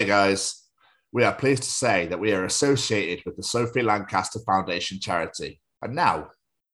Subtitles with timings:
[0.00, 0.62] Hey guys,
[1.12, 5.60] we are pleased to say that we are associated with the Sophie Lancaster Foundation charity.
[5.82, 6.28] And now,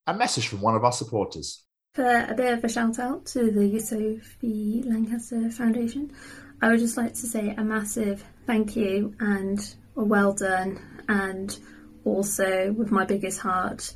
[0.07, 1.65] a message from one of our supporters.
[1.95, 6.13] For a bit of a shout out to the Sophie Lancaster Foundation,
[6.61, 10.79] I would just like to say a massive thank you and a well done,
[11.09, 11.59] and
[12.05, 13.95] also with my biggest heart,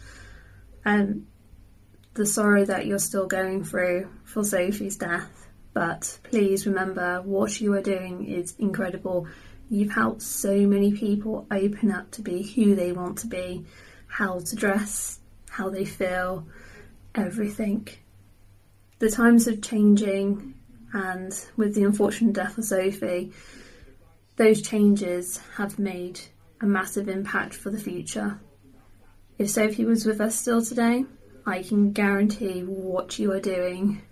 [0.86, 1.26] um,
[2.14, 5.47] the sorrow that you're still going through for Sophie's death.
[5.78, 9.28] But please remember what you are doing is incredible.
[9.70, 13.64] You've helped so many people open up to be who they want to be,
[14.08, 16.48] how to dress, how they feel,
[17.14, 17.86] everything.
[18.98, 20.54] The times are changing,
[20.92, 23.30] and with the unfortunate death of Sophie,
[24.34, 26.18] those changes have made
[26.60, 28.40] a massive impact for the future.
[29.38, 31.04] If Sophie was with us still today,
[31.46, 34.02] I can guarantee what you are doing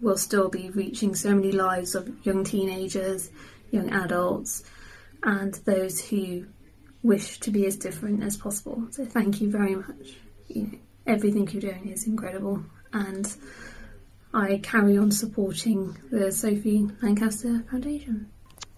[0.00, 3.30] will still be reaching so many lives of young teenagers,
[3.70, 4.64] young adults,
[5.22, 6.46] and those who
[7.02, 8.86] wish to be as different as possible.
[8.90, 10.16] So thank you very much.
[10.48, 10.70] You know,
[11.06, 13.34] everything you're doing is incredible, and
[14.32, 18.28] I carry on supporting the Sophie Lancaster Foundation.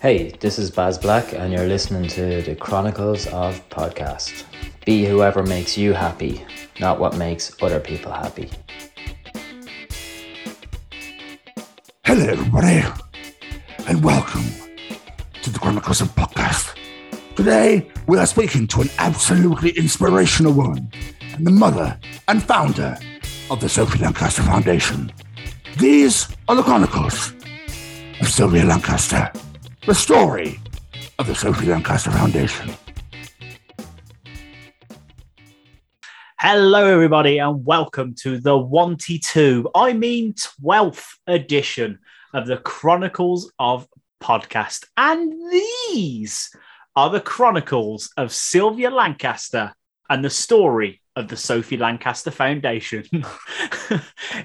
[0.00, 4.44] Hey, this is Baz Black, and you're listening to the Chronicles of Podcast.
[4.86, 6.46] Be whoever makes you happy,
[6.78, 8.48] not what makes other people happy.
[12.04, 12.84] Hello, everybody,
[13.88, 14.44] and welcome
[15.42, 16.76] to the Chronicles of Podcast.
[17.34, 20.92] Today, we are speaking to an absolutely inspirational woman
[21.34, 22.96] and the mother and founder
[23.50, 25.10] of the Sophie Lancaster Foundation.
[25.76, 27.32] These are the Chronicles
[28.20, 29.32] of Sylvia Lancaster,
[29.88, 30.60] the story
[31.18, 32.70] of the Sophie Lancaster Foundation.
[36.38, 42.00] Hello, everybody, and welcome to the 122, I mean 12th edition
[42.34, 43.88] of the Chronicles of
[44.22, 44.84] Podcast.
[44.98, 46.54] And these
[46.94, 49.72] are the Chronicles of Sylvia Lancaster
[50.10, 53.04] and the story of the Sophie Lancaster Foundation.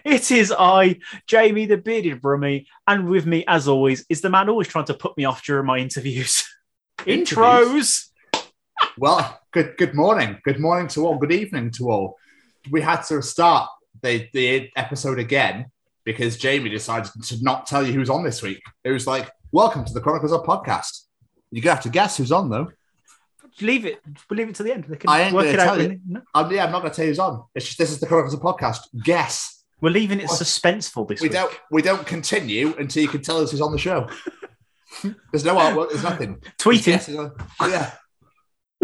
[0.03, 0.97] it is I,
[1.28, 4.95] Jamie the Bearded Brummy, and with me, as always, is the man always trying to
[4.95, 6.44] put me off during my interviews.
[7.00, 8.07] Intros.
[8.97, 10.39] Well, good good morning.
[10.44, 11.17] Good morning to all.
[11.17, 12.17] Good evening to all.
[12.72, 13.69] We had to start
[14.01, 15.67] the, the episode again
[16.05, 18.61] because Jamie decided to not tell you who's on this week.
[18.84, 21.03] It was like, welcome to the Chronicles of Podcast.
[21.51, 22.72] You're going to have to guess who's on, though.
[23.62, 24.00] Leave it.
[24.30, 24.86] We'll leave it to the end.
[24.86, 25.80] They can I ain't work it out.
[25.80, 26.00] you.
[26.08, 26.22] no.
[26.34, 27.44] Um, yeah, I'm not going to tell you who's on.
[27.56, 28.80] It's just this is the Chronicles of Podcast.
[29.03, 29.64] Guess.
[29.81, 31.34] We're leaving it suspenseful this We week.
[31.34, 34.08] don't we don't continue until you can tell us who's on the show.
[35.31, 35.90] There's no artwork.
[35.90, 36.41] There's nothing.
[36.58, 37.08] Tweet it.
[37.62, 37.91] Yeah.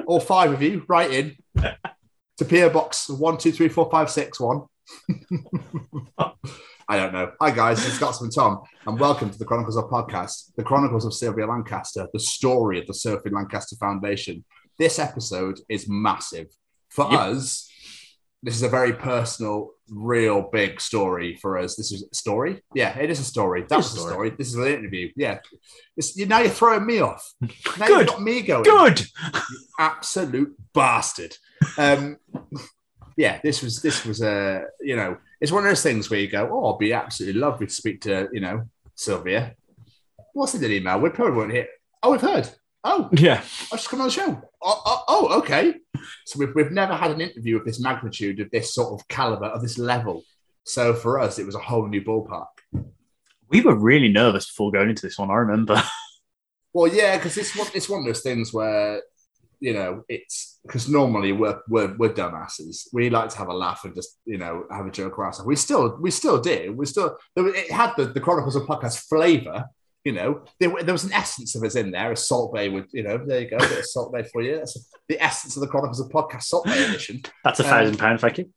[0.06, 4.40] All five of you, write in to PO Box one two three four five six
[4.40, 4.64] one.
[6.18, 7.32] I don't know.
[7.40, 11.14] Hi guys, it's Scotsman Tom, and welcome to the Chronicles of Podcast, the Chronicles of
[11.14, 14.44] Sylvia Lancaster, the story of the Sophie Lancaster Foundation.
[14.80, 16.48] This episode is massive
[16.90, 17.20] for Yep.
[17.20, 17.70] us.
[18.42, 21.76] This is a very personal, real big story for us.
[21.76, 22.64] This is a story.
[22.74, 23.66] Yeah, it is a story.
[23.68, 24.12] That was a story.
[24.14, 24.30] story.
[24.38, 25.12] This is an interview.
[25.18, 25.40] Yeah.
[25.98, 27.30] It's, you, now you're throwing me off.
[27.78, 28.00] Now Good.
[28.00, 29.06] you've got me going Good.
[29.78, 31.36] absolute bastard.
[31.78, 32.18] Um,
[33.18, 36.30] yeah, this was this was a you know it's one of those things where you
[36.30, 38.64] go, oh, I'd be absolutely lovely to speak to you know
[38.96, 39.56] Sylvia.
[40.34, 41.02] What's in the email?
[41.02, 41.68] We probably won't hear.
[42.02, 42.50] Oh, we've heard.
[42.84, 43.42] Oh, Yeah.
[43.42, 44.42] I've just come on the show.
[44.62, 45.76] Oh, oh, oh, okay.
[46.26, 49.48] So we've, we've never had an interview of this magnitude, of this sort of caliber,
[49.48, 50.24] of this level.
[50.64, 52.46] So for us, it was a whole new ballpark.
[53.50, 55.30] We were really nervous before going into this one.
[55.32, 55.82] I remember.
[56.72, 59.02] Well, yeah, because it's one, it's one of those things where
[59.60, 62.88] you know it's because normally we're, we're we're dumbasses.
[62.94, 65.48] We like to have a laugh and just you know have a joke around stuff.
[65.48, 66.72] We still we still do.
[66.78, 69.66] We still it had the, the Chronicles of Podcast flavor.
[70.06, 72.12] You know, there, there was an essence of us in there.
[72.12, 74.42] A Salt Bae would you know there you go, a bit of Salt Bae for
[74.42, 74.58] you.
[74.58, 77.22] That's the essence of the Chronicles of Podcast Salt Bae edition.
[77.44, 78.22] That's a Um, thousand pound.
[78.22, 78.50] Thank you.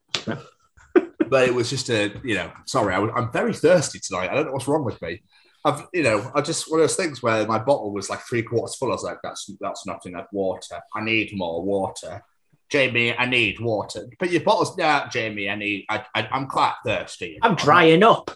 [1.29, 4.31] But it was just a you know sorry, I, I'm very thirsty tonight.
[4.31, 5.23] I don't know what's wrong with me.
[5.65, 8.43] I've, you know, I just one of those things where my bottle was like three
[8.43, 8.89] quarters full.
[8.91, 10.81] I was like, that's that's not enough water.
[10.95, 12.23] I need more water.
[12.69, 14.07] Jamie, I need water.
[14.19, 15.49] But your bottle's yeah, Jamie.
[15.49, 15.87] I need.
[15.89, 17.39] I, I I'm quite thirsty.
[17.43, 18.31] I'm drying up.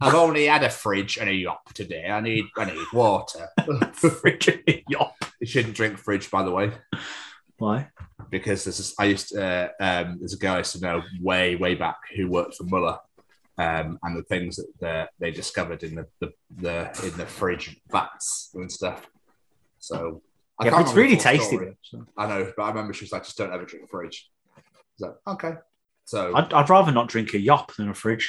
[0.00, 2.06] I've only had a Frijj and a yop today.
[2.08, 3.48] I need I need water.
[4.88, 5.14] Yup.
[5.40, 6.72] you shouldn't drink Frijj, by the way,
[7.58, 7.88] Why?
[8.30, 11.02] because there's this, I used to, uh, um, there's a guy I used to know
[11.20, 12.98] way way back who worked for Muller.
[13.60, 17.76] Um, and the things that the, they discovered in the, the, the in the Frijj
[17.90, 19.04] vats and stuff.
[19.80, 20.22] So
[20.60, 21.56] I Yeah, it's really tasty.
[21.56, 21.76] story.
[21.82, 22.06] so.
[22.16, 24.14] I know, but I remember she was like, just don't ever drink a Frijj.
[24.98, 25.54] So okay,
[26.04, 28.26] so I'd, I'd rather not drink a yop than a Frijj.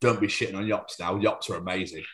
[0.00, 1.16] Don't be shitting on yops now.
[1.18, 2.04] Yops are amazing.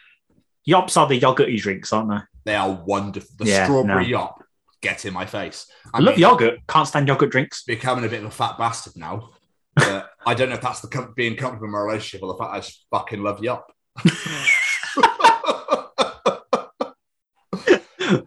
[0.68, 2.18] Yops are the yogurty drinks, aren't they?
[2.46, 3.30] They are wonderful.
[3.38, 4.08] The Yeah, strawberry no.
[4.08, 4.42] yop,
[4.82, 5.66] get in my face.
[5.94, 6.58] I, love yogurt.
[6.68, 7.62] Can't stand yogurt drinks.
[7.64, 9.30] Becoming a bit of a fat bastard now.
[9.76, 12.38] But I don't know if that's the com- being comfortable in my relationship or the
[12.38, 13.72] fact I just fucking love yop.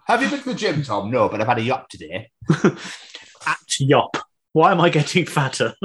[0.07, 1.09] Have you been to the gym, Tom?
[1.11, 2.29] No, but I've had a yop today.
[3.45, 4.17] At yop.
[4.53, 5.73] Why am I getting fatter?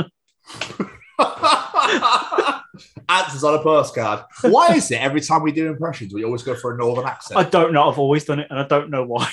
[3.08, 4.24] Answers on a postcard.
[4.42, 7.38] Why is it every time we do impressions, we always go for a northern accent?
[7.38, 7.90] I don't know.
[7.90, 9.30] I've always done it, and I don't know why.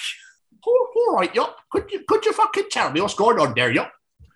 [0.68, 1.57] Oh, all right, Yup.
[1.71, 3.92] Could you could you fucking tell me what's going on there, Yup?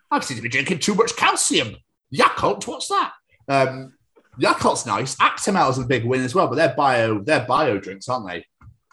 [0.09, 1.75] I seem to be drinking too much calcium.
[2.13, 3.13] Yakult, what's that?
[3.47, 3.93] Um,
[4.39, 5.15] Yakult's nice.
[5.17, 8.45] Actimel's a big win as well, but they're bio they're bio drinks, aren't they?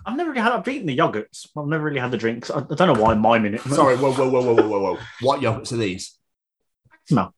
[0.04, 0.52] I've never really had.
[0.52, 1.48] I've eaten the yogurts.
[1.56, 2.50] I've never really had the drinks.
[2.50, 3.60] I, I don't know why I'm miming it.
[3.62, 4.98] Sorry, whoa, whoa, whoa, whoa, whoa, whoa, whoa.
[5.20, 6.18] What yogurts are these?
[7.10, 7.32] No.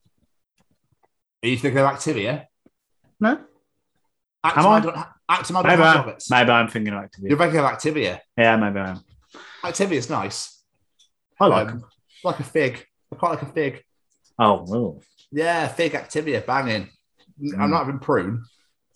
[1.44, 2.46] Are you thinking of Activia?
[3.20, 3.38] No.
[4.44, 4.80] Actimel Am I?
[4.80, 6.30] don't, ha- Maybe, I, yogurts.
[6.30, 7.28] maybe I'm thinking of Activia.
[7.28, 8.20] You're thinking of Activia.
[8.38, 9.00] Yeah, maybe I am.
[9.62, 10.62] Activia's nice.
[11.38, 11.84] I like Um, them.
[12.24, 12.86] like a fig.
[13.10, 13.82] They're quite like a fig.
[14.38, 15.02] Oh, well.
[15.30, 16.88] Yeah, fig Activia, banging.
[17.42, 17.58] Mm.
[17.60, 18.42] I'm not having prune.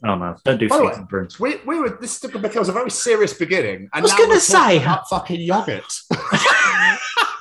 [0.04, 0.36] Oh, no.
[0.44, 1.40] Don't do By the figs way, and prunes.
[1.40, 3.88] We, we were this becomes a very serious beginning.
[3.92, 5.84] And I was gonna say- about fucking yogurt.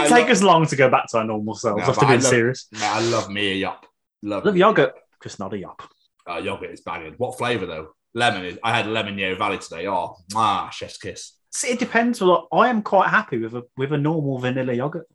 [0.00, 2.20] Did take us long to go back to our normal selves No, after I being
[2.20, 2.68] love- serious.
[2.72, 3.86] Mate, I love me a yop.
[4.22, 5.82] Love, Love yogurt, just not a yop.
[6.28, 7.14] Uh, yogurt is banging.
[7.18, 7.88] What flavour though?
[8.14, 8.44] Lemon.
[8.44, 9.86] Is, I had lemon Yeo Valley today.
[9.86, 11.34] Oh, ah, chef's kiss.
[11.52, 12.20] See, it depends.
[12.20, 15.06] Well, I am quite happy with a with a normal vanilla yogurt.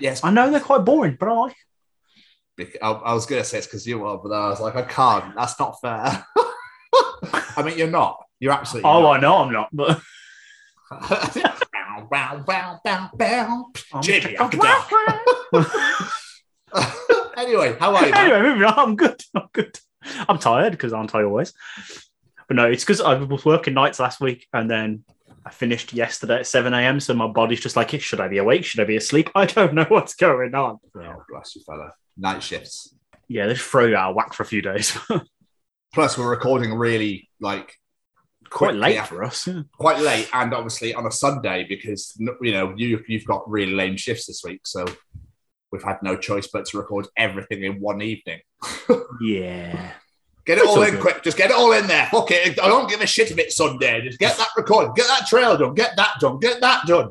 [0.00, 1.56] Yes, I know they're quite boring, but I like.
[2.82, 5.34] I, I was gonna say it's because you are, but I was like, I can't.
[5.36, 6.24] That's not fair.
[7.56, 8.24] I mean, you're not.
[8.40, 8.88] You're absolutely.
[8.90, 9.16] Oh, not.
[9.16, 10.00] I know I'm not, but
[12.10, 13.66] bow, bow, bow, bow, bow.
[13.92, 14.34] I'm Jimmy,
[17.36, 18.12] anyway, how are you?
[18.12, 18.30] man?
[18.30, 18.78] anyway, moving on.
[18.78, 19.22] I'm good.
[19.34, 19.78] I'm good.
[20.28, 21.52] I'm tired because aren't I always?
[22.46, 25.04] But no, it's because I was working nights last week and then
[25.44, 27.00] I finished yesterday at 7 a.m.
[27.00, 28.64] So my body's just like, should I be awake?
[28.64, 29.30] Should I be asleep?
[29.34, 30.78] I don't know what's going on.
[30.96, 31.92] Oh, bless you, fella.
[32.16, 32.94] Night shifts.
[33.28, 34.96] Yeah, they just throw you out of whack for a few days.
[35.94, 37.74] Plus, we're recording really like
[38.50, 39.46] Quite late after- for us.
[39.46, 39.62] yeah.
[39.78, 43.96] quite late, and obviously on a Sunday because you know you you've got really lame
[43.96, 44.84] shifts this week, so
[45.70, 48.40] we've had no choice but to record everything in one evening.
[49.20, 49.92] Yeah.
[50.46, 51.00] Get it It's all in good.
[51.00, 51.22] quick.
[51.22, 52.06] Just get it all in there.
[52.06, 52.58] Fuck it.
[52.62, 54.00] I don't give a shit if it's Sunday.
[54.00, 54.94] Just get that recorded.
[54.94, 55.74] Get that trail done.
[55.74, 56.38] Get that done.
[56.38, 57.10] Get that done.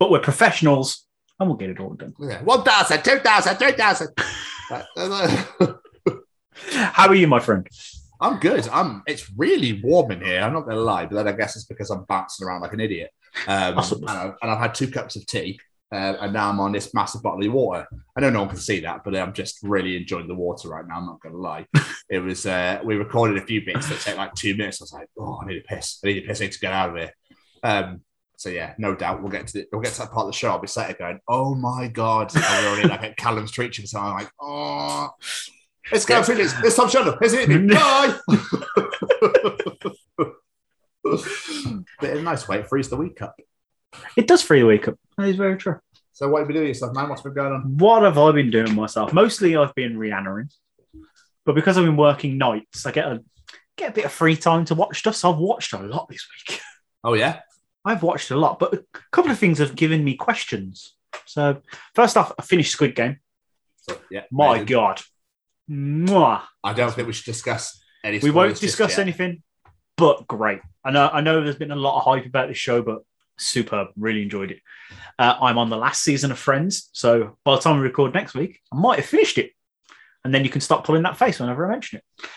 [0.00, 1.06] But we're professionals
[1.38, 2.14] and we'll get it all done.
[2.18, 2.42] Yeah.
[2.42, 4.08] 1,000, 2,000, 3,000.
[4.70, 5.72] Uh, uh.
[6.72, 7.66] How are you, my friend?
[8.20, 8.68] I'm good.
[8.68, 9.02] I'm.
[9.06, 10.40] It's really warm in here.
[10.40, 12.80] I'm not gonna lie, but then I guess it's because I'm bouncing around like an
[12.80, 13.10] idiot.
[13.46, 15.60] Um, and, I've, and I've had two cups of tea,
[15.92, 17.86] uh, and now I'm on this massive bottle of water.
[18.16, 20.86] I know no one can see that, but I'm just really enjoying the water right
[20.86, 20.96] now.
[20.96, 21.66] I'm not gonna lie.
[22.10, 22.44] it was.
[22.44, 24.80] Uh, we recorded a few bits that take like two minutes.
[24.80, 26.00] I was like, oh, I need a piss.
[26.04, 26.40] I need a piss.
[26.40, 27.12] I need to get out of here.
[27.62, 28.00] Um,
[28.36, 30.36] so yeah, no doubt we'll get to the, we'll get to that part of the
[30.36, 30.50] show.
[30.50, 33.86] I'll be sat here going, oh my god, and we're already like at Callum's preaching.
[33.86, 35.10] So I'm like, oh.
[35.92, 36.46] It's Callum's preaching.
[36.64, 37.16] It's Tom's Journal.
[37.20, 37.48] It's it.
[37.68, 38.18] Bye.
[42.00, 43.34] Bit of a nice way to freeze the week up.
[44.16, 44.96] It does free the week up.
[45.16, 45.78] That is very true.
[46.12, 47.08] So what have you been doing yourself, man?
[47.08, 47.78] What's been going on?
[47.78, 49.12] What have I been doing myself?
[49.12, 50.52] Mostly I've been Rihannaing.
[51.44, 53.22] But because I've been working nights, I get a
[53.76, 55.16] get a bit of free time to watch stuff.
[55.16, 56.60] So I've watched a lot this week.
[57.04, 57.38] Oh yeah,
[57.84, 58.82] I've watched a lot, but a
[59.12, 60.96] couple of things have given me questions.
[61.26, 61.62] So
[61.94, 63.20] first off, I finished Squid Game.
[63.76, 64.22] so, yeah.
[64.32, 64.66] My amazing.
[64.66, 65.00] God.
[65.70, 66.42] Mwah.
[66.64, 68.18] I don't think we should discuss any.
[68.18, 69.42] We won't discuss anything,
[69.96, 70.60] but great.
[70.84, 72.98] I know I know there's been a lot of hype about this show, but
[73.38, 73.88] superb.
[73.96, 74.60] Really enjoyed it.
[75.18, 78.34] Uh, I'm on the last season of Friends, so by the time we record next
[78.34, 79.52] week, I might have finished it.
[80.24, 82.28] And then you can stop pulling that face whenever I mention it.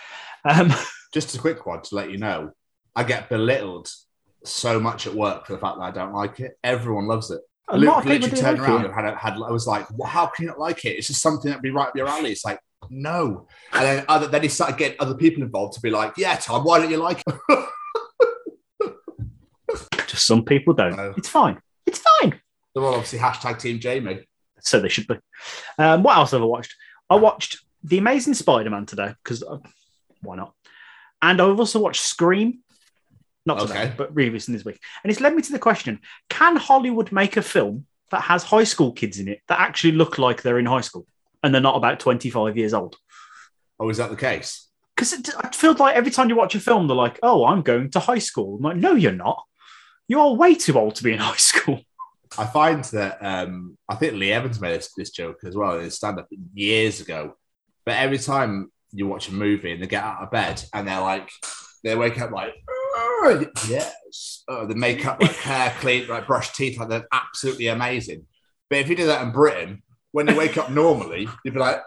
[0.45, 0.71] Um,
[1.13, 2.51] Just a quick one to let you know.
[2.95, 3.89] I get belittled
[4.45, 6.53] so much at work for the fact that I don't like it.
[6.63, 7.41] Everyone loves it.
[7.69, 8.91] a Lu- lot of people literally turned like around it.
[8.91, 10.91] and had, had I was like, well, how can you not like it?
[10.97, 12.31] It's just something that'd be right up your alley.
[12.31, 12.59] It's like,
[12.89, 13.47] no.
[13.73, 16.63] And then, other, then he started getting other people involved to be like, yeah, Tom,
[16.63, 17.35] why don't you like it?
[20.07, 20.95] Just some people don't.
[20.97, 21.13] No.
[21.17, 21.59] It's fine.
[21.85, 22.39] It's fine.
[22.73, 24.27] They're all obviously hashtag Team Jamie.
[24.59, 25.15] So they should be.
[25.77, 26.75] Um, what else have I watched?
[27.09, 29.57] I watched The Amazing Spider-Man today because uh,
[30.21, 30.53] why not?
[31.21, 32.59] And I've also watched Scream.
[33.43, 33.93] Not today, Okay.
[33.97, 34.79] but previously this week.
[35.03, 38.65] And it's led me to the question: Can Hollywood make a film that has high
[38.65, 41.07] school kids in it that actually look like they're in high school
[41.43, 42.97] and they're not about twenty-five years old?
[43.79, 44.71] Oh, is that the case?
[45.01, 47.89] because I feel like every time you watch a film, they're like, "Oh, I'm going
[47.91, 49.43] to high school." I'm like, no, you're not.
[50.07, 51.81] You're way too old to be in high school.
[52.37, 55.85] I find that um, I think Lee Evans made this, this joke as well in
[55.85, 57.35] his stand up years ago.
[57.85, 61.01] But every time you watch a movie and they get out of bed and they're
[61.01, 61.29] like,
[61.83, 66.77] they wake up like, "Oh, yes, oh, the makeup, like hair clean, like brush teeth,
[66.77, 68.27] like they're absolutely amazing.
[68.69, 71.81] But if you do that in Britain, when you wake up normally, you'd be like,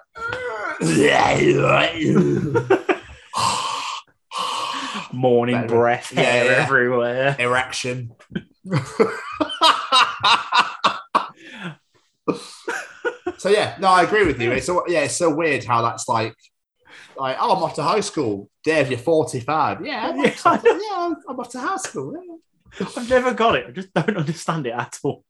[5.13, 5.69] Morning Better.
[5.69, 6.63] breath, Yeah, hair yeah.
[6.65, 7.37] everywhere.
[7.39, 8.13] erection.
[13.39, 14.53] so yeah, no, I agree with you.
[14.53, 16.35] It's so, yeah, it's so weird how that's like,
[17.17, 18.51] like oh, I'm off to high school.
[18.65, 19.85] Dave, you're 45.
[19.87, 22.15] Yeah, I'm off to, yeah, I'm off to high school.
[22.81, 22.87] yeah.
[22.97, 23.67] I've never got it.
[23.69, 25.25] I just don't understand it at all.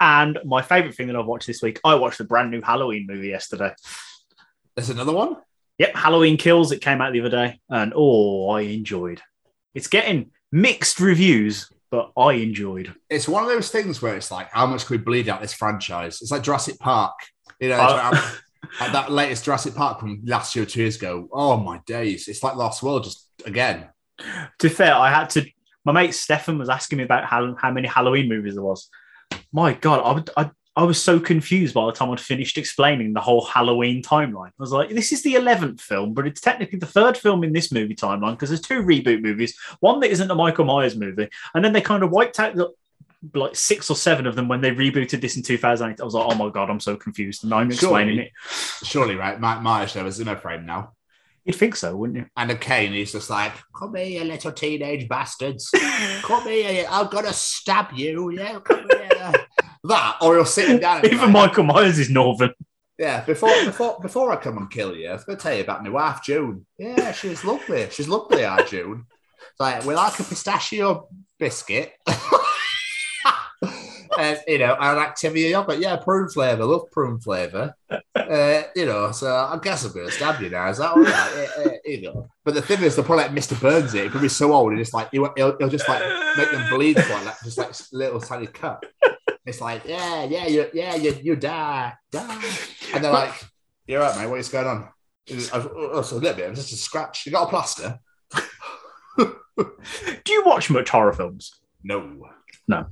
[0.00, 3.06] And my favorite thing that I've watched this week, I watched the brand new Halloween
[3.08, 3.74] movie yesterday.
[4.76, 5.36] There's another one.
[5.78, 6.72] Yep, Halloween Kills.
[6.72, 9.20] It came out the other day, and oh, I enjoyed.
[9.74, 12.94] It's getting mixed reviews, but I enjoyed.
[13.10, 15.52] It's one of those things where it's like, how much can we bleed out this
[15.52, 16.20] franchise?
[16.22, 17.14] It's like Jurassic Park.
[17.60, 18.38] You know, it's oh.
[18.80, 21.28] like that latest Jurassic Park from last year or two years ago.
[21.32, 22.28] Oh my days!
[22.28, 23.88] It's like Lost World just again.
[24.18, 25.44] To be fair, I had to.
[25.84, 28.88] My mate Stefan was asking me about how, how many Halloween movies there was.
[29.52, 33.12] My God, I, would, I I was so confused by the time I'd finished explaining
[33.12, 34.48] the whole Halloween timeline.
[34.48, 37.52] I was like, this is the eleventh film, but it's technically the third film in
[37.52, 39.56] this movie timeline because there's two reboot movies.
[39.80, 42.72] One that isn't a Michael Myers movie, and then they kind of wiped out the
[43.32, 46.00] like six or seven of them when they rebooted this in 2008.
[46.00, 47.44] I was like, oh my god, I'm so confused.
[47.44, 48.26] And I'm explaining Surely.
[48.26, 48.86] it.
[48.86, 49.38] Surely, right?
[49.38, 50.93] Mike Myers there was in a frame now.
[51.44, 52.26] You'd think so, wouldn't you?
[52.36, 55.70] And then Kane, is just like, come here, you little teenage bastards.
[56.22, 58.30] Come here, I'm going to stab you.
[58.30, 59.32] Yeah, come here.
[59.84, 61.04] that, or you're sitting down.
[61.04, 62.54] Even like, Michael Myers is northern.
[62.98, 65.62] Yeah, before before before I come and kill you, I was going to tell you
[65.62, 66.64] about my wife, June.
[66.78, 67.88] Yeah, she's lovely.
[67.90, 69.04] She's lovely, our June.
[69.50, 71.08] It's like, we like a pistachio
[71.38, 71.92] biscuit.
[74.18, 75.78] and, you know, like Activia yogurt.
[75.78, 76.64] Yeah, prune flavour.
[76.64, 77.74] Love prune flavour.
[78.14, 80.68] Uh, you know, so I guess I'm going to stab you now.
[80.68, 81.48] Is that all right?
[81.58, 82.28] Uh, uh, you know.
[82.44, 83.60] But the thing is, they'll probably like Mr.
[83.60, 84.10] Burns it.
[84.10, 86.02] He'll be so old, and it's like he'll, he'll, just like
[86.36, 88.82] make them bleed for like just like little tiny cut.
[89.46, 92.42] It's like, yeah, yeah, you, yeah, you, you die, die,
[92.94, 93.34] and they're like,
[93.86, 94.26] "You're right, mate.
[94.26, 94.88] What is going on?"
[95.26, 96.50] It's, oh, oh, it's a little bit.
[96.50, 97.26] It's just a scratch.
[97.26, 97.98] You got a plaster?
[99.16, 101.52] Do you watch much horror films?
[101.82, 102.28] No.
[102.66, 102.86] No.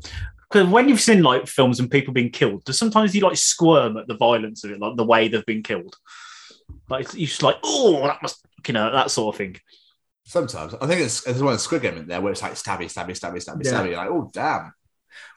[0.53, 3.97] Because when you've seen like films and people being killed, does sometimes you like squirm
[3.97, 5.97] at the violence of it, like the way they've been killed?
[6.91, 9.57] Like you're just like, oh, that must, you know, that sort of thing.
[10.25, 13.19] Sometimes I think it's there's one Squid Game in there where it's like stabby, stabby,
[13.19, 13.73] stabby, stabby, Yeah.
[13.73, 13.87] stabby.
[13.89, 14.75] You're like, oh damn.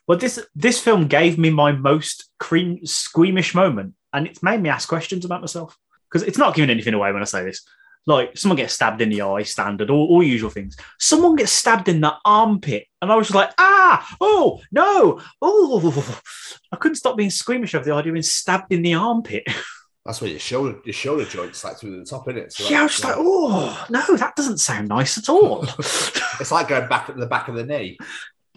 [0.05, 4.69] Well, this this film gave me my most cream squeamish moment, and it's made me
[4.69, 5.77] ask questions about myself
[6.11, 7.65] because it's not giving anything away when I say this.
[8.07, 10.77] Like someone gets stabbed in the eye, standard, all, all usual things.
[10.99, 16.21] Someone gets stabbed in the armpit, and I was just like, ah, oh no, oh!
[16.71, 19.43] I couldn't stop being squeamish of the idea of being stabbed in the armpit.
[20.05, 22.53] That's where your shoulder your shoulder joints like through the top, in it.
[22.53, 25.63] So yeah, I was just like, oh no, that doesn't sound nice at all.
[25.79, 27.97] it's like going back at the back of the knee,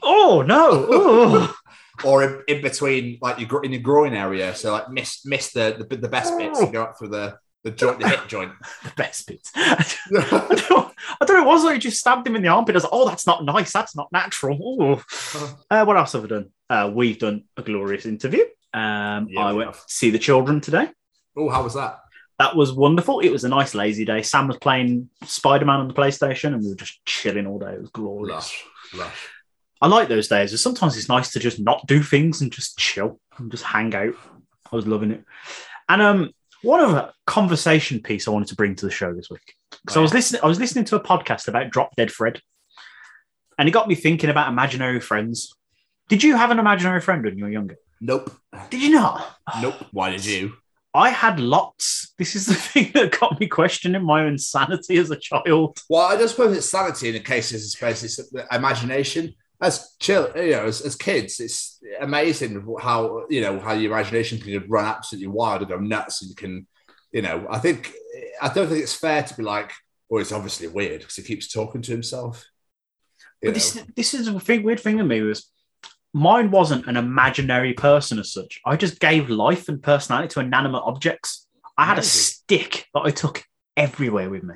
[0.03, 1.55] oh no, oh.
[2.05, 4.55] or in, in between, like your in your groin area.
[4.55, 7.71] So like miss miss the the, the best bits and go up through the the
[7.71, 8.53] joint, the hip joint.
[8.85, 9.47] the best bit.
[9.57, 11.43] I don't, know, I don't know.
[11.43, 12.75] It was like you just stabbed him in the armpit.
[12.75, 13.73] I was like, oh, that's not nice.
[13.73, 15.01] That's not natural.
[15.71, 16.51] Uh, what else have we done?
[16.71, 18.43] Uh, we've done a glorious interview.
[18.75, 19.77] Um, Yeah, I went have.
[19.87, 20.89] to see the children today.
[21.37, 22.01] oh, how was that?
[22.39, 23.19] That was wonderful.
[23.21, 24.23] It was a nice lazy day.
[24.23, 27.73] Sam was playing Spider Man on the PlayStation, and we were just chilling all day.
[27.73, 28.33] It was glorious.
[28.35, 29.27] Lush, lush.
[29.83, 30.61] I like those days.
[30.63, 34.15] Sometimes it's nice to just not do things and just chill and just hang out.
[34.71, 35.25] I was loving it.
[35.89, 36.31] And um,
[36.63, 39.97] one of a conversation piece I wanted to bring to the show this week because
[39.97, 40.43] I was listening.
[40.43, 42.41] I was listening to a podcast about Drop Dead Fred,
[43.59, 45.55] and it got me thinking about imaginary friends.
[46.09, 47.77] Did you have an imaginary friend when you were younger?
[48.01, 48.31] Nope,
[48.71, 49.37] Did you not?
[49.61, 49.75] nope.
[49.93, 50.55] Why did you?
[50.95, 52.15] I had lots.
[52.17, 55.79] This is the thing that got me questioning my own sanity as a child.
[55.89, 59.35] Well, I just suppose it's sanity in the case I suppose it's imagination.
[59.61, 64.39] As chill, you know, as, as kids, it's amazing how you know how your imagination
[64.39, 66.67] can run absolutely wild and go nuts, and you can,
[67.11, 67.93] you know, I think
[68.41, 69.73] I don't think it's fair to be like,
[70.09, 72.47] well, it's obviously weird because he keeps talking to himself.
[73.43, 73.83] But this, know.
[73.97, 75.51] this is a thing, weird thing to me was
[76.13, 78.61] mine wasn't an imaginary person as such.
[78.65, 81.47] I just gave life and personality to inanimate objects.
[81.77, 83.45] I had a stick that I took
[83.77, 84.55] everywhere with me.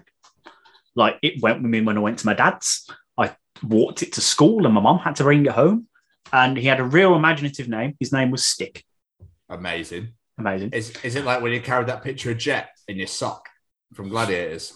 [0.95, 2.89] Like it went with me when I went to my dad's.
[3.67, 5.87] Walked it to school, and my mum had to bring it home.
[6.33, 7.95] And he had a real imaginative name.
[8.01, 8.85] His name was Stick.
[9.49, 10.13] Amazing.
[10.39, 10.71] Amazing.
[10.73, 13.49] Is is it like when you carried that picture of Jet in your sock
[13.95, 14.73] from Gladiators?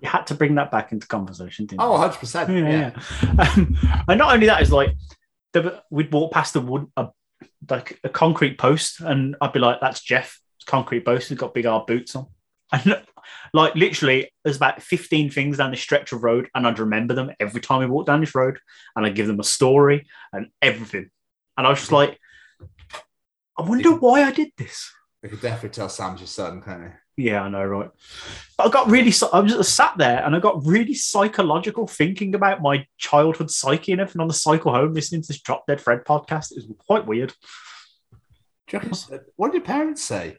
[0.00, 1.86] You had to bring that back into conversation, didn't you?
[1.86, 2.50] Oh, 100 percent.
[2.50, 3.52] yeah, Yeah.
[3.56, 3.76] Um,
[4.08, 4.96] and not only that is like
[5.52, 7.08] the, we'd walk past the wood, a,
[7.68, 11.28] like a concrete post, and I'd be like, "That's Jeff, it's concrete post.
[11.28, 12.26] He's got big hard boots on."
[12.70, 13.02] And
[13.54, 17.30] like literally, there's about 15 things down this stretch of road, and I'd remember them
[17.40, 18.58] every time we walked down this road,
[18.94, 21.10] and I'd give them a story and everything.
[21.56, 22.18] And I was just like,
[23.58, 24.92] I wonder why I did this.
[25.22, 26.92] We could definitely tell Sam's your son, can't you?
[27.16, 27.90] Yeah, I know, right?
[28.56, 32.36] But I got really, I was just sat there and I got really psychological thinking
[32.36, 35.80] about my childhood psyche and everything on the cycle home, listening to this Drop Dead
[35.80, 36.52] Fred podcast.
[36.52, 37.34] It was quite weird.
[38.72, 40.36] Reckon- uh, what did your parents say?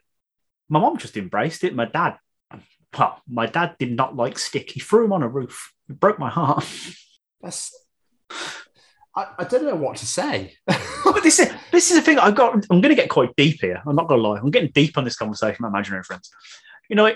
[0.69, 1.75] My mom just embraced it.
[1.75, 2.17] My dad,
[2.97, 4.71] well, my dad did not like stick.
[4.71, 5.73] He threw him on a roof.
[5.89, 6.65] It broke my heart.
[7.41, 7.75] That's.
[9.15, 10.53] I, I don't know what to say.
[11.23, 12.19] this is this is the thing.
[12.19, 12.53] I got.
[12.69, 13.81] I'm going to get quite deep here.
[13.85, 14.39] I'm not going to lie.
[14.39, 15.57] I'm getting deep on this conversation.
[15.59, 16.29] with My imaginary friends.
[16.89, 17.11] You know,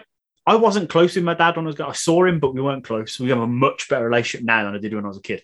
[0.46, 1.80] I wasn't close with my dad when I was.
[1.80, 3.20] I saw him, but we weren't close.
[3.20, 5.42] We have a much better relationship now than I did when I was a kid.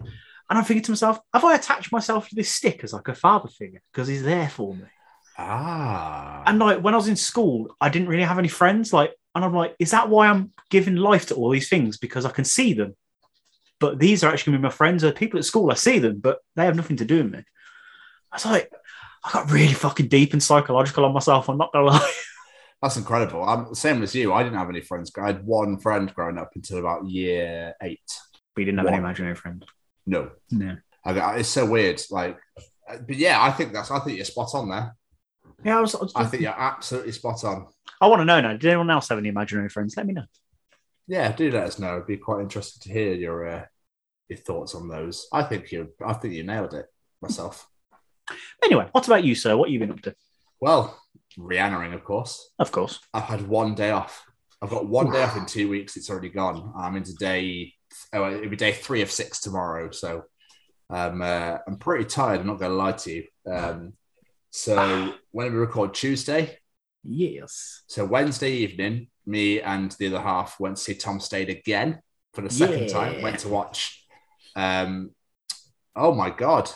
[0.50, 3.14] And I'm thinking to myself, have I attached myself to this stick as like a
[3.14, 4.86] father figure because he's there for me?
[5.40, 6.44] Ah.
[6.46, 8.94] And like when I was in school, I didn't really have any friends.
[8.94, 12.26] Like, and I'm like, is that why I'm giving life to all these things because
[12.26, 12.96] I can see them?
[13.80, 15.72] But these are actually gonna be my friends or people at school.
[15.72, 17.44] I see them, but they have nothing to do with me.
[18.32, 18.72] I was like,
[19.24, 21.50] I got really fucking deep and psychological on myself.
[21.50, 22.14] I'm not gonna lie.
[22.82, 23.44] That's incredible.
[23.44, 24.34] I'm same as you.
[24.34, 25.12] I didn't have any friends.
[25.18, 28.00] I had one friend growing up until about year eight.
[28.56, 29.66] We didn't have any imaginary friends.
[30.06, 30.78] No, No.
[31.06, 32.02] I it's so weird.
[32.10, 32.38] Like,
[32.88, 33.92] but yeah, I think that's.
[33.92, 34.96] I think you're spot on there.
[35.64, 35.96] Yeah, I was.
[35.96, 37.68] I, was- I think you're absolutely spot on.
[38.02, 38.52] I want to know now.
[38.54, 39.96] Did anyone else have any imaginary friends?
[39.98, 40.24] Let me know.
[41.08, 41.96] Yeah, do let us know.
[41.96, 43.66] It'd be quite interesting to hear your uh,
[44.30, 45.28] your thoughts on those.
[45.34, 45.90] I think you.
[46.06, 46.86] I think you nailed it
[47.22, 47.68] myself.
[48.64, 49.58] Anyway, what about you, sir?
[49.58, 50.16] What have you been up to?
[50.62, 50.98] Well,
[51.38, 52.52] Rihannaing, of course.
[52.60, 53.00] Of course.
[53.14, 54.24] I've had one day off.
[54.62, 55.98] I've got one day off in two weeks.
[55.98, 56.74] It's already gone.
[56.78, 57.74] I'm into day.
[58.14, 59.90] Oh, it'll be day three of six tomorrow.
[59.92, 60.24] So,
[60.90, 62.42] um, uh, I'm pretty tired.
[62.42, 63.24] I'm not going to lie to you.
[63.52, 63.94] Um,
[64.52, 66.58] so when we record Tuesday,
[67.04, 67.84] Yes.
[67.88, 72.02] so Wednesday evening, me and the other half went to see Tom Stade again
[72.34, 72.88] for the second Yeah.
[72.88, 73.22] time.
[73.22, 74.06] Went to watch.
[74.56, 75.12] Um,
[75.96, 76.70] oh my god,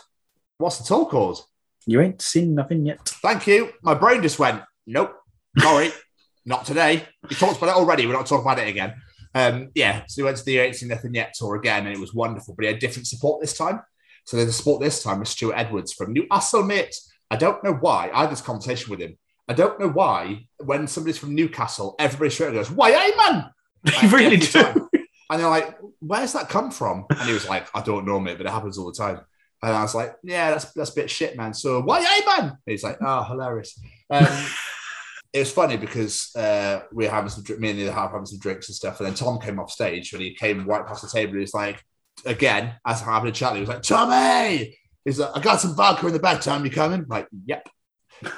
[0.58, 1.46] what's the talk called?
[1.86, 3.00] You ain't seen nothing yet.
[3.22, 3.74] Thank you.
[3.82, 5.14] My brain just went, nope,
[5.60, 5.92] sorry,
[6.46, 7.06] not today.
[7.30, 8.06] We talked about it already.
[8.08, 8.94] We're not talking about it again.
[9.36, 12.00] Um, yeah, so we went to the Ain't Seen Nothing Yet tour again, and it
[12.00, 12.54] was wonderful.
[12.56, 13.82] But he had different support this time.
[14.26, 16.96] So there's a support this time with Stuart Edwards from Newcastle, mate.
[17.34, 18.12] I don't know why.
[18.14, 19.18] I had this conversation with him.
[19.48, 23.50] I don't know why when somebody's from Newcastle, everybody straight away goes, "Why, hey man?"
[24.04, 24.46] You really do.
[24.46, 24.88] time.
[25.32, 28.38] And they're like, "Where's that come from?" And he was like, "I don't know, mate,
[28.38, 29.22] but it happens all the time."
[29.64, 32.50] And I was like, "Yeah, that's that's a bit shit, man." So why, hey man?
[32.52, 34.28] And he's like, "Oh, hilarious." Um,
[35.34, 38.28] it was funny because uh, we were having some, me and the other half having
[38.28, 41.02] some drinks and stuff, and then Tom came off stage when he came right past
[41.02, 41.32] the table.
[41.32, 41.84] And He was like,
[42.26, 45.76] again, as I'm having a chat, he was like, "Tommy," he's like, "I got some
[45.76, 46.42] vodka in the back.
[46.42, 47.68] Tom, you coming?" Like, "Yep."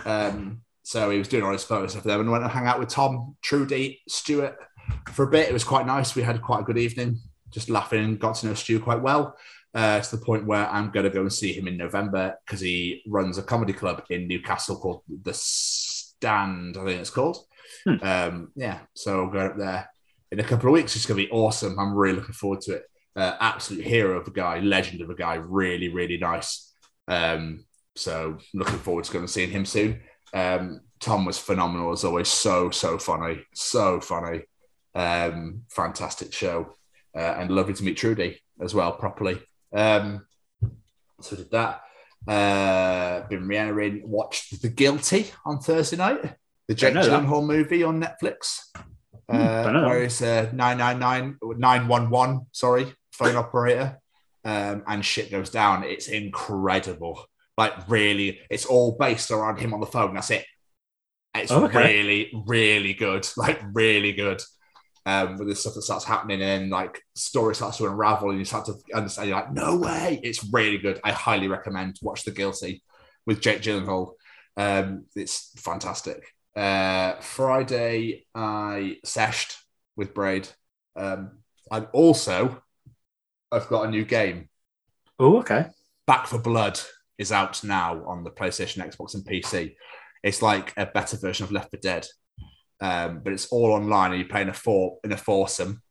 [0.06, 2.80] Um, so he was doing all his photo stuff there and went and hang out
[2.80, 4.56] with Tom, Trudy, Stuart
[5.12, 5.50] for a bit.
[5.50, 6.16] It was quite nice.
[6.16, 7.20] We had quite a good evening,
[7.52, 9.36] just laughing and got to know Stu quite well.
[9.74, 12.62] Uh, to the point where I'm going to go and see him in November because
[12.62, 17.46] he runs a comedy club in Newcastle called The Stand, I think it's called.
[17.84, 17.96] Hmm.
[18.02, 19.90] Um, yeah, so I'll go up there
[20.32, 20.96] in a couple of weeks.
[20.96, 21.78] It's going to be awesome.
[21.78, 22.84] I'm really looking forward to it.
[23.16, 26.74] Uh, absolute hero of a guy, legend of a guy, really, really nice.
[27.08, 30.02] Um, so looking forward to going and seeing him soon.
[30.34, 32.28] Um, Tom was phenomenal as always.
[32.28, 34.42] So so funny, so funny.
[34.96, 36.74] Um, fantastic show,
[37.16, 39.40] uh, and lovely to meet Trudy as well properly.
[39.74, 40.26] Um,
[41.22, 41.82] so did that.
[42.28, 44.02] Uh, been in.
[44.04, 46.36] Watched The Guilty on Thursday night.
[46.68, 46.96] The Jake.
[46.96, 48.62] Gyllenhaal movie on Netflix.
[49.30, 49.88] Hmm, Uh, don't know that.
[49.88, 54.00] where it's uh, 999 911, sorry, phone operator,
[54.44, 55.84] um, and shit goes down.
[55.84, 57.26] It's incredible.
[57.58, 60.14] Like, really, it's all based around him on the phone.
[60.14, 60.46] That's it.
[61.36, 61.84] It's Oh, okay.
[61.96, 63.28] really, really good.
[63.38, 64.42] Like, really good.
[65.08, 68.46] Um, with the stuff that starts happening and like story starts to unravel and you
[68.46, 69.30] start to understand.
[69.30, 70.20] You're like, no way!
[70.24, 71.00] It's really good.
[71.04, 72.82] I highly recommend watch The Guilty
[73.28, 74.14] with Jake Gyllenhaal.
[74.58, 76.24] Um, it's fantastic.
[76.56, 79.58] Uh, Friday, I seshed
[79.96, 80.48] with Braid.
[80.96, 81.40] Um,
[81.72, 82.64] and also,
[83.56, 84.50] I've got a new game.
[85.18, 85.68] Oh, okay.
[86.06, 86.80] Back 4 Blood
[87.18, 89.76] is out now on the PlayStation, Xbox, and PC.
[90.24, 92.06] It's like a better version of Left 4 Dead,
[92.82, 95.82] um, but it's all online, and you're playing a four in a foursome.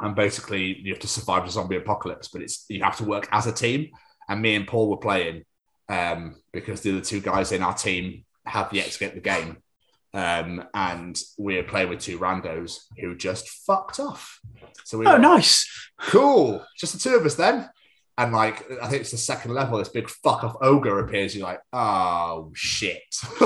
[0.00, 3.28] And basically, you have to survive the zombie apocalypse, but it's you have to work
[3.32, 3.88] as a team.
[4.28, 5.44] And me and Paul were playing
[5.88, 9.58] um, because the other two guys in our team have yet to get the game.
[10.16, 14.40] Um, and we were playing with two randos who just fucked off.
[14.84, 15.68] So we Oh, were nice.
[16.00, 16.64] cool.
[16.78, 17.68] Just the two of us then.
[18.16, 19.76] And like, I think it's the second level.
[19.78, 21.36] This big fuck off ogre appears.
[21.36, 23.02] You're like, oh shit.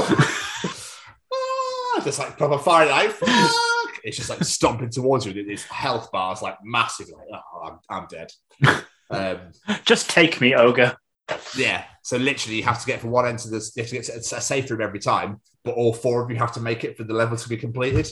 [1.32, 3.96] Ah, just like proper fire like fuck.
[4.04, 5.32] It's just like stomping towards you.
[5.34, 7.08] With its health bar is like massive.
[7.08, 8.30] Like, oh, I'm, I'm dead.
[9.10, 9.50] um,
[9.84, 10.96] Just take me, ogre.
[11.56, 11.84] yeah.
[12.02, 14.04] So literally, you have to get from one end to the, You have to get
[14.04, 16.96] to a safe room every time, but all four of you have to make it
[16.96, 18.10] for the level to be completed.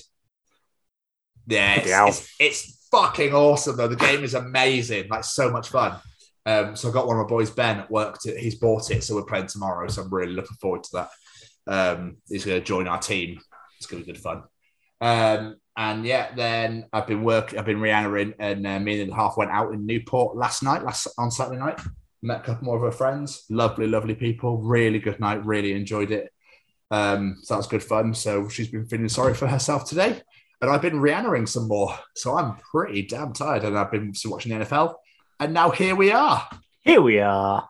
[1.47, 3.89] Yeah, it's, it's, it's fucking awesome though.
[3.89, 5.99] The game is amazing, like so much fun.
[6.45, 8.19] Um, so I got one of my boys, Ben, at work.
[8.23, 9.87] To, he's bought it, so we're playing tomorrow.
[9.89, 11.11] So I'm really looking forward to that.
[11.67, 13.39] Um, he's going to join our team.
[13.77, 14.45] It's going to be good fun.
[15.01, 17.59] Um, and yeah, then I've been working.
[17.59, 20.83] I've been re-entering, and uh, me and the half went out in Newport last night,
[20.83, 21.81] last on Saturday night.
[22.21, 23.45] Met a couple more of her friends.
[23.49, 24.59] Lovely, lovely people.
[24.59, 25.45] Really good night.
[25.47, 26.33] Really enjoyed it.
[26.91, 28.15] Um, so that was good fun.
[28.15, 30.21] So she's been feeling sorry for herself today,
[30.61, 31.97] and I've been re-entering some more.
[32.15, 34.95] So I'm pretty damn tired, and I've been watching the NFL,
[35.41, 36.49] and now here we are.
[36.81, 37.69] Here we are.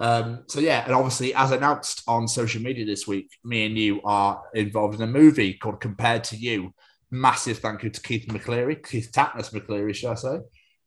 [0.00, 4.00] Um, so yeah, and obviously, as announced on social media this week, me and you
[4.02, 6.72] are involved in a movie called Compared to You.
[7.10, 10.38] Massive thank you to Keith McCleary, Keith Tatnus McCleary, should I say?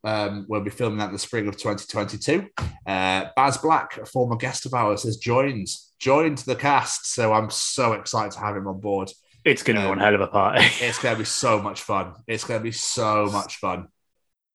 [0.04, 2.48] Um, we'll be filming that in the spring of 2022.
[2.86, 5.68] Uh, Baz Black, a former guest of ours, has joined
[6.02, 9.12] joined the cast, so I'm so excited to have him on board.
[9.46, 10.66] It's going to be Um, one hell of a party.
[10.82, 12.14] It's going to be so much fun.
[12.28, 13.88] It's going to be so much fun.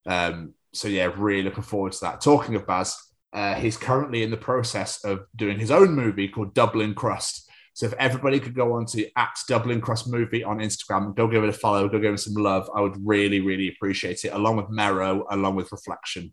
[0.05, 2.21] Um, so yeah, really looking forward to that.
[2.21, 2.97] Talking of Baz,
[3.33, 7.49] uh, he's currently in the process of doing his own movie called Dublin Crust.
[7.75, 11.45] So if everybody could go on to at Dublin Crust Movie on Instagram, go give
[11.45, 12.69] it a follow, go give him some love.
[12.75, 14.33] I would really, really appreciate it.
[14.33, 16.33] Along with Mero, along with Reflection.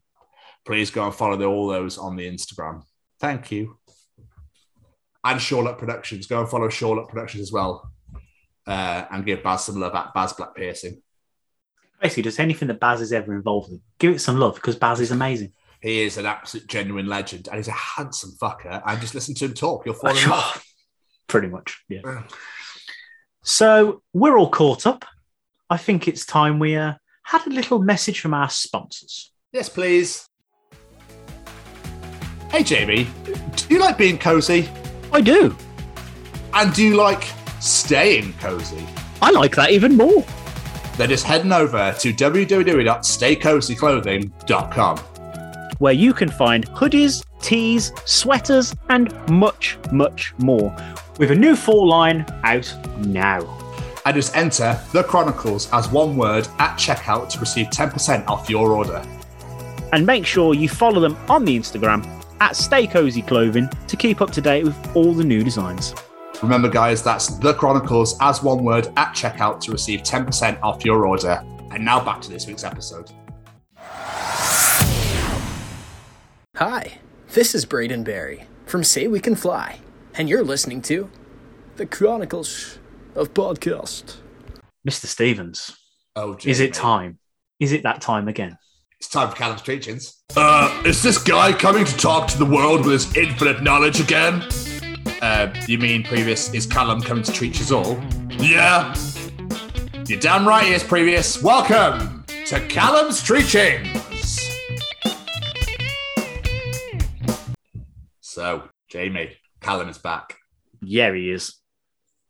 [0.65, 2.83] Please go and follow all those on the Instagram.
[3.19, 3.77] Thank you.
[5.23, 6.27] And Charlotte Productions.
[6.27, 7.91] Go and follow Charlotte Productions as well.
[8.65, 11.01] Uh, and give Baz some love at Baz Black Piercing.
[12.01, 14.99] Basically, just anything that Baz is ever involved in, give it some love because Baz
[14.99, 15.53] is amazing.
[15.81, 18.81] He is an absolute genuine legend, and he's a handsome fucker.
[18.85, 20.63] And just listen to him talk, you'll fall in love.
[21.27, 22.23] Pretty much, yeah.
[23.43, 25.03] So we're all caught up.
[25.69, 29.31] I think it's time we uh, had a little message from our sponsors.
[29.51, 30.27] Yes, please.
[32.49, 34.69] Hey, Jamie, do you like being cozy?
[35.13, 35.55] I do.
[36.53, 37.23] And do you like
[37.59, 38.85] staying cozy?
[39.21, 40.25] I like that even more.
[40.97, 44.97] Then just heading over to www.staycozyclothing.com.
[45.79, 50.75] where you can find hoodies, tees, sweaters, and much, much more.
[51.19, 53.41] With a new fall line out now.
[54.05, 58.71] And just enter The Chronicles as one word at checkout to receive 10% off your
[58.71, 59.01] order.
[59.91, 62.05] And make sure you follow them on the Instagram
[62.43, 65.95] at Stay Cozy Clothing to keep up to date with all the new designs.
[66.41, 71.05] Remember, guys, that's The Chronicles as one word at checkout to receive 10% off your
[71.07, 71.41] order.
[71.71, 73.09] And now back to this week's episode.
[76.57, 76.97] Hi,
[77.29, 79.79] this is Braden Barry from Say We Can Fly,
[80.13, 81.09] and you're listening to
[81.77, 82.77] The Chronicles
[83.15, 84.17] of Podcast.
[84.85, 85.05] Mr.
[85.05, 85.77] Stevens,
[86.17, 87.19] Oh, is it time?
[87.61, 88.57] Is it that time again?
[89.03, 90.23] It's time for Callum's Treachings.
[90.33, 94.41] Uh, is this guy coming to talk to the world with his infinite knowledge again?
[95.21, 98.01] Uh, you mean previous is Callum coming to treat us all?
[98.29, 98.95] Yeah.
[100.07, 101.43] You're damn right he is previous.
[101.43, 104.39] Welcome to Callum's Treachings.
[108.21, 110.37] So, Jamie, Callum is back.
[110.81, 111.55] Yeah, he is.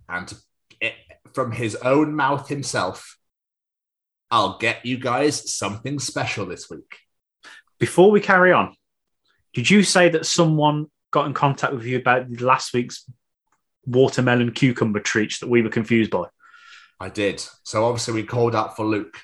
[0.10, 0.34] And
[0.82, 0.96] it,
[1.36, 3.20] from his own mouth himself,
[4.34, 6.98] I'll get you guys something special this week.
[7.78, 8.76] Before we carry on,
[9.54, 13.08] did you say that someone got in contact with you about last week's
[13.86, 16.24] watermelon cucumber treats that we were confused by?
[17.00, 17.46] I did.
[17.62, 19.22] So obviously we called out for Luke.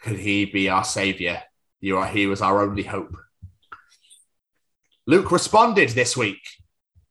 [0.00, 1.42] Could he be our savior?
[1.82, 3.18] You are he was our only hope.
[5.06, 6.40] Luke responded this week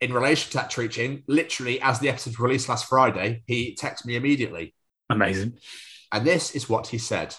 [0.02, 1.22] in relation to that treating.
[1.28, 4.74] Literally, as the episode released last Friday, he texted me immediately.
[5.08, 5.60] Amazing.
[6.12, 7.36] And this is what he said.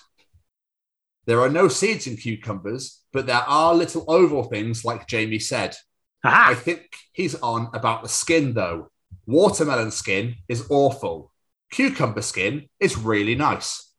[1.26, 5.76] There are no seeds in cucumbers, but there are little oval things, like Jamie said.
[6.24, 8.90] I think he's on about the skin, though.
[9.26, 11.32] Watermelon skin is awful.
[11.70, 13.92] Cucumber skin is really nice.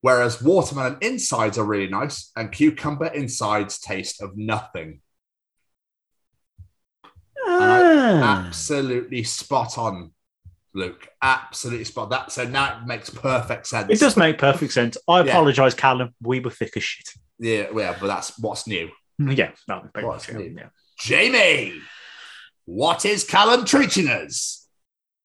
[0.00, 5.00] Whereas watermelon insides are really nice, and cucumber insides taste of nothing.
[7.46, 8.46] Ah.
[8.46, 10.12] Absolutely spot on,
[10.78, 11.08] Luke.
[11.20, 12.32] Absolutely spot that.
[12.32, 13.90] So now it makes perfect sense.
[13.90, 14.96] It does make perfect sense.
[15.08, 15.30] I Yeah.
[15.32, 16.14] apologise, Callum.
[16.22, 17.08] We were thick as shit.
[17.38, 18.88] Yeah, yeah, but that's what's new.
[19.20, 20.54] Mm, yeah, no, very What's new?
[20.56, 20.68] yeah.
[20.98, 21.74] Jamie,
[22.64, 24.66] what is Callum treating us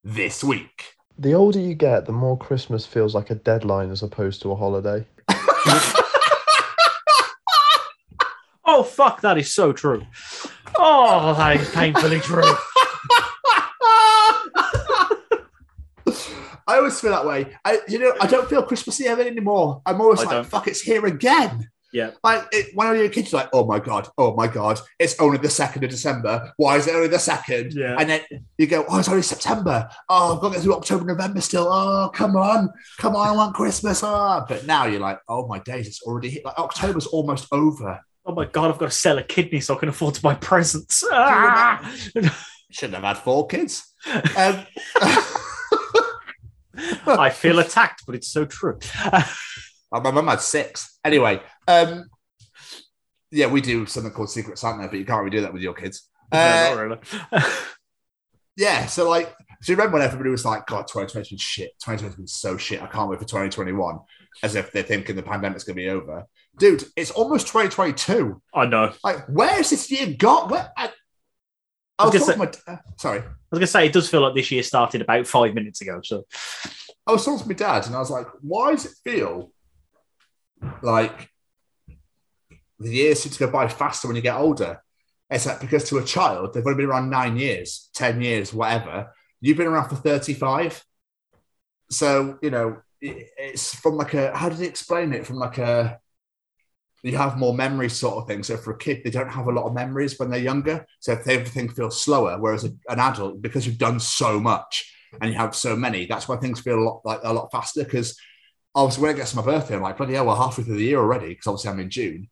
[0.03, 0.93] this week?
[1.17, 4.55] The older you get, the more Christmas feels like a deadline as opposed to a
[4.55, 5.05] holiday.
[8.65, 10.03] Oh fuck, that is so true.
[10.77, 12.43] Oh, that is painfully true.
[16.73, 17.45] I always feel that way.
[17.63, 19.83] I, you know, I don't feel Christmassy ever anymore.
[19.85, 20.47] I'm always I like, don't.
[20.47, 21.69] fuck, it's here again.
[21.93, 22.11] Yeah.
[22.23, 25.37] Like it, when you're a kid, like, oh my god, oh my god, it's only
[25.37, 26.51] the second of December.
[26.57, 27.73] Why is it only the second?
[27.73, 27.95] Yeah.
[27.99, 28.21] And then
[28.57, 29.87] you go, oh, it's only September.
[30.09, 31.67] Oh, I've got to get through October, November still.
[31.71, 34.01] Oh, come on, come on, I want Christmas.
[34.03, 36.43] Ah, but now you're like, oh my days, it's already hit.
[36.43, 37.99] Like October's almost over.
[38.25, 40.33] Oh my god, I've got to sell a kidney so I can afford to buy
[40.33, 41.03] presents.
[41.11, 41.93] Ah!
[42.71, 43.93] Shouldn't have had four kids.
[44.35, 44.65] Um,
[47.07, 48.79] I feel attacked, but it's so true.
[49.91, 50.97] My mum had six.
[51.05, 52.05] Anyway, um,
[53.31, 55.73] yeah, we do something called Secret Santa, but you can't really do that with your
[55.73, 56.09] kids.
[56.31, 56.97] Uh, not really.
[58.57, 61.71] yeah, so like, so you remember when everybody was like, God, 2020's been shit.
[61.83, 62.81] 2020's been so shit.
[62.81, 63.99] I can't wait for 2021,
[64.41, 66.25] as if they're thinking the pandemic's going to be over.
[66.57, 68.41] Dude, it's almost 2022.
[68.53, 68.93] I know.
[69.03, 70.49] Like, where's this year got?
[70.49, 70.71] Where?
[70.77, 70.89] I,
[71.99, 73.19] I I was talking to my, uh, sorry.
[73.19, 76.01] was gonna say it does feel like this year started about five minutes ago.
[76.03, 76.25] So
[77.07, 79.51] I was talking to my dad, and I was like, "Why does it feel
[80.81, 81.29] like
[82.79, 84.81] the years seem to go by faster when you get older?"
[85.29, 89.13] It's like because to a child, they've only been around nine years, ten years, whatever.
[89.41, 90.83] You've been around for thirty-five,
[91.89, 94.35] so you know it- it's from like a.
[94.35, 95.25] How did he explain it?
[95.27, 95.99] From like a.
[97.03, 98.43] You have more memories, sort of thing.
[98.43, 101.11] So for a kid, they don't have a lot of memories when they're younger, so
[101.11, 102.39] if everything feels slower.
[102.39, 104.89] Whereas an adult, because you've done so much,
[105.21, 107.83] and you have so many, that's why things feel a lot like a lot faster.
[107.83, 108.17] Because
[108.73, 110.83] obviously, when it gets to my birthday, I'm like, bloody hell, we're halfway through the
[110.83, 111.29] year already.
[111.29, 112.29] Because obviously, I'm in June,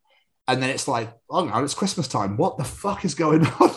[0.47, 2.37] and then it's like, oh no, it's Christmas time.
[2.37, 3.71] What the fuck is going on?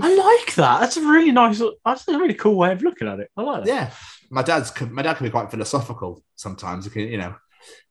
[0.00, 0.80] I like that.
[0.80, 1.62] That's a really nice.
[1.84, 3.30] That's a really cool way of looking at it.
[3.36, 3.68] I like that.
[3.68, 3.90] yeah,
[4.30, 6.84] my dad's my dad can be quite philosophical sometimes.
[6.84, 7.34] He can, you know,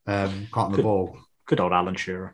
[0.08, 1.17] um, can't on the ball.
[1.52, 2.34] Good old Alan Shearer.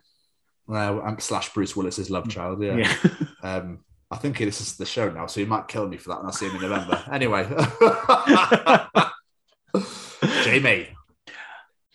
[0.72, 2.62] Uh, slash Bruce Willis's love child.
[2.62, 2.76] Yeah.
[2.76, 2.94] Yeah.
[3.42, 6.18] Um, I think this is the show now, so he might kill me for that,
[6.18, 7.02] and I'll see him in November.
[7.12, 7.48] anyway,
[10.44, 10.88] Jamie,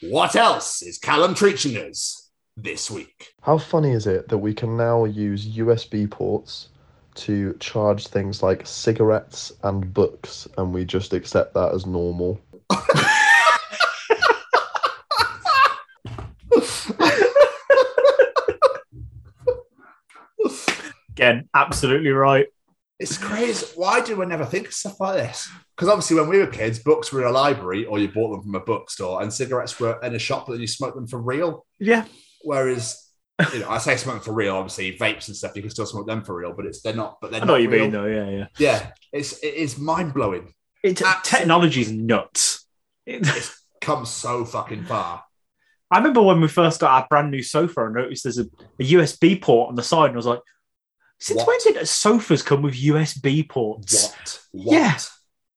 [0.01, 3.33] what else is Callum teaching us this week?
[3.41, 6.69] How funny is it that we can now use USB ports
[7.15, 12.39] to charge things like cigarettes and books, and we just accept that as normal?
[21.13, 22.47] Again, absolutely right.
[22.99, 23.65] It's crazy.
[23.75, 25.49] Why do we never think of stuff like this?
[25.75, 28.43] Because obviously, when we were kids, books were in a library or you bought them
[28.43, 31.65] from a bookstore, and cigarettes were in a shop that you smoked them for real.
[31.79, 32.05] Yeah.
[32.43, 33.11] Whereas,
[33.53, 34.55] you know, I say smoke for real.
[34.55, 37.17] Obviously, vapes and stuff you can still smoke them for real, but it's they're not.
[37.21, 37.81] But they're I know not you real.
[37.83, 38.05] mean, though.
[38.05, 38.47] Yeah, yeah.
[38.57, 40.53] Yeah, it's it is mind blowing.
[40.83, 41.29] It, Absolutely.
[41.39, 42.65] technology's nuts.
[43.05, 43.27] It-
[43.81, 45.23] come so fucking far.
[45.91, 48.45] I remember when we first got our brand new sofa, I noticed there's a,
[48.79, 50.39] a USB port on the side, and I was like,
[51.23, 51.47] since What?
[51.47, 54.09] when did sofas come with USB ports?
[54.09, 54.39] What?
[54.51, 54.73] What?
[54.73, 54.97] Yeah.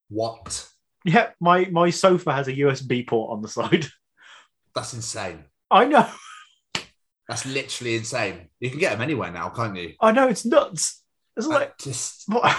[0.07, 0.69] What?
[1.03, 3.85] Yeah, my, my sofa has a USB port on the side.
[4.73, 5.43] That's insane.
[5.69, 6.07] I know.
[7.27, 8.47] That's literally insane.
[8.61, 9.95] You can get them anywhere now, can't you?
[9.99, 11.03] I know, it's nuts.
[11.35, 12.57] It's I like, just what?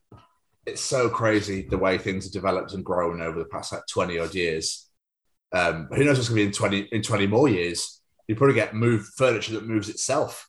[0.66, 4.18] it's so crazy the way things have developed and grown over the past like 20
[4.18, 4.88] odd years.
[5.52, 8.00] Um, who knows what's going to be in 20 in 20 more years?
[8.26, 10.48] You probably get move furniture that moves itself.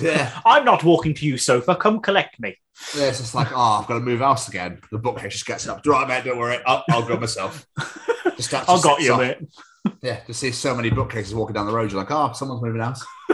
[0.00, 1.76] Yeah, I'm not walking to you, sofa.
[1.76, 2.56] Come collect me.
[2.96, 4.80] yeah it's just like, oh, I've got to move house again.
[4.90, 5.84] The bookcase just gets up.
[5.86, 6.58] Right, mate, don't worry.
[6.66, 7.66] I'll, I'll go myself.
[8.36, 9.20] Just I actually got you, off.
[9.20, 9.38] mate.
[10.02, 12.80] Yeah, to see so many bookcases walking down the road, you're like, oh, someone's moving
[12.80, 13.04] house.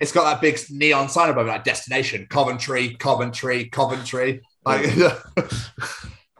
[0.00, 4.40] it's got that big neon sign above it, like destination Coventry, Coventry, Coventry.
[4.64, 4.96] Like,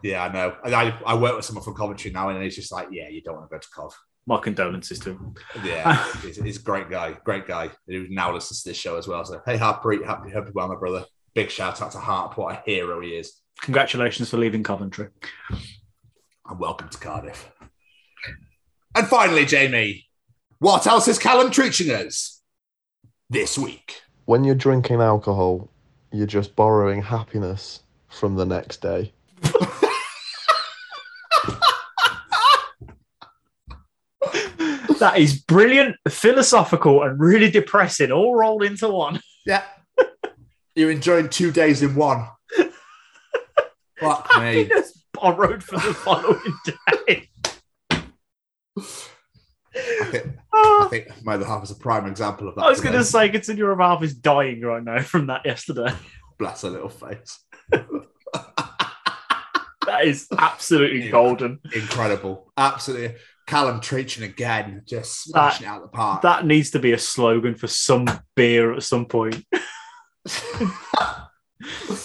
[0.03, 0.55] yeah, I know.
[0.65, 3.35] I, I work with someone from Coventry now, and he's just like, yeah, you don't
[3.35, 3.95] want to go to Cov.
[4.27, 5.35] My condolences to him.
[5.63, 7.69] Yeah, he's, he's a great guy, great guy.
[7.87, 9.23] He now listens to this show as well.
[9.23, 11.05] So, hey, Harpreet, happy, happy well, my brother.
[11.35, 12.37] Big shout out to Harp.
[12.37, 13.33] What a hero he is.
[13.61, 15.09] Congratulations for leaving Coventry.
[16.47, 17.51] And welcome to Cardiff.
[18.95, 20.05] And finally, Jamie,
[20.59, 22.41] what else is Callum teaching us
[23.29, 24.01] this week?
[24.25, 25.69] When you're drinking alcohol,
[26.11, 29.13] you're just borrowing happiness from the next day.
[35.05, 39.21] That is brilliant, philosophical, and really depressing, all rolled into one.
[39.45, 39.61] Yeah.
[40.73, 42.27] You're enjoying two days in one.
[43.99, 44.67] Fuck me.
[45.13, 47.29] Borrowed for the following day.
[48.79, 50.85] I think, ah.
[50.85, 52.63] I think my other half is a prime example of that.
[52.63, 55.93] I was going to say, consider your half is dying right now from that yesterday.
[56.39, 57.43] bless her little face.
[59.85, 61.59] That is absolutely golden.
[61.73, 62.51] Incredible.
[62.57, 63.17] Absolutely.
[63.45, 66.23] Callum Treachin again, just smashing it out of the park.
[66.23, 69.45] That needs to be a slogan for some beer at some point.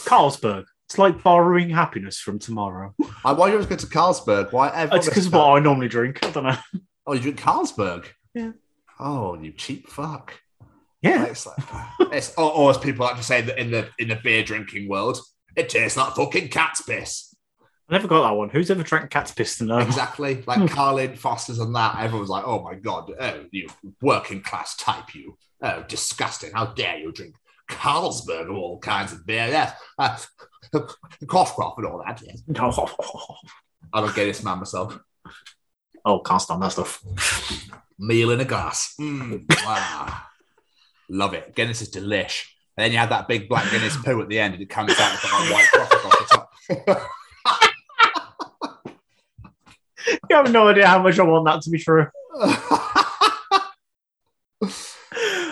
[0.04, 0.64] Carlsberg.
[0.86, 2.94] It's like borrowing happiness from tomorrow.
[3.24, 4.52] I uh, why you always go to Carlsberg?
[4.52, 4.88] Why?
[4.92, 6.18] It's because of what I normally drink.
[6.24, 6.56] I don't know.
[7.06, 8.04] Oh, you drink Carlsberg?
[8.34, 8.52] Yeah.
[9.00, 10.34] Oh, you cheap fuck.
[11.02, 11.24] Yeah.
[11.24, 11.56] It's like,
[12.12, 14.88] it's, or, or as people like to say that in the in the beer drinking
[14.88, 15.18] world,
[15.56, 17.29] it tastes like fucking cat's piss.
[17.90, 18.50] I never got that one.
[18.50, 19.78] Who's ever drank cat's piss to know?
[19.78, 20.44] Exactly.
[20.46, 21.96] Like Carling, Foster's, and that.
[21.98, 23.68] Everyone was like, "Oh my god, oh you
[24.00, 26.52] working class type, you oh disgusting!
[26.52, 27.34] How dare you drink
[27.68, 29.48] Carlsberg of all kinds of beer?
[29.48, 30.16] Yes, uh,
[31.26, 32.22] cough cough and all that.
[32.24, 32.42] Yes.
[33.92, 34.96] I don't get this man myself.
[36.04, 37.02] oh, can't stand that stuff.
[37.98, 38.94] Meal in a glass.
[39.00, 40.16] Mm, wow.
[41.08, 41.56] Love it.
[41.56, 42.44] Guinness is delish.
[42.76, 44.92] And then you have that big black Guinness poo at the end, and it comes
[44.92, 46.18] out with that white froth across
[46.68, 47.10] the top.
[50.30, 52.06] You have no idea how much I want that to be true.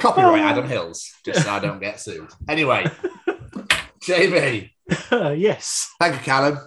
[0.01, 2.29] Copyright Adam Hills, just so I don't get sued.
[2.49, 2.85] Anyway,
[4.01, 4.71] JB,
[5.11, 5.91] uh, yes.
[5.99, 6.59] thank you, Callum.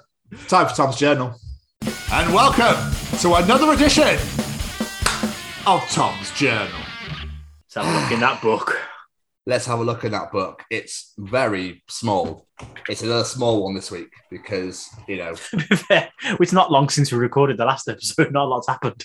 [0.47, 1.33] Time for Tom's Journal.
[2.11, 2.75] And welcome
[3.19, 4.17] to another edition
[5.65, 6.81] of Tom's Journal.
[7.63, 8.77] Let's have a look in that book.
[9.47, 10.63] Let's have a look at that book.
[10.69, 12.47] It's very small.
[12.87, 15.33] It's another small one this week because, you know,
[16.39, 18.31] it's not long since we recorded the last episode.
[18.31, 19.03] Not a lot's happened.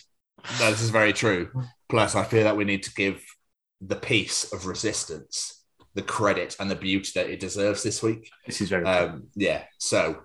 [0.60, 1.50] No, this is very true.
[1.88, 3.24] Plus, I feel that we need to give
[3.80, 8.30] the piece of resistance the credit and the beauty that it deserves this week.
[8.44, 10.18] This is very Um, yeah, so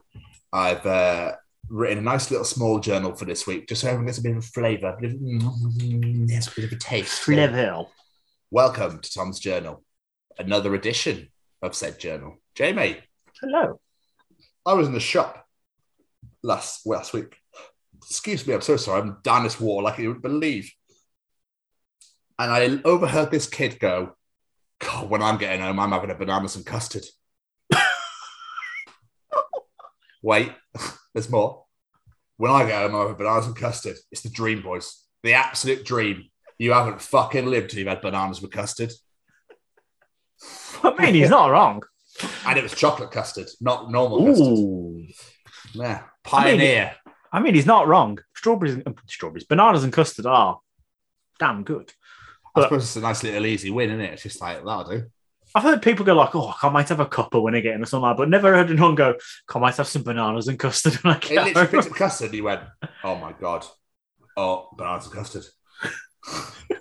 [0.52, 1.36] I've uh,
[1.70, 4.36] written a nice little small journal for this week, just so everyone gets a bit
[4.36, 7.22] of flavour, a bit of, yes, a bit of a taste.
[7.24, 7.88] Flevel.
[8.52, 9.82] Welcome to Tom's Journal,
[10.42, 11.30] another edition
[11.62, 12.38] of said journal.
[12.56, 12.98] Jamie,
[13.40, 13.80] Hello.
[14.66, 15.48] I was in the shop
[16.44, 17.38] last last week.
[17.98, 19.02] Excuse me, I'm so sorry.
[19.02, 20.72] I'm down this wall like you would believe.
[22.40, 24.16] And I overheard this kid go,
[24.80, 27.06] God, when I'm getting home, I'm having a banana and custard.
[30.24, 30.52] Wait,
[31.14, 31.66] there's more.
[32.38, 33.98] When I get home, I'm having bananas and custard.
[34.12, 35.04] It's the dream, boys.
[35.22, 36.26] The absolute dream.
[36.58, 38.92] You haven't fucking lived till you've had bananas with custard.
[40.84, 41.84] I mean, he's not wrong.
[42.46, 45.16] And it was chocolate custard, not normal custard.
[45.74, 46.04] Yeah.
[46.24, 46.96] Pioneer.
[47.32, 48.20] I mean, he's not wrong.
[48.36, 50.60] Strawberries, and, uh, strawberries, bananas, and custard are
[51.40, 51.92] damn good.
[52.56, 54.14] I suppose it's a nice little easy win, isn't it?
[54.14, 55.06] It's just like that'll do.
[55.56, 57.84] I've heard people go like, "Oh, I might have a couple when I get in
[57.84, 59.16] or something," like that, but never heard anyone go,
[59.54, 62.36] "I might have some bananas and custard when I It literally picked up custard and
[62.36, 62.62] he went,
[63.04, 63.66] Oh my god.
[64.36, 65.46] Oh, bananas and custard.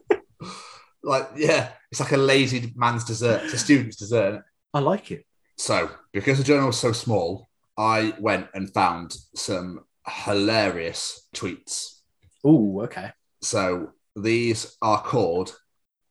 [1.03, 3.43] like, yeah, it's like a lazy man's dessert.
[3.45, 4.45] It's a student's dessert.
[4.75, 5.27] I like it.
[5.57, 12.01] So, because the journal was so small, I went and found some hilarious tweets.
[12.45, 13.11] Oh, okay.
[13.43, 15.57] So, these are called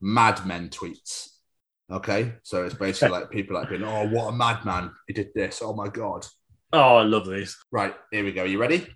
[0.02, 1.30] Mad Men tweets.
[1.92, 4.92] Okay, so it's basically like people like being, oh, what a madman!
[5.08, 5.60] He did this.
[5.64, 6.24] Oh my god!
[6.72, 7.58] Oh, I love these.
[7.72, 8.44] Right, here we go.
[8.44, 8.88] Are You ready?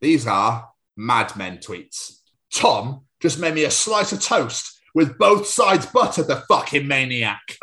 [0.00, 2.18] These are Mad Men tweets.
[2.52, 7.40] Tom just made me a slice of toast with both sides buttered, the fucking maniac.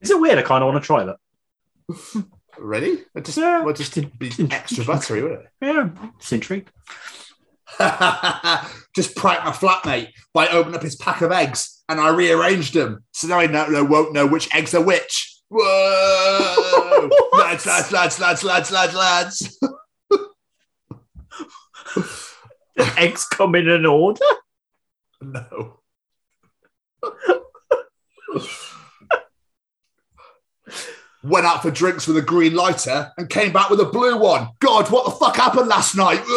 [0.00, 0.38] Is it weird?
[0.38, 2.24] I kind of want to try that.
[2.58, 3.04] ready?
[3.14, 3.62] It just, Yeah.
[3.62, 5.48] well, just be extra buttery, wouldn't it?
[5.60, 5.88] Yeah,
[6.18, 6.70] it's intrigued.
[8.94, 13.04] just pranked my flatmate by opening up his pack of eggs and I rearranged them.
[13.12, 15.38] So now I know, know- won't know which eggs are which.
[15.48, 16.69] Whoa!
[17.32, 19.58] Lads, lads, lads, lads, lads, lads, lads.
[22.96, 24.24] Eggs come in an order.
[25.20, 25.80] No.
[31.22, 34.48] Went out for drinks with a green lighter and came back with a blue one.
[34.60, 36.22] God, what the fuck happened last night?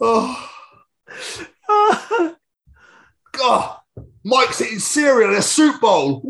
[0.00, 0.50] oh,
[3.46, 3.78] God.
[4.24, 6.20] Mike's eating cereal in a soup bowl.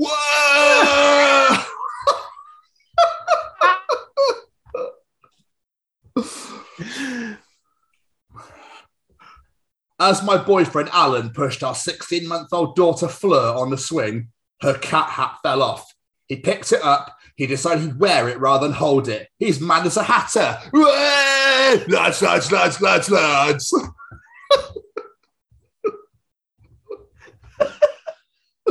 [9.98, 14.28] As my boyfriend Alan pushed our 16 month old daughter Fleur on the swing,
[14.60, 15.90] her cat hat fell off.
[16.26, 17.16] He picked it up.
[17.36, 19.28] He decided he'd wear it rather than hold it.
[19.38, 20.58] He's mad as a hatter.
[20.74, 23.74] Lads, lads, lads, lads, lads.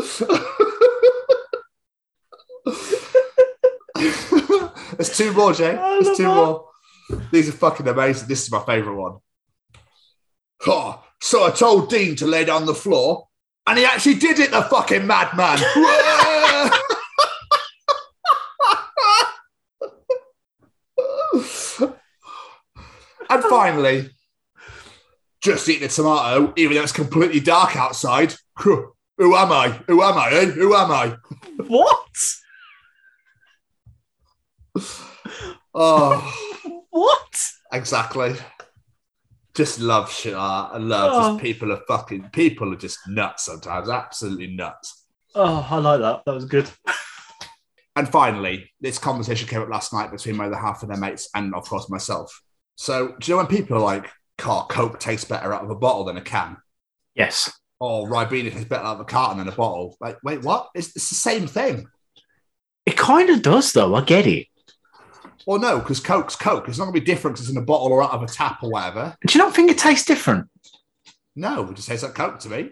[4.98, 5.74] There's two more, Jay.
[5.74, 6.36] There's two that.
[6.36, 6.70] more.
[7.32, 8.28] These are fucking amazing.
[8.28, 9.18] This is my favourite one.
[10.68, 13.28] Oh, so I told Dean to lay down the floor,
[13.68, 15.60] and he actually did it, the fucking madman.
[23.30, 24.10] and finally,
[25.42, 28.36] just eating a tomato, even though it's completely dark outside.
[29.18, 29.70] Who am I?
[29.88, 30.30] Who am I?
[30.32, 30.46] Eh?
[30.46, 31.16] Who am I?
[31.68, 32.00] What?
[35.78, 37.42] Oh, What?
[37.74, 38.34] exactly.
[39.54, 40.34] Just love shit.
[40.34, 40.72] art.
[40.74, 41.30] I love Oh.
[41.34, 45.06] just people are fucking people are just nuts sometimes, absolutely nuts.
[45.34, 46.24] Oh, I like that.
[46.26, 46.70] That was good.
[47.98, 51.28] And finally, this conversation came up last night between my other half and their mates,
[51.36, 52.42] and of course myself.
[52.76, 55.76] So, do you know when people are like, "Car Coke tastes better out of a
[55.76, 56.58] bottle than a can,"
[57.16, 57.52] Yes.
[57.86, 59.96] Oh, or "Ribena tastes better out of a carton than a bottle"?
[60.00, 60.70] Like, wait, what?
[60.76, 61.88] It's, it's the same thing.
[62.86, 63.96] It kind of does, though.
[63.96, 64.48] I get it.
[65.46, 66.68] Well, no, because Coke's Coke.
[66.68, 68.28] It's not going to be different 'cause it's in a bottle or out of a
[68.28, 69.16] tap or whatever.
[69.28, 70.50] Do you not think it tastes different?
[71.36, 72.72] No, it just tastes like Coke to me.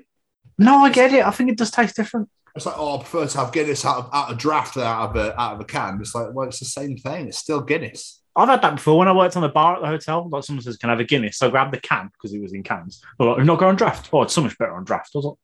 [0.58, 1.26] No, I get it.
[1.26, 2.30] I think it does taste different.
[2.56, 5.10] It's like, oh, I prefer to have Guinness out of, out of draft than out
[5.10, 6.00] of a out of a can.
[6.02, 7.28] It's like, well, it's the same thing.
[7.28, 8.23] It's still Guinness.
[8.36, 10.28] I've had that before when I worked on the bar at the hotel.
[10.28, 12.42] Like someone says, "Can I have a Guinness?" So I grabbed the can because it
[12.42, 13.02] was in cans.
[13.18, 15.12] They're like, "You're not going on draft." Oh, it's so much better on draft.
[15.14, 15.36] I was like,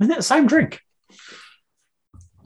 [0.00, 0.80] "Isn't it the same drink?"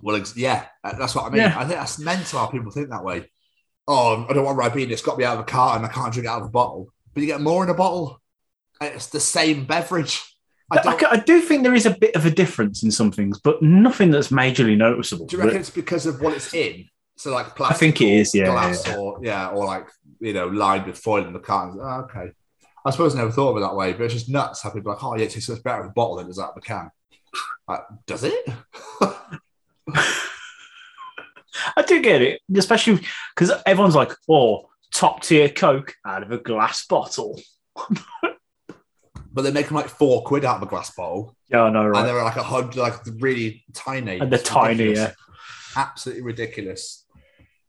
[0.02, 1.40] Well, ex- yeah, uh, that's what I mean.
[1.40, 1.54] Yeah.
[1.56, 3.30] I think that's mental how people think that way.
[3.86, 4.90] Oh, I don't want Ribena.
[4.90, 5.84] It's got to be out of a carton.
[5.84, 6.92] I can't drink it out of a bottle.
[7.14, 8.20] But you get more in a bottle.
[8.80, 10.22] It's the same beverage.
[10.70, 13.40] I I, I do think there is a bit of a difference in some things,
[13.40, 15.26] but nothing that's majorly noticeable.
[15.26, 16.88] do you reckon it's because of what it's in?
[17.18, 17.78] So like plastic.
[17.78, 18.96] think it or is, yeah, Glass yeah.
[18.96, 19.88] or yeah, or like
[20.20, 21.78] you know, lined with foil in the cartons.
[21.80, 22.30] Oh, ah, okay.
[22.86, 24.92] I suppose I never thought of it that way, but it's just nuts how people
[24.92, 26.56] are like, oh yeah, it tastes better in a bottle than it does out of
[26.56, 26.90] a can.
[27.68, 28.48] Like, does it?
[31.76, 33.00] I do get it, especially
[33.34, 37.38] because everyone's like, "Oh, top tier Coke out of a glass bottle."
[39.32, 41.86] but they make them like four quid out of a glass bottle, Yeah, I know,
[41.86, 44.18] and they're like a hundred, like really tiny.
[44.18, 44.98] And they're It's tiny, ridiculous.
[45.76, 45.82] yeah.
[45.82, 47.04] absolutely ridiculous.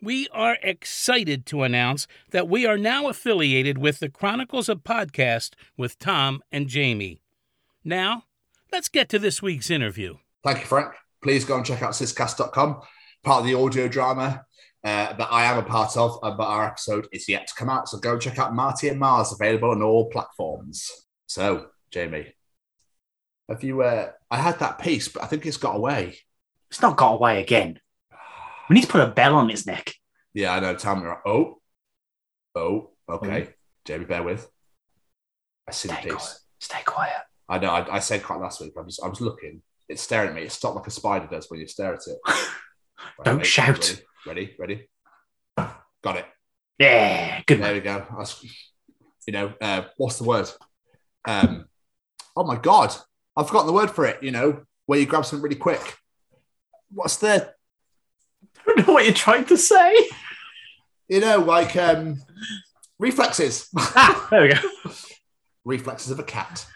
[0.00, 5.50] We are excited to announce that we are now affiliated with the Chronicles of Podcast
[5.76, 7.20] with Tom and Jamie.
[7.84, 8.24] Now,
[8.72, 10.16] let's get to this week's interview.
[10.42, 10.92] Thank you, Frank.
[11.22, 12.82] Please go and check out syscast.com,
[13.22, 14.44] part of the audio drama
[14.84, 17.68] uh, that I am a part of, uh, but our episode is yet to come
[17.70, 17.88] out.
[17.88, 20.90] So go check out Marty and Mars, available on all platforms.
[21.26, 22.34] So, Jamie,
[23.48, 23.82] have you?
[23.82, 26.18] Uh, I had that piece, but I think it's got away.
[26.70, 27.78] It's not got away again.
[28.68, 29.92] We need to put a bell on his neck.
[30.34, 30.74] Yeah, I know.
[30.74, 31.08] Tell me.
[31.26, 31.60] Oh,
[32.54, 33.50] oh, okay.
[33.84, 34.48] Jamie, bear with.
[35.68, 36.12] I see the Stay piece.
[36.14, 36.38] quiet.
[36.58, 37.22] Stay quiet.
[37.48, 37.70] I know.
[37.70, 38.72] I, I said quite last week.
[38.74, 39.62] but I was, I was looking.
[39.88, 40.42] It's staring at me.
[40.42, 42.18] It stopped like a spider does when you stare at it.
[43.24, 44.00] Don't shout.
[44.26, 44.88] Ready, ready.
[45.56, 46.26] Got it.
[46.78, 47.74] Yeah, good There man.
[47.74, 48.06] we go.
[48.16, 48.44] Was,
[49.26, 50.50] you know, uh, what's the word?
[51.24, 51.66] Um,
[52.36, 52.92] oh my god,
[53.36, 54.22] I've forgotten the word for it.
[54.22, 55.96] You know, where you grab something really quick.
[56.92, 57.52] What's the?
[58.66, 59.94] I don't know what you're trying to say.
[61.08, 62.20] You know, like um,
[62.98, 63.68] reflexes.
[63.76, 64.60] Ah, there we go.
[65.64, 66.66] reflexes of a cat,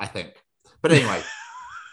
[0.00, 0.32] I think.
[0.80, 1.22] But anyway,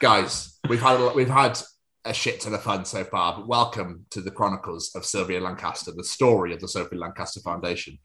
[0.01, 1.60] guys, we've had a, lot- we've had
[2.06, 3.36] a shit ton of fun so far.
[3.36, 7.97] But welcome to the Chronicles of Sylvia Lancaster, the story of the Sophie Lancaster Foundation.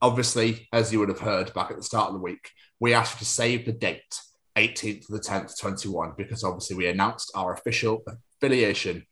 [0.00, 3.14] Obviously, as you would have heard back at the start of the week, we asked
[3.14, 4.20] you to save the date,
[4.56, 8.02] 18th to the 10th, 21, because obviously we announced our official
[8.36, 9.06] affiliation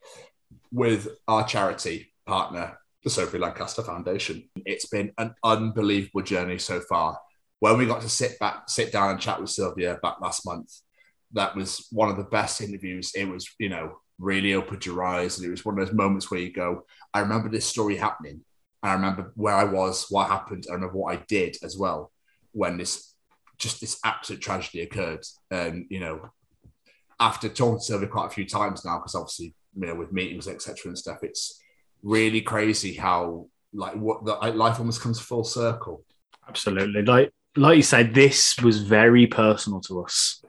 [0.72, 4.48] with our charity partner, the Sophie Lancaster Foundation.
[4.64, 7.18] It's been an unbelievable journey so far
[7.60, 10.72] when we got to sit back, sit down and chat with Sylvia back last month,
[11.32, 13.12] that was one of the best interviews.
[13.14, 15.38] It was, you know, really opened your eyes.
[15.38, 18.40] And it was one of those moments where you go, I remember this story happening.
[18.82, 20.64] And I remember where I was, what happened.
[20.70, 22.12] I remember what I did as well
[22.52, 23.14] when this
[23.58, 25.24] just this absolute tragedy occurred.
[25.50, 26.30] And, you know,
[27.18, 30.48] after talking to Sylvia quite a few times now, because obviously, you know, with meetings,
[30.48, 30.90] etc.
[30.90, 31.60] and stuff, it's
[32.02, 36.04] really crazy how like what the life almost comes full circle.
[36.48, 37.02] Absolutely.
[37.02, 40.42] Like like you said, this was very personal to us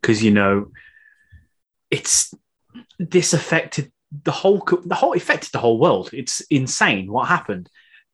[0.00, 0.70] because you know
[1.90, 2.34] it's
[3.10, 3.92] this affected
[4.24, 6.10] the whole the whole affected the whole world.
[6.12, 7.68] It's insane what happened.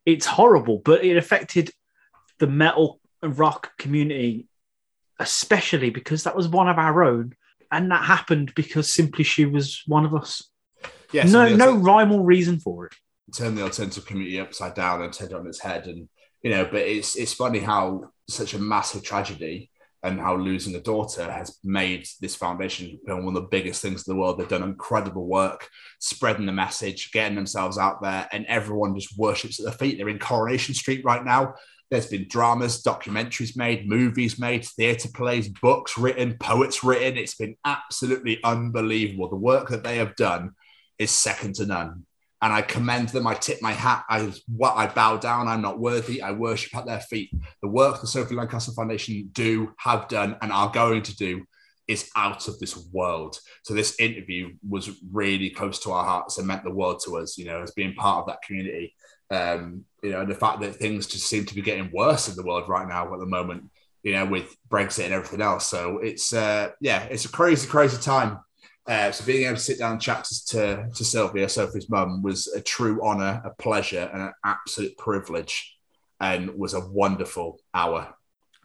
[0.07, 1.71] It's horrible, but it affected
[2.39, 4.47] the metal and rock community,
[5.19, 7.35] especially because that was one of our own,
[7.71, 10.49] and that happened because simply she was one of us.
[11.13, 12.95] Yes, no, no rhyme or reason for it.
[13.35, 15.87] turn the alternative community upside down and turn it on its head.
[15.87, 16.09] And
[16.43, 19.71] you know, but it's it's funny how such a massive tragedy
[20.03, 24.15] and how losing a daughter has made this foundation one of the biggest things in
[24.15, 24.39] the world.
[24.39, 25.69] They've done incredible work
[25.99, 29.99] spreading the message, getting themselves out there, and everyone just worships at their feet.
[29.99, 31.55] They're in Coronation Street right now.
[31.91, 37.17] There's been dramas, documentaries made, movies made, theatre plays, books written, poets written.
[37.17, 39.31] It's been absolutely unbelievable.
[39.31, 40.53] The work that they have done
[40.99, 42.05] is second to none.
[42.41, 43.27] And I commend them.
[43.27, 44.05] I tip my hat.
[44.09, 45.49] I what I bow down.
[45.49, 46.23] I'm not worthy.
[46.23, 47.31] I worship at their feet.
[47.63, 51.45] The work the Sophie Lancaster Foundation do, have done, and are going to do
[51.89, 53.39] is out of this world.
[53.65, 57.37] So this interview was really close to our hearts and meant the world to us.
[57.39, 58.95] You know, as being part of that community.
[59.31, 62.37] Um, you know, and the fact that things just seem to be getting worse in
[62.37, 63.65] the world right now at the moment.
[64.05, 65.67] You know, with Brexit and everything else.
[65.67, 68.39] So it's uh, yeah, it's a crazy, crazy time.
[68.89, 72.47] Uh, so being able to sit down and chat to, to Sylvia, Sophie's mum, was
[72.49, 75.77] a true honour, a pleasure, and an absolute privilege,
[76.21, 78.15] and was a wonderful hour.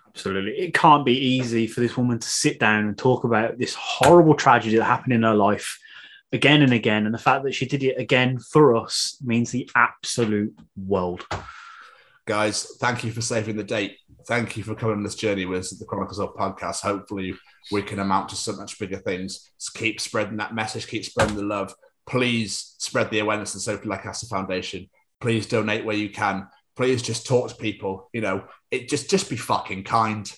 [0.08, 0.54] Absolutely.
[0.54, 4.36] It can't be easy for this woman to sit down and talk about this horrible
[4.36, 5.78] tragedy that happened in her life
[6.32, 7.06] again and again.
[7.06, 11.26] And the fact that she did it again for us means the absolute world.
[12.26, 13.98] Guys, thank you for saving the date.
[14.26, 16.82] Thank you for coming on this journey with us at the Chronicles of Podcast.
[16.82, 17.36] Hopefully,
[17.72, 19.52] we can amount to so much bigger things.
[19.60, 21.74] Just keep spreading that message, keep spreading the love.
[22.06, 24.90] Please spread the awareness of Sophie Lancaster Foundation.
[25.20, 26.48] Please donate where you can.
[26.76, 28.10] Please just talk to people.
[28.14, 30.32] You know, it just just be fucking kind.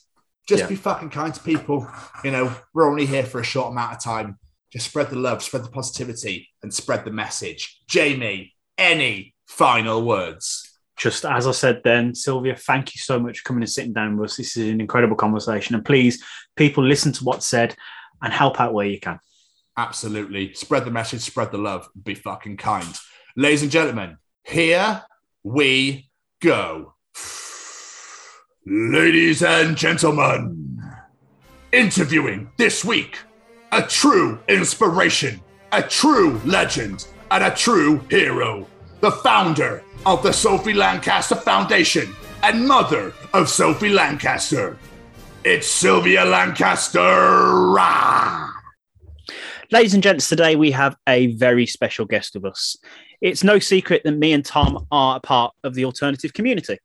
[0.47, 0.67] Just Yeah.
[0.69, 1.89] be fucking kind to people.
[2.23, 4.37] You know, we're only here for a short amount of time.
[4.71, 7.79] Just spread the love, spread the positivity, and spread the message.
[7.87, 10.64] Jamie, any final words?
[10.97, 14.17] Just as I said then, Sylvia, thank you so much for coming and sitting down
[14.17, 14.37] with us.
[14.37, 15.75] This is an incredible conversation.
[15.75, 16.23] And please,
[16.55, 17.75] people, listen to what's said
[18.21, 19.19] and help out where you can.
[19.77, 20.53] Absolutely.
[20.53, 22.87] Spread the message, spread the love, be fucking kind.
[23.35, 25.03] Ladies and gentlemen, here
[25.43, 26.09] we
[26.41, 26.93] go.
[28.65, 30.81] Ladies and gentlemen,
[31.71, 33.19] interviewing this week
[33.71, 35.41] a true inspiration,
[35.73, 38.65] a true legend, and a true hero.
[39.01, 44.77] The founder of the Sophie Lancaster Foundation and mother of Sophie Lancaster.
[45.43, 46.99] It's Sylvia Lancaster.
[46.99, 48.51] Rah!
[49.71, 52.77] Ladies and gents, today we have a very special guest with us.
[53.19, 56.77] It's no secret that me and Tom are a part of the alternative community.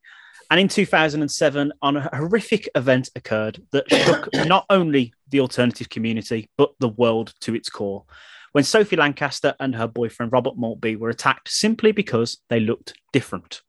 [0.51, 6.51] And in 2007, on a horrific event occurred that shook not only the alternative community,
[6.59, 8.05] but the world to its core.
[8.53, 13.62] When Sophie Lancaster and her boyfriend Robert Maltby were attacked simply because they looked different.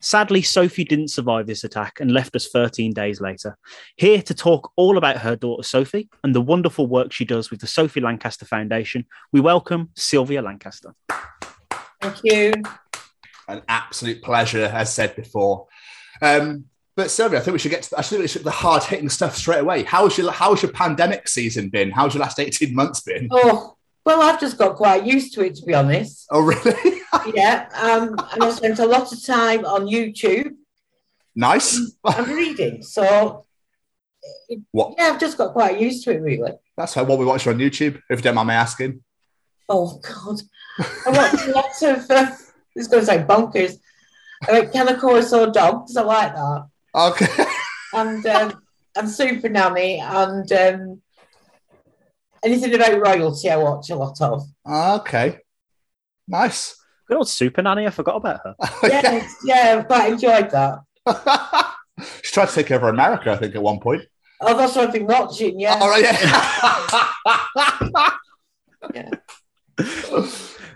[0.00, 3.56] Sadly, Sophie didn't survive this attack and left us 13 days later.
[3.96, 7.60] Here to talk all about her daughter Sophie and the wonderful work she does with
[7.60, 10.94] the Sophie Lancaster Foundation, we welcome Sylvia Lancaster.
[12.00, 12.52] Thank you.
[13.48, 15.66] an absolute pleasure, as said before.
[16.22, 18.84] Um, but Sylvia, I think we should get to I think we should, the hard
[18.84, 19.82] hitting stuff straight away.
[19.82, 21.90] How's your how's your pandemic season been?
[21.90, 23.28] How's your last eighteen months been?
[23.30, 23.75] Oh,
[24.06, 26.26] well, I've just got quite used to it, to be honest.
[26.30, 27.00] Oh, really?
[27.34, 27.68] Yeah.
[27.74, 30.52] Um, and I spent a lot of time on YouTube
[31.34, 31.80] nice.
[32.04, 32.82] I'm reading.
[32.82, 33.46] So,
[34.70, 34.94] What?
[34.96, 36.52] yeah, I've just got quite used to it, really.
[36.76, 38.00] That's how what we watch on YouTube.
[38.10, 39.02] If you don't mind me asking.
[39.68, 40.40] Oh, God.
[40.78, 42.26] I watch lots of, uh,
[42.74, 43.78] this is going to sound bonkers.
[44.48, 45.96] I like Cane Corso Dogs?
[45.96, 46.66] I like that.
[46.94, 47.44] Okay.
[47.94, 48.62] And, um,
[48.94, 51.02] and Super Nanny and um,
[52.44, 54.42] anything about royalty, I watch a lot of.
[54.64, 55.38] Ah, okay.
[56.28, 56.76] Nice.
[57.08, 58.54] Good old Super Nanny, I forgot about her.
[58.88, 60.78] Yeah, yeah, I've quite enjoyed that.
[62.22, 64.02] she tried to take over America, I think, at one point.
[64.40, 65.78] Oh, that's what I've been watching, yeah.
[65.80, 68.10] All right, yeah.
[68.94, 69.10] yeah.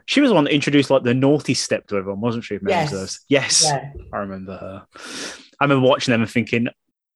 [0.07, 2.59] She was the one that introduced like the naughty step to everyone, wasn't she?
[2.67, 2.91] Yes.
[2.91, 3.21] those?
[3.29, 3.93] Yes, Yeah.
[4.13, 4.87] I remember her.
[5.61, 6.69] I remember watching them and thinking,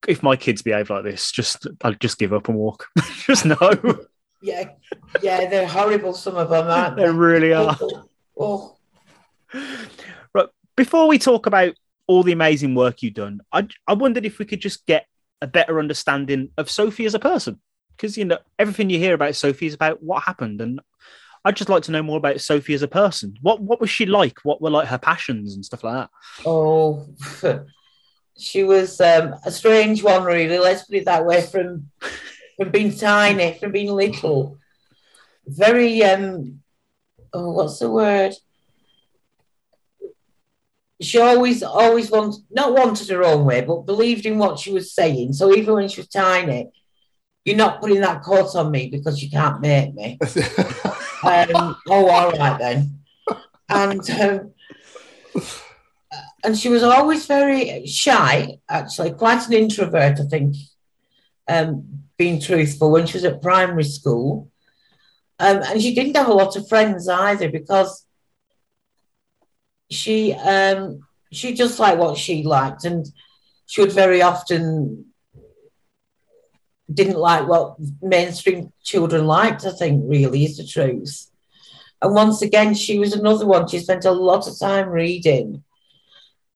[0.07, 2.87] if my kids behave like this, just I'll just give up and walk.
[3.27, 3.57] just no,
[4.45, 4.73] Yeah,
[5.23, 6.13] yeah, they're horrible.
[6.13, 7.11] Some of them, aren't they they?
[7.11, 7.79] really are.
[8.39, 8.77] Oh,
[10.35, 10.49] Right.
[10.77, 11.73] Before we talk about
[12.07, 15.07] all the amazing work you've done, I I wondered if we could just get
[15.41, 17.59] a better understanding of Sophie as a person,
[17.97, 20.79] because you know everything you hear about Sophie is about what happened, and
[21.47, 23.39] I'd just like to know more about Sophie as a person.
[23.41, 24.45] What what was she like?
[24.45, 26.11] What were like her passions and stuff like that?
[26.45, 27.07] oh,
[28.37, 30.59] she was um, a strange one, really.
[30.59, 31.41] Let's put it that way.
[31.41, 31.91] From
[32.57, 34.59] from being tiny, from being little,
[35.47, 36.61] very um
[37.33, 38.35] oh what's the word?
[41.01, 44.95] She always always wanted not wanted her own way but believed in what she was
[44.95, 45.33] saying.
[45.33, 46.71] So even when she was tiny
[47.45, 50.19] you're not putting that coat on me because you can't make me.
[51.25, 52.99] Um, oh all right then.
[53.71, 54.53] And um,
[56.45, 60.55] and she was always very shy actually quite an introvert i think.
[61.49, 64.51] Um, being truthful when she was at primary school
[65.39, 68.07] um, and she didn't have a lot of friends either because
[69.91, 71.01] she um,
[71.33, 73.07] she just liked what she liked, and
[73.67, 75.07] she would very often
[76.93, 79.65] didn't like what mainstream children liked.
[79.65, 81.31] I think really is the truth.
[82.01, 83.67] And once again, she was another one.
[83.67, 85.65] She spent a lot of time reading,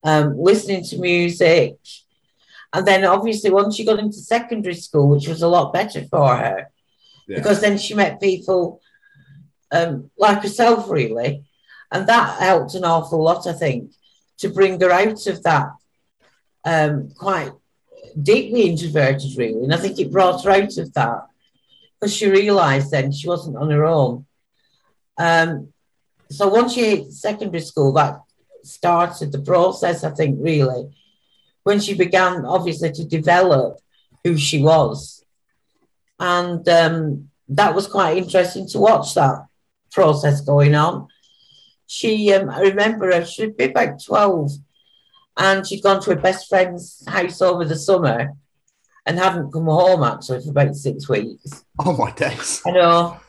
[0.05, 1.77] um, listening to music,
[2.73, 6.37] and then obviously once she got into secondary school, which was a lot better for
[6.37, 6.71] her,
[7.27, 7.37] Yeah.
[7.39, 8.81] because then she met people
[9.71, 11.45] um, like herself, really.
[11.91, 13.93] And that helped an awful lot, I think,
[14.39, 15.71] to bring her out of that
[16.65, 17.53] um, quite
[18.21, 19.65] deeply introverted, really.
[19.65, 21.27] And I think it brought her out of that
[21.99, 24.27] because she realised then she wasn't on her own.
[25.17, 25.73] Um,
[26.31, 28.21] so once she hit secondary school, that
[28.63, 30.95] started the process, I think, really,
[31.69, 33.79] when she began obviously to develop
[34.25, 35.23] who she was.
[36.19, 39.45] And um, that was quite interesting to watch that
[39.93, 41.09] process going on.
[41.87, 44.53] She, um, I remember her, she'd be about 12
[45.37, 48.33] and she'd gone to her best friend's house over the summer
[49.05, 51.67] and hadn't come home actually for about six weeks.
[51.79, 52.63] Oh my days.
[52.67, 53.21] I know.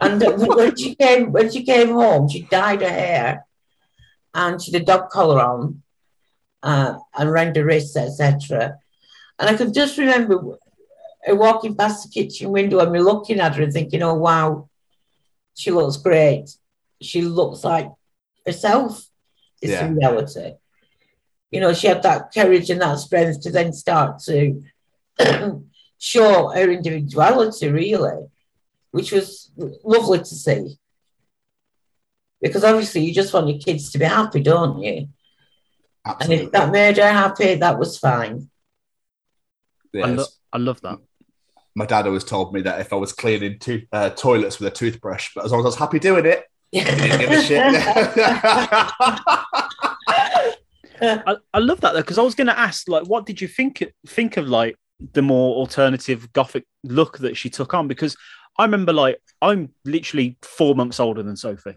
[0.00, 3.46] And uh, when she came, when she came home, she dyed her hair,
[4.34, 5.83] and she had a dog collar on,
[6.64, 8.76] uh, and wrists, etc.
[9.38, 10.58] And I could just remember
[11.28, 14.68] walking past the kitchen window and me looking at her and thinking, "Oh wow,
[15.54, 16.46] she looks great.
[17.00, 17.90] She looks like
[18.46, 19.06] herself."
[19.62, 19.88] It's Yeah.
[19.88, 20.54] reality.
[21.52, 24.62] You know, she had that courage and that strength to then start to
[25.98, 28.26] show her individuality, really
[28.94, 29.50] which was
[29.82, 30.78] lovely to see.
[32.40, 35.08] Because obviously, you just want your kids to be happy, don't you?
[36.20, 38.50] And if that made her happy, that was fine.
[39.94, 40.98] I, lo- I love that.
[41.74, 44.74] My dad always told me that if I was cleaning to- uh, toilets with a
[44.76, 47.62] toothbrush, but as long as I was happy doing it, he didn't give a shit.
[51.00, 53.48] I, I love that though because I was going to ask, like, what did you
[53.48, 54.76] think think of like
[55.12, 57.88] the more alternative gothic look that she took on?
[57.88, 58.16] Because
[58.58, 61.74] I remember, like, I'm literally four months older than Sophie,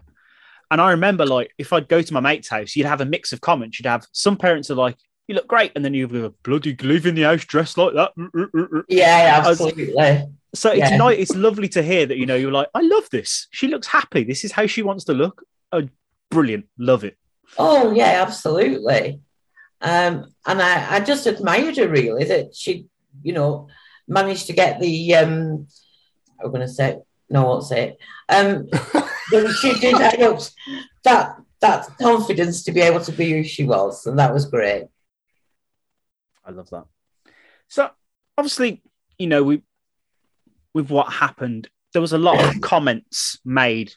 [0.70, 3.32] and I remember, like, if I'd go to my mate's house, you'd have a mix
[3.32, 3.78] of comments.
[3.78, 4.96] You'd have some parents are like,
[5.26, 8.12] "You look great," and then you'd go, "Bloody live in the house dressed like that."
[8.88, 10.26] Yeah, I was- absolutely.
[10.54, 10.96] So it's Yeah.
[10.96, 11.18] nice.
[11.18, 13.48] It's lovely to hear that you know you're like, I love this.
[13.50, 14.24] She looks happy.
[14.24, 15.42] This is how she wants to look.
[15.72, 15.86] Oh,
[16.30, 16.66] brilliant.
[16.78, 17.16] Love it.
[17.58, 19.20] Oh, yeah, absolutely.
[19.82, 22.86] Um, and I, I just admired her really that she,
[23.22, 23.68] you know,
[24.08, 25.68] managed to get the, um,
[26.42, 26.98] I'm going to say,
[27.30, 27.98] no, I won't say it.
[28.30, 28.68] Um,
[29.30, 29.96] that she did
[31.04, 34.06] that, that confidence to be able to be who she was.
[34.06, 34.86] And that was great.
[36.44, 36.86] I love that.
[37.68, 37.90] So
[38.36, 38.82] obviously,
[39.18, 39.62] you know, we
[40.74, 43.94] with what happened, there was a lot of comments made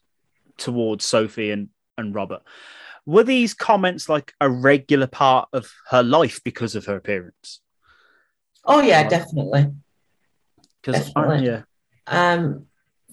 [0.58, 2.42] towards Sophie and, and Robert.
[3.06, 7.62] Were these comments like a regular part of her life because of her appearance?
[8.64, 9.72] Oh, yeah, definitely.
[10.82, 11.46] Because Definitely.
[11.46, 11.62] yeah,
[12.08, 12.66] um,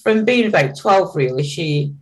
[0.03, 1.95] from being about 12, really, she,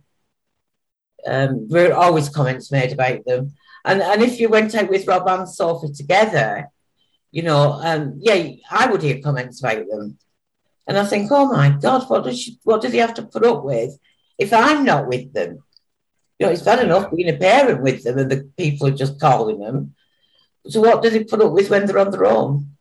[1.25, 3.53] um, there were always comments made about them.
[3.85, 6.69] And, and if you went out with Rob and Sophie together,
[7.31, 10.17] you know, um, yeah, I would hear comments about them.
[10.87, 13.45] And I think, oh my God, what does she, what does he have to put
[13.45, 13.97] up with
[14.37, 15.63] if I'm not with them?
[16.39, 19.19] You know, it's bad enough being a parent with them and the people are just
[19.19, 19.95] calling them.
[20.67, 22.76] So what does he put up with when they're on their own?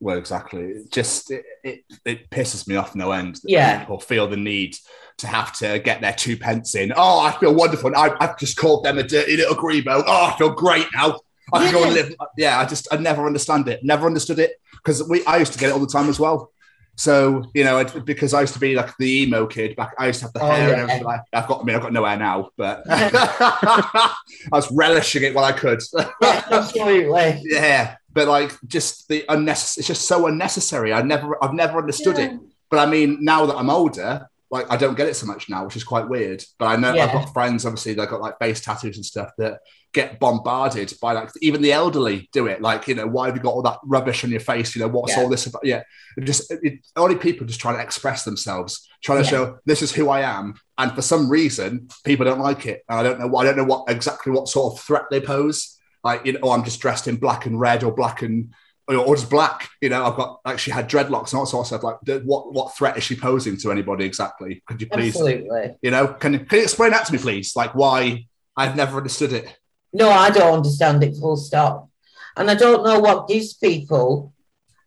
[0.00, 0.62] Well, exactly.
[0.62, 3.80] It just it, it, it pisses me off no end that Yeah.
[3.80, 4.76] people feel the need
[5.18, 6.92] to have to get their two pence in.
[6.94, 7.96] Oh, I feel wonderful.
[7.96, 10.02] I, I've just called them a dirty little grebo.
[10.06, 11.18] Oh, I feel great now.
[11.52, 12.02] I can go and Yeah.
[12.02, 12.14] live.
[12.36, 13.82] Yeah, I just I never understand it.
[13.82, 16.52] Never understood it because we I used to get it all the time as well.
[16.98, 19.94] So you know, it, because I used to be like the emo kid back.
[19.98, 20.82] I used to have the Oh, hair and yeah.
[20.82, 21.04] everything.
[21.04, 21.60] Like, I've got.
[21.60, 24.14] I mean, I've got no hair now, but I
[24.50, 25.82] was relishing it while I could.
[26.22, 27.42] Yeah, absolutely.
[27.44, 29.80] yeah, but like just the unnecessary.
[29.82, 30.92] It's just so unnecessary.
[30.92, 32.32] I never, I've never understood it.
[32.70, 35.64] But I mean, now that I'm older, like I don't get it so much now,
[35.64, 36.42] which is quite weird.
[36.58, 37.04] But I know Yeah.
[37.04, 39.60] I've got friends, obviously, they've got like face tattoos and stuff that
[39.92, 42.60] get bombarded by like even the elderly do it.
[42.62, 44.74] Like, you know, why have you got all that rubbish on your face?
[44.74, 45.22] You know, what's Yeah.
[45.22, 45.64] all this about?
[45.64, 45.82] Yeah,
[46.16, 49.30] it just it, only people just trying to express themselves, trying to Yeah.
[49.30, 50.54] show this is who I am.
[50.78, 52.82] And for some reason, people don't like it.
[52.88, 53.36] And I don't know.
[53.36, 55.75] I don't know what exactly what sort of threat they pose.
[56.06, 58.54] Like, you know, oh, I'm just dressed in black and red or black and
[58.86, 59.68] or, or just black.
[59.80, 62.76] You know, I've got like she had dreadlocks and all sorts of like what what
[62.76, 64.62] threat is she posing to anybody exactly?
[64.66, 65.76] Could you please, Absolutely.
[65.82, 67.56] you know, can you can you explain that to me, please?
[67.56, 68.26] Like why
[68.56, 69.58] I've never understood it.
[69.92, 71.88] No, I don't understand it full stop.
[72.36, 74.32] And I don't know what gives people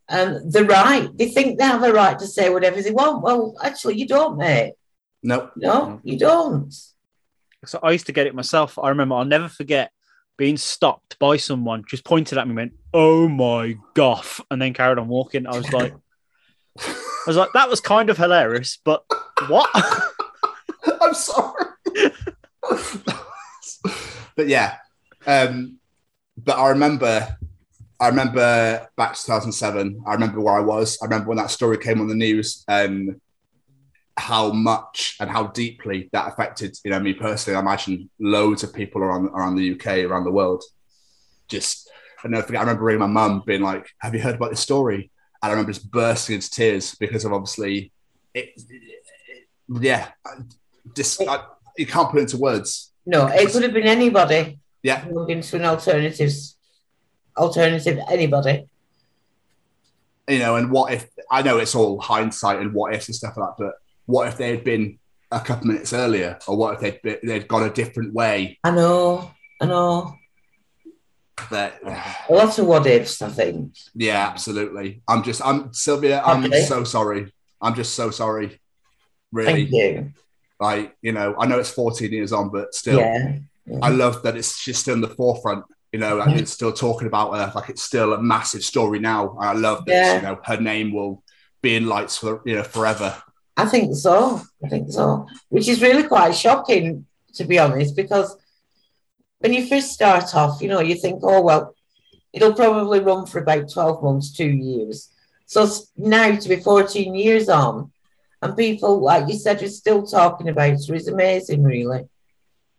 [0.08, 1.10] um, the right.
[1.18, 3.24] They think they have a right to say whatever they want.
[3.24, 4.76] Well, actually, you don't, mate.
[5.22, 6.74] No, No, you don't.
[7.66, 8.80] So I used to get it myself.
[8.80, 9.92] I remember I'll never forget
[10.40, 14.74] being stopped by someone, just pointed at me and went, Oh my goff, and then
[14.74, 15.46] carried on walking.
[15.46, 15.94] I was like,
[16.80, 19.04] I was like, that was kind of hilarious, but
[19.48, 19.70] what?
[21.02, 21.66] I'm sorry.
[24.36, 24.78] but yeah,
[25.28, 25.78] um,
[26.38, 27.38] but I remember,
[28.00, 30.04] I remember back to 2007.
[30.08, 30.98] I remember where I was.
[31.02, 33.20] I remember when that story came on the news and
[34.20, 37.56] how much and how deeply that affected, you know, me personally.
[37.58, 40.64] I imagine loads of people around around the UK, around the world.
[41.48, 41.90] Just,
[42.24, 42.60] I never forget.
[42.60, 45.10] I remember ringing my mum, being like, "Have you heard about this story?"
[45.42, 47.92] And I remember just bursting into tears because of obviously,
[48.34, 49.48] it, it-
[49.82, 50.10] yeah,
[50.96, 51.44] just I,
[51.78, 52.92] you can't put it into words.
[53.06, 56.58] No, it could have been anybody Yeah, looking to an alternatives,
[57.38, 58.68] alternative anybody.
[60.28, 63.38] you know, and what if I know it's all hindsight and what ifs and stuff
[63.38, 63.74] like that, but
[64.14, 64.98] what if they had been
[65.32, 68.58] a couple minutes earlier, or what if they'd been, they'd gone a different way?
[68.64, 69.32] I know,
[69.62, 70.16] I know.
[71.52, 71.80] That
[72.30, 73.74] A lot of what ifs, I think.
[73.96, 75.02] yeah, absolutely.
[75.08, 76.22] I'm just I'm Sylvia.
[76.26, 76.64] I'm Okay.
[76.66, 77.32] so sorry.
[77.62, 78.60] I'm just so sorry.
[79.32, 80.12] Really, Thank you.
[80.60, 83.38] like you know, I know it's 14 years on, but still, Yeah.
[83.82, 85.64] I love that it's she's still in the forefront.
[85.94, 89.38] You know, like it's still talking about her, like it's still a massive story now.
[89.40, 89.96] I love this.
[89.96, 90.16] Yeah.
[90.18, 91.24] You know, her name will
[91.62, 93.16] be in lights for you know forever.
[93.62, 94.42] I think so.
[94.64, 95.28] I think so.
[95.50, 97.06] Which is really quite shocking,
[97.36, 98.38] to be honest, because
[99.40, 101.76] when you first start off, you know, you think, oh, well,
[102.34, 105.10] it'll probably run for about 12 months, two years.
[105.46, 107.92] So now to be 14 years on,
[108.42, 112.08] and people, like you said, are still talking about her is amazing, really.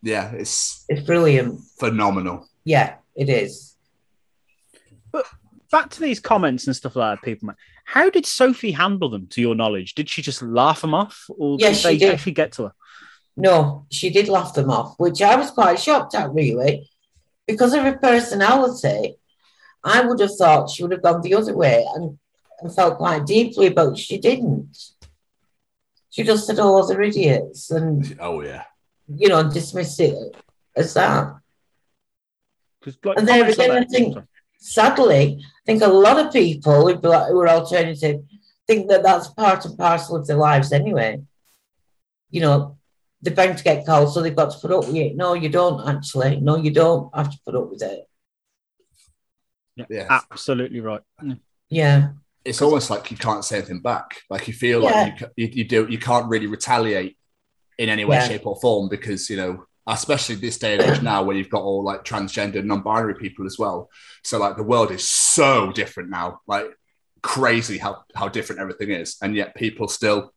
[0.02, 1.60] Yeah, it's It's brilliant.
[1.78, 2.48] phenomenal.
[2.64, 3.76] Yeah, it is.
[5.12, 5.26] But
[5.70, 7.50] back to these comments and stuff like that, people.
[7.94, 7.94] Make.
[8.04, 9.94] How did Sophie handle them, to your knowledge?
[9.94, 12.14] Did she just laugh them off, or Yes, did they she did.
[12.14, 12.72] actually get to her?
[13.36, 16.90] No, she did laugh them off, which I was quite shocked at, really,
[17.46, 19.16] because of her personality.
[19.82, 22.18] I would have thought she would have gone the other way and,
[22.60, 24.76] and felt quite deeply, but she didn't.
[26.10, 28.64] She just said, "Oh, they're idiots," and Oh yeah.
[29.08, 30.34] you know, dismissed it
[30.76, 31.34] as that.
[32.82, 34.18] 'Cause, like, And there comments like again, I that- think-
[34.60, 38.20] Sadly, I think a lot of people who, be who are alternative
[38.66, 41.22] think that that's part and parcel of their lives anyway.
[42.30, 42.78] You know,
[43.22, 45.16] they're bound to get cold, so they've got to put up with it.
[45.16, 46.40] No, you don't actually.
[46.40, 48.06] No, you don't have to put up with it.
[49.76, 50.06] Yeah, Yeah.
[50.30, 51.00] absolutely right.
[51.68, 52.10] Yeah,
[52.44, 54.22] It's almost like you can't say anything back.
[54.28, 54.90] Like you feel Yeah.
[54.90, 57.16] like you, you, you do you can't really retaliate
[57.78, 58.28] in any way, Yeah.
[58.28, 61.62] shape, or form because you know, especially this day and age now, where you've got
[61.62, 63.88] all like transgender, non-binary people as well.
[64.24, 66.66] So like the world is so different now, like
[67.22, 70.32] crazy how how different everything is, and yet people still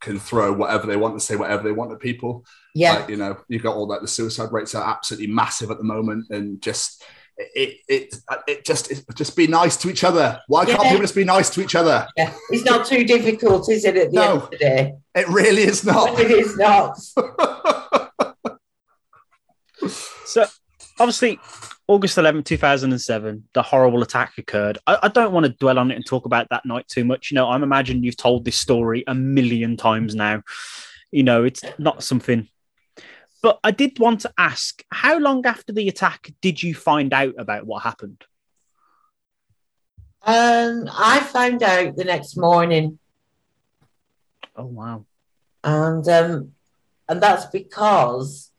[0.00, 2.44] can throw whatever they want and say whatever they want to people.
[2.74, 5.78] yeah, Like, you know, you've got all that the suicide rates are absolutely massive at
[5.78, 7.04] the moment, and just
[7.38, 8.14] it it
[8.48, 10.40] it just it, just be nice to each other.
[10.48, 10.88] Why can't Yeah.
[10.90, 12.06] people just be nice to each other?
[12.16, 12.32] yeah.
[12.50, 13.96] It's not too difficult, is it?
[13.96, 14.32] At the No.
[14.32, 16.18] end of the day, It really is not.
[16.18, 16.98] it is not.
[19.88, 20.46] So,
[20.98, 21.38] obviously,
[21.88, 24.78] August 11th, 2007, the horrible attack occurred.
[24.86, 27.30] I, I don't want to dwell on it and talk about that night too much.
[27.30, 30.42] You know, I'm imagining you've told this story a million times now.
[31.10, 32.48] You know, it's not something.
[33.42, 37.34] But I did want to ask how long after the attack did you find out
[37.36, 38.24] about what happened?
[40.24, 43.00] Um, I found out the next morning.
[44.54, 45.04] Oh, wow.
[45.64, 46.52] and um,
[47.08, 48.51] and that's because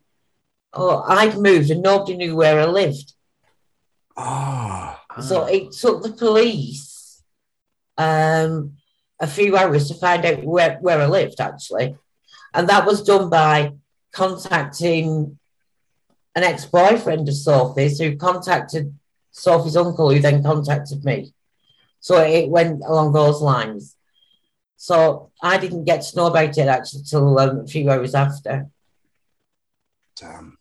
[0.74, 3.14] oh, I'd moved and nobody knew where I lived.
[4.16, 7.24] Ah, So it took the police
[7.98, 8.74] um,
[9.20, 11.96] a few hours to find out where, where I lived, actually.
[12.54, 13.74] And that was done by
[14.12, 15.40] contacting
[16.36, 18.94] an ex boyfriend of Sophie's who contacted
[19.32, 21.34] Sophie's uncle, who then contacted me.
[22.00, 23.96] So it went along those lines.
[24.78, 28.68] So I didn't get to know about it actually till um, a few hours after.
[30.20, 30.58] Damn.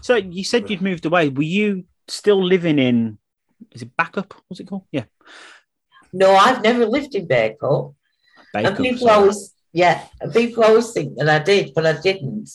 [0.00, 1.28] So you said you'd moved away.
[1.28, 3.18] Were you still living in?
[3.72, 4.32] Is it Bacup?
[4.48, 4.84] What's it called?
[4.92, 5.04] Yeah,
[6.12, 7.94] No, I've never lived in Bacup.
[8.54, 8.76] and Bacup.
[8.82, 9.12] people sorry.
[9.20, 12.50] always, yeah, and people always think that I did, but I didn't.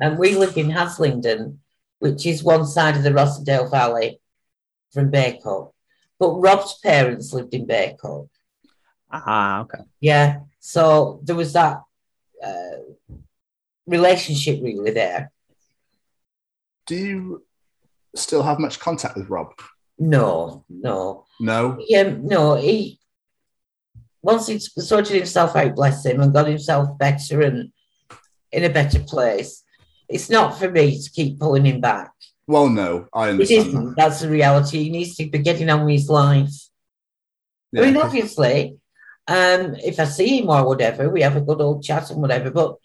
[0.00, 1.58] And we live in Haslingden,
[1.98, 4.20] which is one side of the Rossendale Valley
[4.92, 5.72] from Bacup.
[6.18, 8.28] But Rob's parents lived in Bacup.
[9.10, 9.80] Ah, okay.
[10.00, 11.82] Yeah, so there was that
[12.44, 12.78] uh,
[13.88, 15.30] relationship really there.
[16.86, 17.42] Do you
[18.14, 19.52] still have much contact with Rob?
[19.98, 21.76] No, no, No.
[21.88, 22.54] yeah, no.
[22.54, 23.00] He
[24.22, 27.72] once he'd sorted himself out, bless him, and got himself better and
[28.52, 29.62] in a better place.
[30.08, 32.10] It's not for me to keep pulling him back.
[32.46, 33.08] Well, no.
[33.12, 33.66] I It understand.
[33.68, 33.94] isn't.
[33.96, 34.84] That's the reality.
[34.84, 36.50] He needs to be getting on with his life.
[37.72, 37.82] that.
[37.82, 38.78] I mean, obviously,
[39.26, 42.50] um, if I see him or whatever, we have a good old chat and whatever.
[42.50, 42.76] But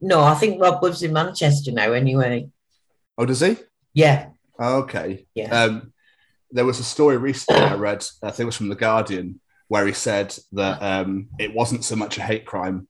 [0.00, 2.48] no, I think Rob lives in Manchester now anyway.
[3.18, 3.56] Oh, does he?
[3.94, 4.28] Yeah,
[4.60, 5.26] Okay.
[5.34, 5.62] yeah.
[5.64, 5.92] Um,
[6.50, 9.86] there was a story recently I read, I think it was from The Guardian, where
[9.86, 12.88] he said that um, it wasn't so much a hate crime,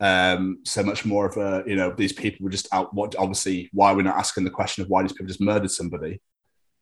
[0.00, 2.92] um, so much more of a, you know, these people were just out.
[2.94, 6.20] What obviously, why we're not asking the question of why these people just murdered somebody?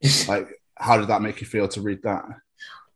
[0.28, 2.24] Like, how did that make you feel to read that?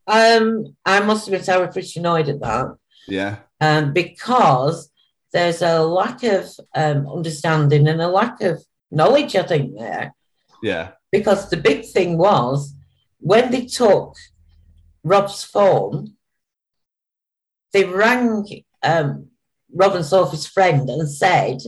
[0.07, 2.75] um, I must have been pretty annoyed at that.
[3.09, 3.37] Yeah.
[3.61, 4.90] um, because
[5.33, 10.15] there's a lack of um, understanding and a lack of knowledge, I think, there.
[10.63, 10.93] Yeah.
[11.13, 12.75] Because the big thing was
[13.19, 14.17] when they took
[15.05, 16.15] Rob's phone,
[17.73, 18.47] they rang
[18.83, 19.29] um,
[19.73, 21.59] Rob and Sophie's friend and said,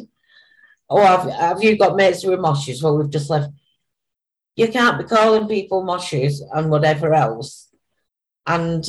[0.91, 2.83] Oh, have, have you got mates who are moshers?
[2.83, 3.51] Well, we've just left.
[4.57, 7.73] You can't be calling people moshers and whatever else
[8.47, 8.87] and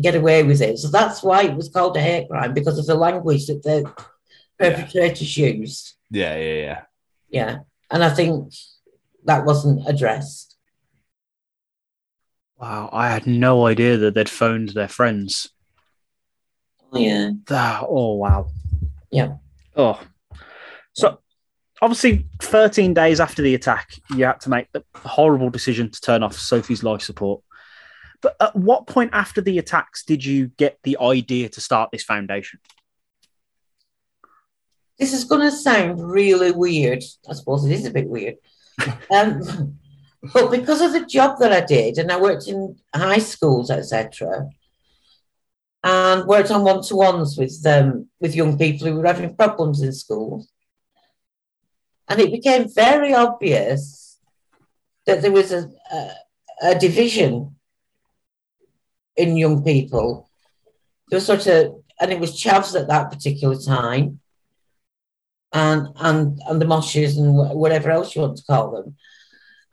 [0.00, 0.78] get away with it.
[0.78, 3.92] So that's why it was called a hate crime because of the language that the
[4.58, 5.94] perpetrators used.
[6.10, 6.36] Yeah.
[6.36, 6.54] Yeah.
[6.54, 6.80] Yeah.
[7.30, 7.58] Yeah.
[7.90, 8.52] And I think
[9.24, 10.56] that wasn't addressed.
[12.58, 15.50] Wow, I had no idea that they'd phoned their friends.
[16.92, 17.30] Yeah.
[17.48, 18.50] Ah, oh wow.
[19.10, 19.36] Yeah.
[19.76, 20.00] Oh.
[20.92, 21.20] So
[21.80, 26.22] obviously 13 days after the attack, you had to make the horrible decision to turn
[26.22, 27.42] off Sophie's life support.
[28.22, 32.02] But at what point after the attacks did you get the idea to start this
[32.02, 32.60] foundation?
[34.98, 37.02] This is going to sound really weird.
[37.28, 38.36] I suppose it is a bit weird.
[39.14, 39.78] Um,
[40.32, 44.48] but because of the job that I did, and I worked in high schools, etc.,
[45.82, 49.80] and worked on one to ones with um, with young people who were having problems
[49.80, 50.46] in school,
[52.08, 54.18] and it became very obvious
[55.06, 56.10] that there was a, a,
[56.62, 57.56] a division
[59.16, 60.28] in young people.
[61.08, 64.20] There was sort of, and it was chavs at that particular time
[65.52, 68.96] and and and the moshers and whatever else you want to call them.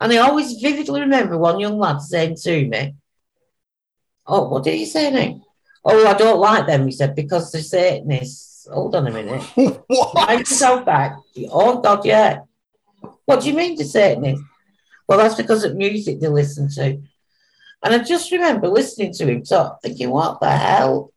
[0.00, 2.94] And I always vividly remember one young lad saying to me,
[4.26, 5.42] "Oh, what did he say now?
[5.84, 8.66] Oh, I don't like them." He said because they're Satanists.
[8.70, 9.42] Hold on a minute.
[9.86, 10.14] what?
[10.14, 11.16] Mind yourself back.
[11.50, 12.40] Oh God, yeah.
[13.24, 14.44] What do you mean they're Satanists?
[15.06, 17.00] Well, that's because of music they listen to.
[17.82, 21.12] And I just remember listening to him, so thinking, what the hell?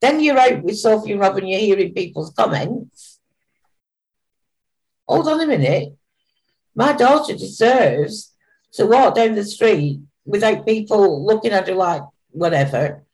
[0.00, 3.16] Then you're out with Sophie and Rob and you're hearing people's comments
[5.08, 5.96] hold on a minute.
[6.74, 8.34] My daughter deserves
[8.74, 13.04] to walk down the street without people looking at her like whatever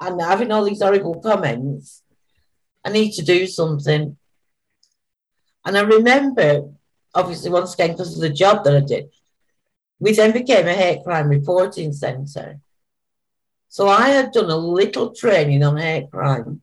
[0.00, 2.02] and having all these horrible comments.
[2.84, 4.16] I need to do something.
[5.64, 6.70] And I remember,
[7.14, 9.10] obviously, once again, because of the job that I did,
[10.00, 12.60] we then became a hate crime reporting centre.
[13.68, 16.62] So I had done a little training on hate crime.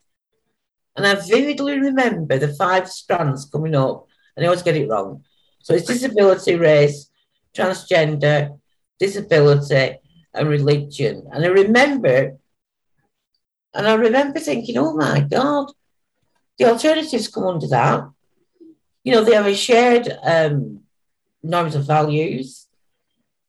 [0.96, 5.24] And I vividly remember the five strands coming up and I always get it wrong.
[5.62, 7.10] So it's disability, race,
[7.54, 8.58] transgender,
[9.00, 9.98] disability,
[10.34, 11.28] and religion.
[11.32, 12.38] And I remember,
[13.74, 15.72] and I remember thinking, oh my God,
[16.58, 18.10] the alternatives come under that.
[19.04, 20.82] You know, they have a shared um,
[21.44, 22.65] norms and values,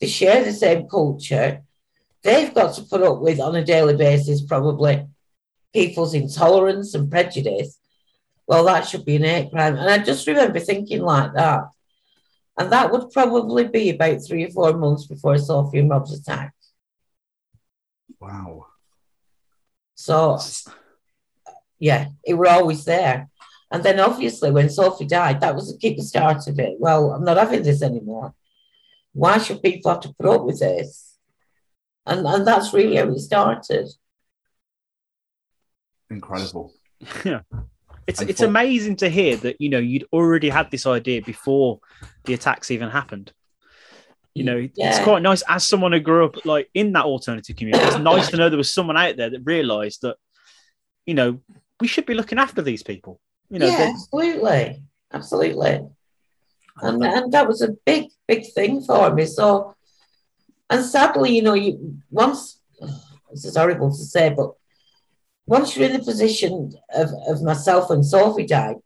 [0.00, 1.62] they share the same culture.
[2.22, 5.06] They've got to put up with on a daily basis, probably,
[5.72, 7.78] people's intolerance and prejudice
[8.46, 9.76] well, that should be an hate crime.
[9.76, 11.64] And I just remember thinking like that.
[12.58, 16.54] And that would probably be about three or four months before Sophie and Rob's attack.
[18.20, 18.66] Wow.
[19.94, 20.38] So,
[21.78, 23.28] yeah, it were always there.
[23.70, 26.76] And then obviously when Sophie died, that was the kick start of it.
[26.78, 28.32] Well, I'm not having this anymore.
[29.16, 31.16] Why should people have to put up with this?
[32.04, 33.88] And, and that's really how it started.
[36.10, 36.72] Incredible.
[37.24, 37.40] Yeah.
[38.06, 41.22] It's And it's for- amazing to hear that you know you'd already had this idea
[41.22, 41.80] before
[42.24, 43.32] the attacks even happened.
[44.34, 47.84] You know, it's quite nice as someone who grew up like in that alternative community.
[47.84, 50.16] It's nice to know there was someone out there that realised that
[51.06, 51.40] you know
[51.80, 53.18] we should be looking after these people.
[53.50, 55.86] You know, yeah, absolutely, absolutely.
[56.82, 59.26] And and that was a big, big thing for me.
[59.26, 59.74] So,
[60.68, 62.60] and sadly, you know, you once
[63.30, 64.52] this is horrible to say, but
[65.46, 68.76] once you're in the position of, of myself and Sophie died,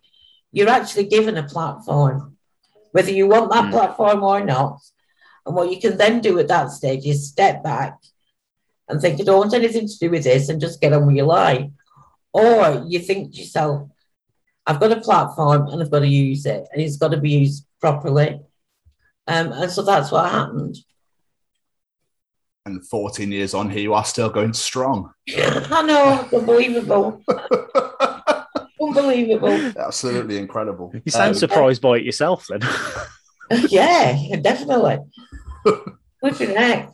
[0.53, 2.37] you're actually given a platform,
[2.93, 3.71] whether you want that Mm.
[3.73, 4.79] platform or not.
[5.47, 7.99] And what you can then do at that stage is step back
[8.89, 11.17] and think, I don't want anything to do with this and just get on with
[11.17, 11.71] your life.
[12.33, 13.89] Or you think to yourself,
[14.67, 17.31] I've got a platform and I've got to use it, and it's got to be
[17.31, 18.41] used properly.
[19.27, 20.77] Um, and so that's what happened.
[22.67, 25.13] And 14 years on, here you are still going strong.
[25.37, 27.23] I know, unbelievable,
[28.81, 29.73] unbelievable.
[29.79, 30.93] Absolutely incredible.
[31.05, 32.61] you sound Um, surprised by it yourself, then.
[33.71, 34.99] yeah, definitely.
[36.21, 36.91] Flipping heck.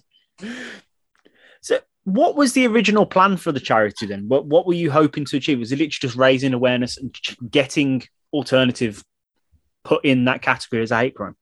[2.07, 4.28] What was the original plan for the charity then?
[4.28, 5.59] What What were you hoping to achieve?
[5.59, 7.12] Was it literally just raising awareness and
[7.50, 9.02] getting alternative
[9.82, 11.34] put in that category as a hate crime?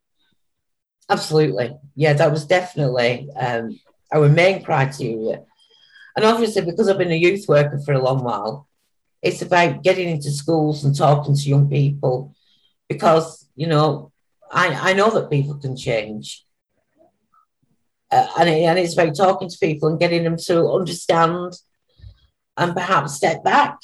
[1.10, 1.76] Absolutely.
[1.94, 3.78] Yeah, that was definitely um,
[4.10, 5.42] our main criteria.
[6.16, 8.66] And obviously, because I've been a youth worker for a long while,
[9.20, 12.34] it's about getting into schools and talking to young people
[12.88, 14.12] because, you know,
[14.50, 16.46] I, I know that people can change.
[18.14, 21.52] Uh, and, it, and it's about talking to people and getting them to understand
[22.56, 23.76] and perhaps step back,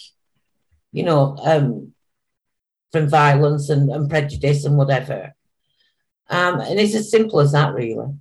[0.92, 1.92] you know, um,
[2.92, 5.34] from violence and, and prejudice and whatever.
[6.28, 8.14] Um, and it's as simple as that, really.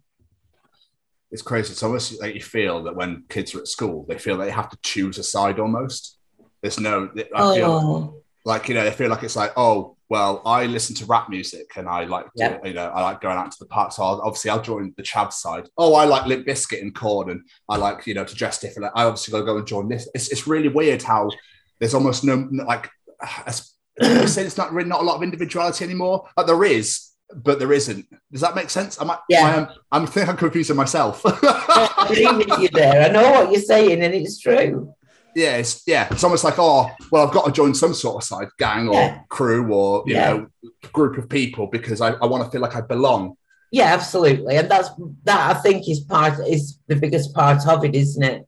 [1.31, 1.73] It's crazy.
[1.73, 4.69] It's almost like you feel that when kids are at school, they feel they have
[4.71, 6.17] to choose a side almost.
[6.61, 10.41] There's no, I feel Oh, like, you know, they feel like it's like, oh, well,
[10.43, 13.51] I listen to rap music and I like, to, you know, I like going out
[13.51, 13.91] to the park.
[13.91, 15.69] So I'll, obviously I'll join the Chav side.
[15.77, 18.91] Oh, I like Limp Bizkit and Korn and I like, you know, to dress different.
[18.95, 20.09] I obviously got to go and join this.
[20.15, 21.29] It's, it's really weird how
[21.77, 22.89] there's almost no, like,
[23.21, 23.51] I
[24.25, 26.27] said, it's not really not a lot of individuality anymore.
[26.35, 28.07] Like there is, but there isn't.
[28.31, 28.99] Does that make sense?
[28.99, 29.45] Am I, Yeah.
[29.45, 31.21] I am, I'm I think I'm confusing myself.
[31.25, 33.03] I agree with you there.
[33.03, 34.95] I know what you're saying, and it's true.
[35.35, 38.23] Yeah, it's yeah, it's almost like oh, well, I've got to join some sort of
[38.23, 39.19] side, gang or Yeah.
[39.29, 40.33] crew or you Yeah.
[40.33, 40.47] know
[40.93, 43.35] group of people because I, I want to feel like I belong.
[43.71, 44.89] Yeah, absolutely, and that's
[45.23, 45.55] that.
[45.55, 48.45] I think is part is the biggest part of it, isn't it?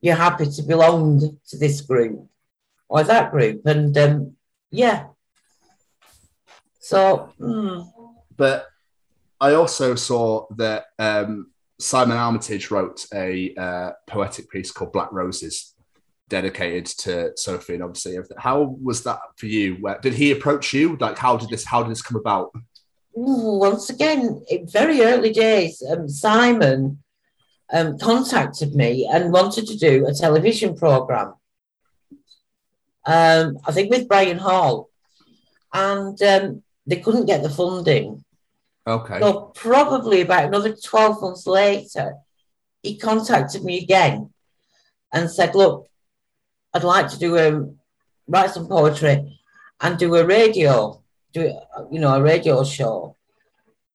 [0.00, 2.26] You're happy to belong to this group
[2.88, 4.36] or that group, and um,
[4.70, 5.06] yeah.
[6.80, 7.88] So, mm,
[8.36, 8.66] But
[9.40, 15.74] I also saw that um, Simon Armitage wrote a uh, poetic piece called Black Roses,
[16.30, 18.38] dedicated to Sophie and obviously everything.
[18.40, 19.74] How was that for you?
[19.80, 20.96] Where, did he approach you?
[20.96, 21.64] Like, how did this?
[21.66, 22.50] How did this come about?
[23.16, 27.02] ooh, once again, in very early days, um, Simon
[27.72, 31.34] um, contacted me and wanted to do a television program.
[33.06, 34.88] Um, I think with Brian Hill,
[35.72, 38.24] and um, they couldn't get the funding.
[38.86, 39.20] Okay.
[39.20, 42.14] So probably about another 12 months later,
[42.82, 44.30] he contacted me again
[45.12, 45.89] and said, look,
[46.74, 47.68] I'd like to do a
[48.28, 49.38] write some poetry
[49.80, 51.02] and do a radio,
[51.32, 51.52] do
[51.90, 53.16] you know, a radio show.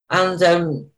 [0.09, 0.89] And um,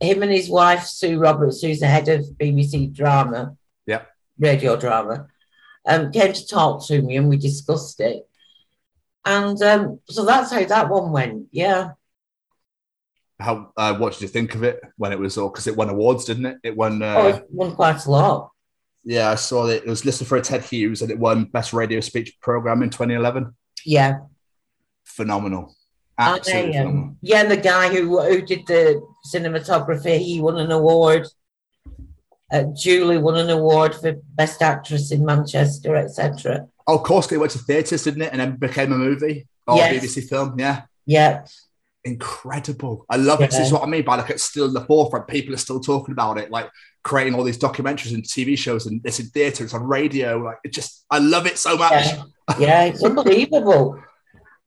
[0.00, 4.02] him and his wife, Sue Roberts, who's the head of BBC drama, Yeah.
[4.38, 5.28] radio drama,
[5.86, 8.28] um, came to talk to me and we discussed it.
[9.24, 11.48] And um, so that's how that one went.
[11.52, 11.92] Yeah.
[13.38, 13.72] How?
[13.76, 15.48] Uh, what did you think of it when it was all?
[15.48, 16.58] Because it won awards, didn't it?
[16.62, 17.02] It won.
[17.02, 18.50] Uh, oh, it won quite a lot.
[19.04, 21.72] Yeah, I saw that it was listed for a Ted Hughes and it won Best
[21.72, 23.54] Radio Speech Program in 2011.
[23.84, 24.20] Yeah.
[25.04, 25.74] Phenomenal.
[26.16, 29.02] I, Absolutely um, yeah, and the guy who who did the
[29.34, 31.26] cinematography, he won an award.
[32.52, 36.68] Uh, Julie won an award for best actress in Manchester, etc.
[36.86, 38.32] Oh, of course, they went to theatres, didn't it?
[38.32, 40.04] And then became a movie or Yes.
[40.04, 40.58] BBC film.
[40.58, 40.82] Yeah.
[41.06, 41.44] Yeah,
[42.04, 43.06] Incredible.
[43.08, 43.50] I love it.
[43.50, 45.28] This is what I mean by like it's still in the forefront.
[45.28, 46.68] People are still talking about it, like
[47.02, 50.38] creating all these documentaries and TV shows, and it's in theatre, it's on radio.
[50.38, 51.92] Like it just, I love it so much.
[51.92, 52.22] yeah,
[52.58, 54.00] yeah, it's unbelievable.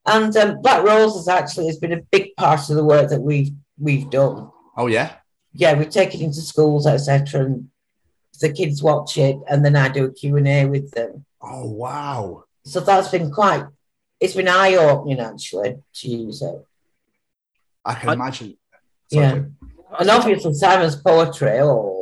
[0.05, 3.51] And um, Black Roses actually has been a big part of the work that we've
[3.79, 4.51] we've done.
[4.77, 5.15] Oh, yeah.
[5.53, 7.45] Yeah, we take it into schools, etc.
[7.45, 7.69] And
[8.41, 11.25] the kids watch it, and then I do a Q and A with them.
[11.41, 12.43] Oh, wow.
[12.65, 13.65] So that's been quite.
[14.19, 16.65] It's been eye opening actually to use it.
[17.83, 18.57] I can I- imagine.
[19.09, 19.43] Yeah.
[19.97, 21.94] And obviously Simon's poetry, oh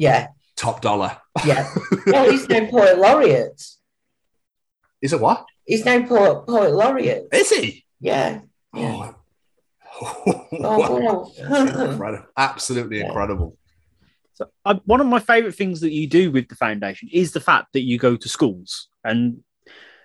[0.00, 1.16] yeah, Top dollar.
[1.46, 1.72] Yeah.
[2.06, 3.62] well, he's now poet laureate.
[5.00, 5.46] Is it what?
[5.64, 7.28] He's now poet, poet laureate.
[7.32, 7.84] Is he?
[8.00, 8.40] Yeah.
[8.74, 9.12] yeah.
[10.02, 11.32] Oh, Oh,
[11.92, 12.26] incredible.
[12.36, 13.06] Absolutely Yeah.
[13.06, 13.56] incredible.
[14.34, 17.40] So, uh, one of my favorite things that you do with the foundation is the
[17.40, 19.42] fact that you go to schools and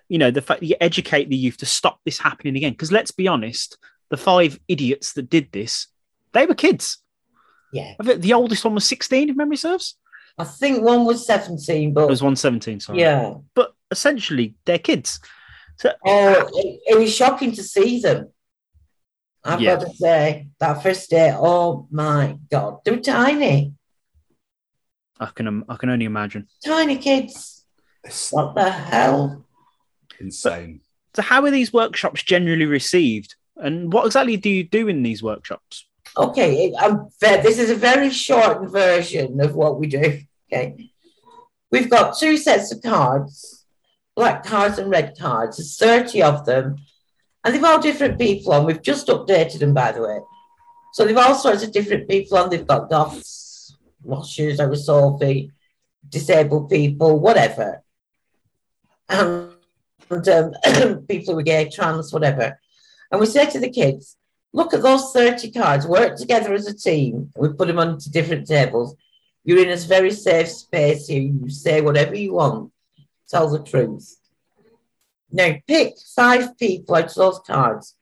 [0.09, 2.73] you know the fact that you educate the youth to stop this happening again.
[2.73, 3.77] Because let's be honest,
[4.09, 5.87] the five idiots that did this,
[6.33, 6.97] they were kids.
[7.75, 7.93] Yeah.
[7.99, 9.95] The oldest one was sixteen, if memory serves.
[10.37, 12.01] I think one was 17, but.
[12.01, 12.79] It but was one seventeen.
[12.79, 12.99] Sorry.
[12.99, 13.35] yeah.
[13.53, 15.19] but essentially they're kids.
[15.77, 18.29] So Oh, it, it was shocking to see them.
[19.43, 19.75] I've Yeah.
[19.75, 23.73] got to say, that first day, oh my God, they were tiny,
[25.19, 26.47] I can I can only imagine.
[26.65, 27.65] tiny kids.
[28.03, 29.45] It's What the hell?
[30.19, 30.81] insane.
[31.15, 35.21] So how are these workshops generally received, and what exactly do you do in these
[35.23, 35.85] workshops?
[36.17, 40.21] Okay, I'm this is a very shortened version of what we do.
[40.51, 40.91] Okay,
[41.71, 43.65] we've got two sets of cards,
[44.15, 45.57] black cards and red cards.
[45.57, 46.77] There's 30 of them,
[47.43, 48.65] and they've all different people on.
[48.65, 50.19] We've just updated them, by the way.
[50.93, 52.49] So they've all sorts of different people on.
[52.49, 53.75] They've got goths,
[54.07, 55.51] moshers, Sophie,
[56.07, 57.83] disabled people, whatever.
[59.09, 59.49] And,
[60.09, 60.53] and um,
[61.09, 62.57] people who are gay, trans, whatever.
[63.11, 64.15] And we say to the kids,
[64.55, 67.29] look at those 30 cards, work together as a team.
[67.35, 68.95] We put them onto different tables.
[69.43, 71.21] You're in a very safe space here.
[71.21, 72.71] You say whatever you want,
[73.27, 74.17] tell the truth.
[75.29, 77.95] Now, pick five people out of those cards,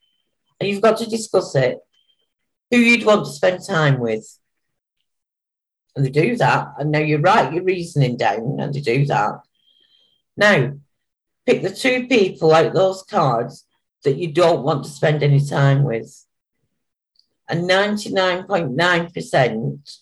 [0.60, 1.80] and you've got to discuss it.
[2.70, 4.40] Who you'd want to spend time with.
[5.96, 6.68] And they do that.
[6.78, 9.42] And now you write your reasoning down, and they do that.
[10.38, 10.74] Now,
[11.48, 13.66] pick the two people out of those cards
[14.04, 16.24] that you don't want to spend any time with.
[17.54, 20.00] And 99.9%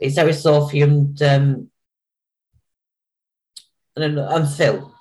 [0.00, 1.70] is Harry Sophie and, um,
[3.94, 4.92] and, and Phil,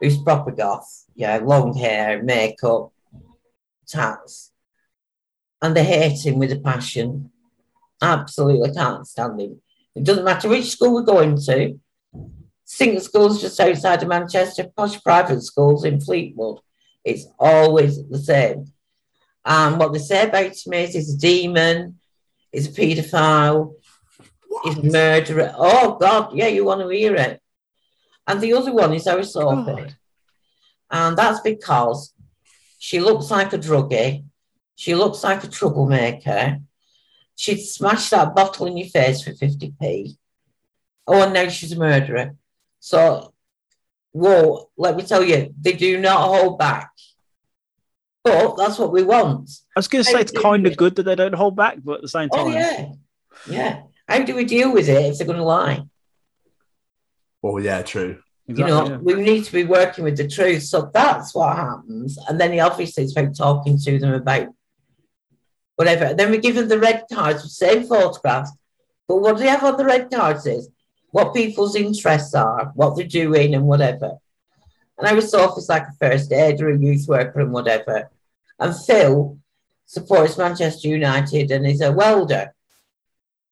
[0.00, 1.06] who's proper goth.
[1.16, 2.92] Yeah, long hair, makeup,
[3.88, 4.52] tats.
[5.60, 7.32] And they hate him with a passion.
[8.00, 9.60] Absolutely can't stand him.
[9.96, 11.80] It doesn't matter which school we're going to.
[12.64, 16.60] Singer schools just outside of Manchester, posh private schools in Fleetwood.
[17.04, 18.66] It's always the same.
[19.48, 22.00] And what they say about him is he's a demon,
[22.50, 23.74] he's a paedophile,
[24.64, 25.54] he's a murderer.
[25.56, 27.40] Oh, God, yeah, you want to hear it.
[28.26, 29.04] And the other one is.
[29.04, 29.94] God.
[30.90, 32.12] And that's because
[32.80, 34.24] she looks like a druggie,
[34.74, 36.58] she looks like a troublemaker.
[37.38, 40.16] She'd smash that bottle in your face for 50p.
[41.06, 42.34] Oh, and now she's a murderer.
[42.80, 43.32] So,
[44.12, 46.90] whoa, let me tell you, they do not hold back.
[48.26, 49.48] But that's what we want.
[49.76, 51.98] I was going to say it's kind of good that they don't hold back, but
[51.98, 52.92] at the same oh, time, Oh, yeah.
[53.48, 53.82] Yeah.
[54.08, 55.84] How do we deal with it if they're going to lie?
[57.40, 58.18] Well, yeah, true.
[58.48, 60.64] You know, we need to be working with the truth.
[60.64, 62.18] So that's what happens.
[62.28, 64.48] And then he obviously is about talking to them about
[65.76, 66.06] whatever.
[66.06, 68.50] And then we give them the red cards, the same photographs.
[69.06, 70.68] But what they have on the red cards is
[71.10, 74.18] what people's interests are, what they're doing, and whatever.
[74.98, 78.10] And I was office like a first aider, a youth worker, and whatever.
[78.58, 79.38] And Phil
[79.84, 82.54] supports Manchester United and is a welder.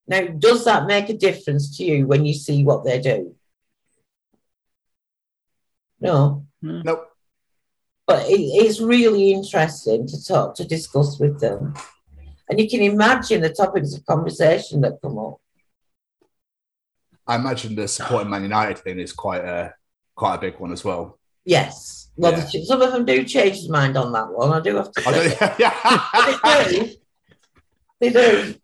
[0.07, 3.35] Now, does that make a difference to you when you see what they do?
[6.01, 6.47] No.
[6.61, 7.11] Nope.
[8.07, 11.75] But it, it's really interesting to talk, to discuss with them.
[12.49, 15.41] And you can imagine the topics of conversation that come up.
[17.27, 19.75] I imagine the supporting Man United thing is quite a
[20.15, 21.19] quite a big one as well.
[21.45, 22.04] Yes.
[22.17, 22.41] Well, Yeah.
[22.53, 24.53] the- some of them do change their mind on that one.
[24.53, 25.37] I do have to say.
[25.59, 26.35] yeah.
[26.45, 26.95] they do.
[28.01, 28.55] They do.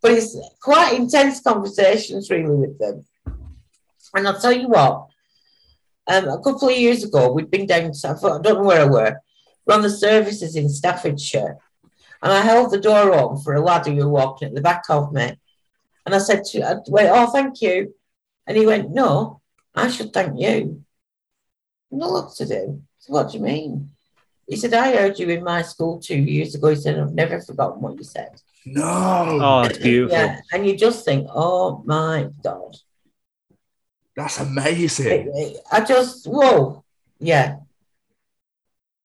[0.00, 3.04] But it's quite intense conversations, really, with them.
[4.14, 5.08] And I'll tell you what,
[6.06, 8.84] um, a couple of years ago, we'd been down to, I don't know where I
[8.84, 9.16] were,
[9.66, 11.58] we're on the services in Staffordshire.
[12.22, 14.84] And I held the door open for a lad who was walking at the back
[14.88, 15.38] of me.
[16.06, 17.94] And I said to I went, Oh, thank you.
[18.46, 19.40] And he went, No,
[19.74, 20.84] I should thank you.
[21.90, 22.86] And I looked at him.
[23.08, 23.90] What do you mean?
[24.48, 26.68] He said, I heard you in my school two years ago.
[26.68, 28.40] He said, I've never forgotten what you said.
[28.64, 29.38] no.
[29.42, 30.16] Oh, that's beautiful.
[30.16, 30.40] Yeah.
[30.52, 32.76] And you just think, oh my God.
[34.16, 35.62] That's amazing.
[35.70, 36.84] I just, whoa.
[37.18, 37.56] Yeah.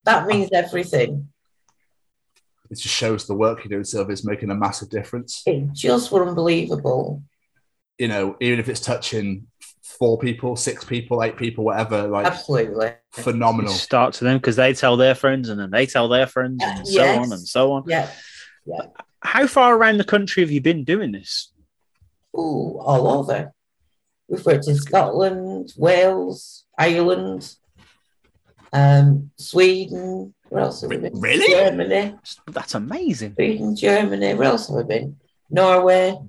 [0.06, 1.30] That means everything.
[2.70, 5.44] It just shows the work you do in service making a massive difference.
[5.45, 7.22] It just were unbelievable.
[7.98, 9.48] You know, even if it's touching
[9.97, 12.93] four people, six people, eight people, whatever, like Absolutely.
[13.11, 13.72] phenomenal.
[13.72, 16.88] Start to them because they tell their friends and then they tell their friends and
[16.88, 17.84] so on and so on.
[17.88, 18.09] Yeah.
[18.65, 18.88] yeah.
[19.22, 21.51] How far around the country have you been doing this?
[22.34, 23.53] Oh, all over.
[24.27, 27.53] We've worked in Scotland, Wales, Ireland,
[28.72, 30.34] um, Sweden.
[30.49, 31.19] Where else have we been?
[31.19, 31.47] Really?
[31.53, 32.15] Germany.
[32.47, 33.34] That's amazing.
[33.35, 34.34] Sweden, Germany.
[34.34, 35.18] Where else have we been?
[35.49, 36.18] Norway.
[36.18, 36.19] I can't remember where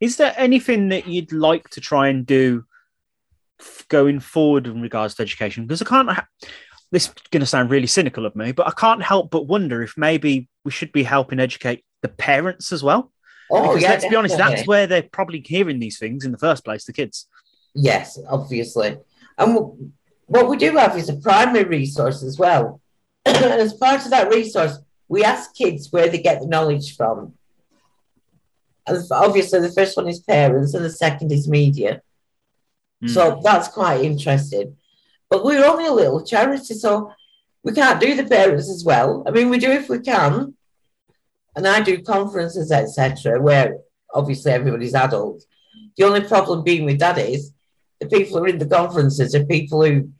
[0.00, 2.64] Is there anything that you'd like to try and do
[3.60, 5.66] f- going forward in regards to education?
[5.66, 6.10] Because I can't.
[6.10, 6.26] Ha-
[6.90, 9.80] this is going to sound really cynical of me, but I can't help but wonder
[9.82, 13.12] if maybe we should be helping educate the parents as well.
[13.50, 13.90] Oh, because yeah.
[13.90, 16.84] let's be honest, that's where they're probably hearing these things in the first place.
[16.84, 17.26] The kids.
[17.74, 18.98] Yes, obviously.
[19.38, 19.92] And
[20.26, 22.80] what we do have is a primary resource as well.
[23.24, 24.78] and as part of that resource,
[25.08, 27.34] we ask kids where they get the knowledge from.
[28.86, 32.02] And obviously, the first one is parents, and the second is media.
[33.00, 33.08] Hmm.
[33.08, 34.76] So that's quite interesting.
[35.28, 37.12] But we're only a little charity, so
[37.62, 39.22] we can't do the parents as well.
[39.26, 40.54] I mean, we do if we can.
[41.56, 43.78] And I do conferences, etc., where
[44.14, 45.42] obviously everybody's adult.
[45.96, 47.52] The only problem being with that is
[48.00, 50.10] the people who are in the conferences are people who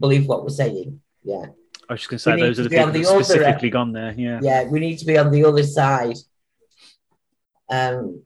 [0.00, 1.00] believe what we're saying.
[1.22, 1.46] Yeah.
[1.88, 3.72] I was just going to say We those are the people the specifically end.
[3.72, 4.12] gone there.
[4.16, 4.40] Yeah.
[4.42, 6.16] Yeah, we need to be on the other side.
[7.70, 8.22] Um,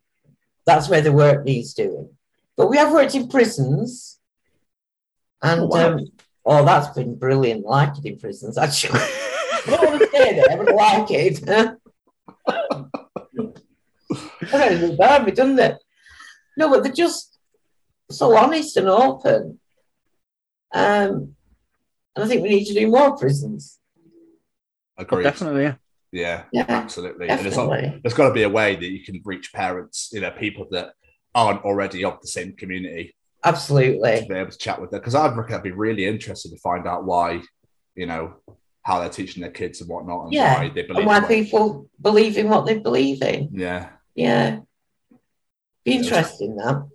[0.64, 2.08] that's where the work needs doing.
[2.56, 4.18] But we have worked in prisons,
[5.42, 5.92] and Oh, wow.
[5.92, 6.00] um,
[6.44, 7.64] oh, that's been brilliant.
[7.64, 8.98] Like it in prisons, actually.
[9.00, 11.75] I don't want to stay there, but like it.
[14.52, 15.80] I don't think bad, we done that.
[16.56, 17.38] No, but they're just
[18.10, 19.58] so honest and open.
[20.74, 21.34] Um,
[22.14, 23.78] and I think we need to do more prisons.
[24.98, 25.24] Agreed.
[25.24, 25.62] Definitely.
[25.64, 25.74] Yeah.
[26.12, 27.28] Yeah, Yeah, absolutely.
[27.28, 28.00] And it's not, definitely.
[28.02, 30.92] there's got to be a way that you can reach parents, you know, people that
[31.34, 33.14] aren't already of the same community
[33.44, 34.20] Absolutely.
[34.20, 35.00] to be able to chat with them.
[35.00, 37.42] Because I'd I'd be really interested to find out why,
[37.94, 38.34] you know,
[38.82, 40.98] how they're teaching their kids and whatnot, and Yeah, why they believe.
[40.98, 43.50] And why people believe in what they believe in.
[43.52, 44.60] yeah, Yeah.
[45.84, 46.88] Be interesting that.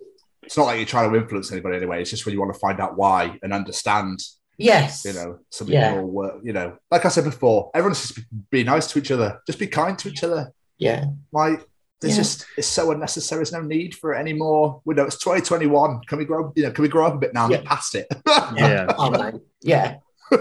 [0.44, 2.02] it's not like you're trying to influence anybody anyway.
[2.02, 4.20] It's just when you want to find out why and understand,
[4.58, 5.06] Yes.
[5.06, 5.92] you know, some Yeah.
[5.94, 6.42] people work.
[6.44, 9.40] You know, like I said before, everyone's just be, be nice to each other.
[9.48, 10.52] Just be kind to each other.
[10.78, 11.06] Yeah.
[11.32, 11.66] Like
[12.02, 12.24] there's Yeah.
[12.24, 13.38] just it's so unnecessary.
[13.40, 14.82] There's no need for it anymore.
[14.84, 16.02] We know it's 2021.
[16.08, 16.52] Can we grow?
[16.56, 18.08] You know, can we grow up a bit now and get past it?
[18.58, 18.88] Yeah.
[18.98, 19.42] Oh, man.
[19.62, 19.98] Yeah.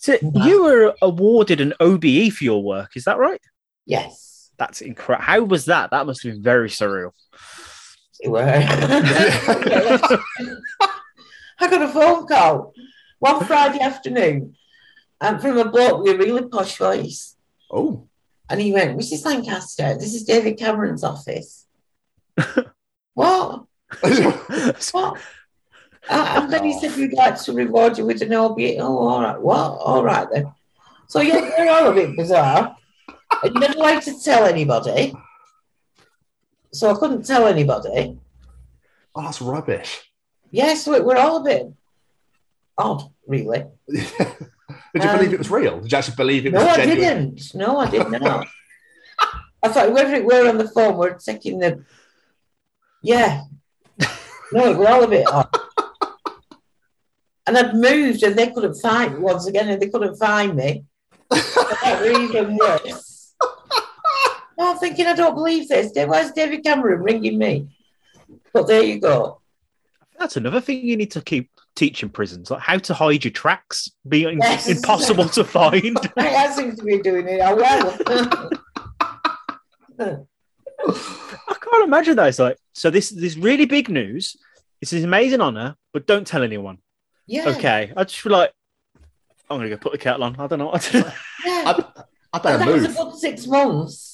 [0.00, 0.16] So
[0.46, 2.96] you were awarded an OBE for your work.
[2.96, 3.40] Is that right?
[3.84, 4.37] Yes.
[4.58, 5.24] That's incredible.
[5.24, 5.90] How was that?
[5.90, 7.12] That must have been very surreal.
[8.20, 8.42] It were.
[11.60, 12.74] I got a phone call
[13.18, 14.56] one Friday afternoon
[15.20, 17.36] um, from a bloke with a really posh voice.
[17.70, 18.08] Oh.
[18.50, 19.24] And he went, Mrs.
[19.24, 21.66] Lancaster, this is David Cameron's office.
[23.14, 23.64] what?
[24.92, 25.20] what?
[26.08, 28.76] Uh, and then he said, we'd like to reward you with an OBE.
[28.78, 29.40] Oh, all right.
[29.40, 29.56] What?
[29.56, 30.52] All right then.
[31.06, 32.77] So, yeah, they're all a bit bizarre.
[33.44, 35.14] You're not allowed to tell anybody.
[36.72, 38.18] So I couldn't tell anybody.
[39.14, 40.10] Oh, that's rubbish.
[40.50, 41.66] Yeah, so we're all a bit
[42.76, 43.64] odd, really.
[43.88, 44.06] Did
[44.94, 45.80] you believe it was real?
[45.80, 47.34] Did you actually believe it was Um, No, I genuine?
[47.34, 47.54] didn't.
[47.54, 48.46] No, I did not.
[49.62, 51.84] I thought whoever it were on the phone were taking the.
[53.02, 53.42] Yeah.
[54.52, 55.48] No, we're all a bit odd.
[57.46, 60.84] And I'd moved and they couldn't find once again and they couldn't find me.
[61.30, 63.07] that even worse.
[64.58, 65.92] Well, I'm thinking, I don't believe this.
[65.94, 67.68] Where's David Cameron ringing me?
[68.52, 69.40] But there you go.
[70.18, 73.88] That's another thing you need to keep teaching prisons, like how to hide your tracks,
[74.08, 74.68] being Yes.
[74.68, 75.96] impossible to find.
[76.16, 77.40] I seem to be doing it.
[77.40, 78.58] I will.
[80.88, 82.28] I can't imagine that.
[82.28, 82.90] It's like so.
[82.90, 84.36] This this really big news.
[84.80, 86.78] It's an amazing honor, but don't tell anyone.
[87.26, 87.48] Yeah.
[87.50, 87.92] Okay.
[87.96, 88.52] I just feel like
[89.48, 90.34] I'm gonna go put the kettle on.
[90.38, 90.66] I don't know.
[90.66, 91.04] what to do.
[91.44, 91.74] Yeah.
[92.32, 93.14] I better that was a move.
[93.14, 94.07] six months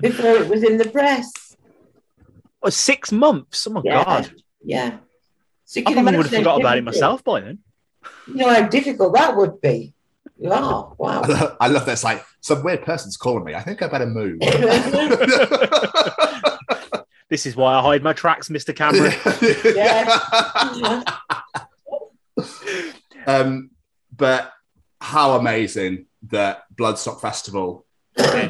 [0.00, 1.56] before it was in the press.
[2.62, 3.66] Oh, six months.
[3.66, 4.04] Oh my Yeah.
[4.04, 4.32] god.
[4.62, 4.98] Yeah.
[5.64, 7.58] So you I can probably would have imagine forgot about it myself by then.
[8.26, 9.92] You know how difficult that would be.
[10.44, 11.20] Oh, wow.
[11.22, 11.92] I love, I love that.
[11.92, 13.54] It's like some weird person's calling me.
[13.54, 14.38] I think I better move.
[17.30, 18.74] This is why I hide my tracks, Mr.
[18.74, 19.12] Cameron.
[19.76, 21.04] yeah.
[23.26, 23.70] um,
[24.16, 24.52] but
[25.00, 27.84] how amazing that Bloodstock Festival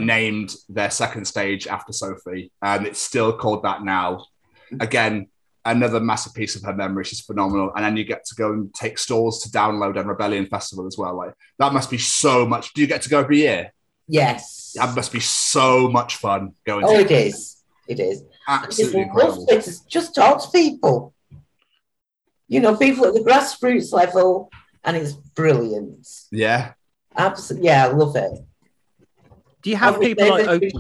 [0.01, 4.24] named their second stage after Sophie, and it's still called that now.
[4.81, 5.28] Again,
[5.65, 7.05] another massive piece of her memory.
[7.05, 10.47] She's phenomenal, and then you get to go and take stalls to Download and Rebellion
[10.47, 11.16] Festival as well.
[11.16, 12.73] Like that must be so much.
[12.74, 13.73] Do you get to go every year?
[14.07, 14.73] Yes.
[14.77, 16.85] That must be so much fun going.
[16.85, 17.57] Oh, to it is.
[17.86, 18.23] It is.
[18.47, 19.47] Absolutely It's incredible.
[19.47, 21.15] to just talk to people.
[22.49, 24.51] You know, people at the grassroots level,
[24.85, 26.07] and it's brilliant.
[26.31, 26.73] Yeah.
[27.16, 28.32] Absolutely, yeah, I love it.
[29.69, 30.70] Do you have people like open?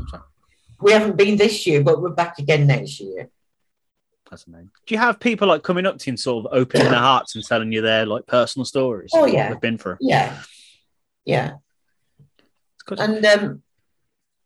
[0.80, 3.28] We haven't been this year, but we're back again next year.
[4.30, 4.70] That's amazing.
[4.86, 7.34] Do you have people like coming up to you and sort of opening their hearts
[7.34, 9.10] and telling you their like personal stories?
[9.12, 9.50] Oh, yeah.
[9.50, 9.98] they've been through.
[10.00, 10.38] Yeah,
[11.26, 11.56] yeah.
[12.90, 13.62] It's and um,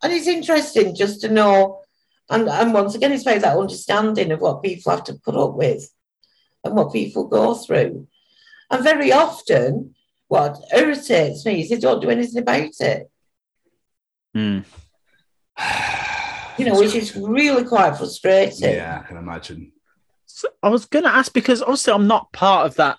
[0.02, 1.82] and it's interesting just to know,
[2.28, 5.54] and and once again, it's about that understanding of what people have to put up
[5.54, 5.88] with,
[6.64, 8.08] and what people go through,
[8.72, 9.94] and very often,
[10.26, 13.08] what irritates me is they don't do anything about it.
[14.34, 14.60] Hmm.
[16.58, 18.74] You know, which is really quite frustrating.
[18.74, 19.72] Yeah, I can imagine.
[20.26, 22.98] So I was going to ask because obviously I'm not part of that.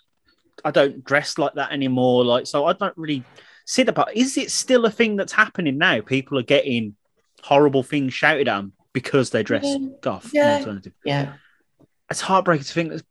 [0.65, 2.23] I don't dress like that anymore.
[2.25, 3.23] Like, so I don't really
[3.65, 3.93] see that.
[3.95, 6.01] But is it still a thing that's happening now?
[6.01, 6.95] People are getting
[7.43, 9.77] horrible things shouted at them because they dress Yeah.
[10.01, 10.29] goth.
[10.33, 10.65] Yeah.
[11.03, 11.33] Yeah.
[12.09, 13.03] It's heartbreaking to think that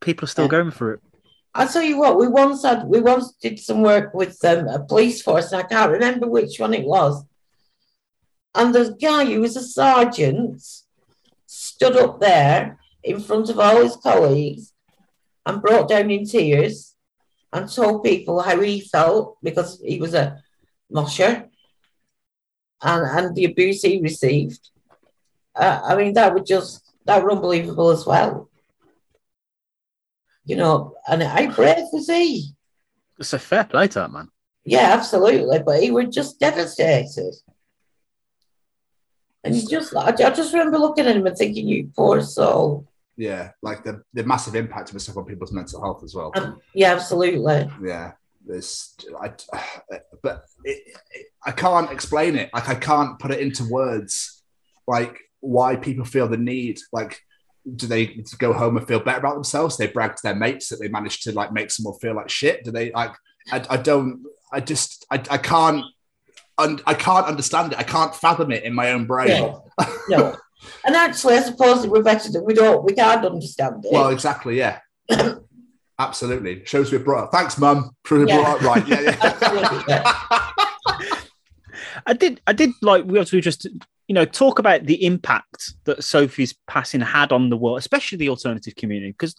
[0.00, 0.50] people are still Yeah.
[0.50, 1.00] going through it.
[1.54, 4.80] I'll tell you what, we once had we once did some work with um, a
[4.84, 7.24] police force, and I can't remember which one it was.
[8.54, 10.62] And the guy who was a sergeant
[11.46, 14.72] stood up there in front of all his colleagues
[15.44, 16.94] and broke down in tears
[17.52, 20.42] and told people how he felt because he was a
[20.90, 21.48] mosher
[22.82, 24.70] and, and the abuse he received.
[25.54, 28.48] Uh, I mean, that would just that were unbelievable as well.
[30.44, 32.54] You know, and how brave was he?
[33.18, 34.28] It's a fair play to that man.
[34.64, 35.60] Yeah, absolutely.
[35.64, 37.34] But he was just devastated.
[39.44, 42.86] And he just, I, I just remember looking at him and thinking, you poor soul.
[43.16, 46.32] Yeah, like the, the massive impact of stuff on people's mental health as well.
[46.34, 47.70] Um, yeah, absolutely.
[47.82, 48.12] yeah,
[48.44, 49.32] this, I,
[50.22, 52.50] but it, it, I can't explain it.
[52.52, 54.42] Like I can't put it into words.
[54.86, 56.80] Like why people feel the need.
[56.92, 57.20] Like,
[57.76, 59.76] do they go home and feel better about themselves?
[59.76, 62.64] They brag to their mates that they managed to like make someone feel like shit.
[62.64, 63.12] Do they like?
[63.52, 64.24] I, I don't.
[64.52, 65.06] I just.
[65.10, 65.84] I, I can't.
[66.58, 67.78] Und, I can't understand it.
[67.78, 69.28] I can't fathom it in my own brain.
[69.28, 69.64] No,
[70.08, 70.36] no.
[70.86, 73.92] And actually, I suppose we're better that we don't, we can't understand it.
[73.92, 74.56] Well, exactly.
[74.56, 74.78] Yeah.
[75.98, 76.64] Absolutely.
[76.64, 77.32] Shows we're brought up.
[77.32, 77.90] Thanks, Mum.
[78.06, 78.36] Shows we're Yeah.
[78.42, 78.88] brought up right.
[78.88, 80.14] Yeah, Absolutely, yeah.
[80.30, 81.14] yeah.
[82.06, 82.40] I did.
[82.46, 83.64] I did like we also just
[84.08, 88.30] you know talk about the impact that Sophie's passing had on the world, especially the
[88.30, 89.12] alternative community.
[89.12, 89.36] Because,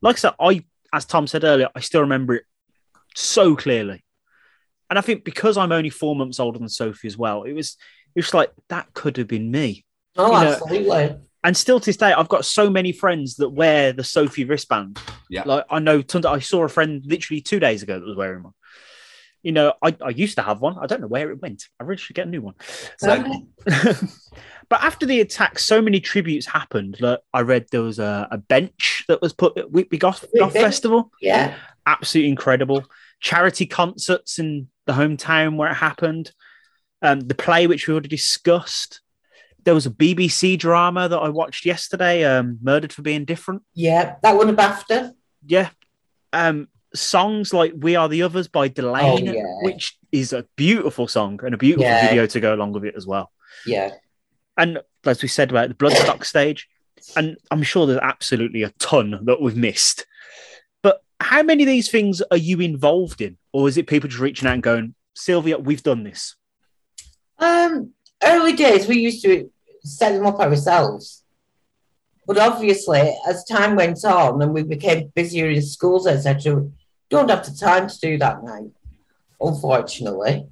[0.00, 2.44] like I said, I as Tom said earlier, I still remember it
[3.14, 4.04] so clearly.
[4.90, 7.76] And I think because I'm only four months older than Sophie as well, it was
[8.14, 9.84] it was like that could have been me.
[10.16, 11.16] Oh, You know, absolutely.
[11.44, 14.98] And still to this day, I've got so many friends that wear the Sophie wristband.
[15.30, 15.44] Yeah.
[15.46, 16.26] Like I know tons.
[16.26, 18.54] I saw a friend literally two days ago that was wearing one.
[19.42, 20.76] You know, I, I used to have one.
[20.80, 21.68] I don't know where it went.
[21.78, 22.54] I really should get a new one.
[22.98, 23.24] So,
[24.68, 26.96] but after the attack, so many tributes happened.
[27.00, 30.52] That I read there was a, a bench that was put at Whitby Goth, Goth.
[30.52, 31.12] Festival.
[31.20, 31.54] Yeah.
[31.86, 32.84] Absolutely incredible.
[33.20, 36.32] Charity concerts in the hometown where it happened.
[37.00, 39.00] Um, the play, which we already discussed.
[39.64, 43.62] There was a BBC drama that I watched yesterday, um, Murdered for Being Different.
[43.74, 45.12] Yeah, that one a BAFTA.
[45.46, 45.68] Yeah.
[46.32, 49.42] Um, songs like We Are the Others by Delain, Oh, yeah.
[49.62, 52.08] which is a beautiful song and a beautiful Yeah.
[52.08, 53.30] video to go along with it as well.
[53.66, 53.92] Yeah.
[54.56, 56.66] And as we said about the Bloodstock stage,
[57.14, 60.04] and I'm sure there's absolutely a ton that we've missed.
[60.82, 63.36] But how many of these things are you involved in?
[63.58, 66.36] Or is it people just reaching out and going, Sylvia, we've done this?
[67.40, 67.90] Um,
[68.22, 69.50] early days, we used to
[69.82, 71.24] set them up ourselves.
[72.24, 76.68] But obviously, as time went on and we became busier in schools, etc.,
[77.10, 78.70] don't have the time to do that now,
[79.40, 80.46] unfortunately.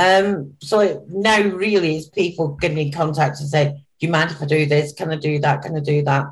[0.00, 4.40] Um, so now really is people getting in contact and say, Do you mind if
[4.40, 4.92] I do this?
[4.92, 5.62] Can I do that?
[5.62, 6.26] Can I do that?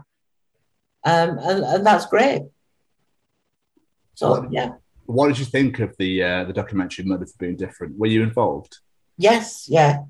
[1.03, 2.43] Um, and, and that's great.
[4.15, 4.75] So, yeah.
[5.11, 7.99] What did you think of the uh, the documentary Murder for Being Different?
[7.99, 8.79] Were you involved?
[9.17, 10.05] Yes, yeah.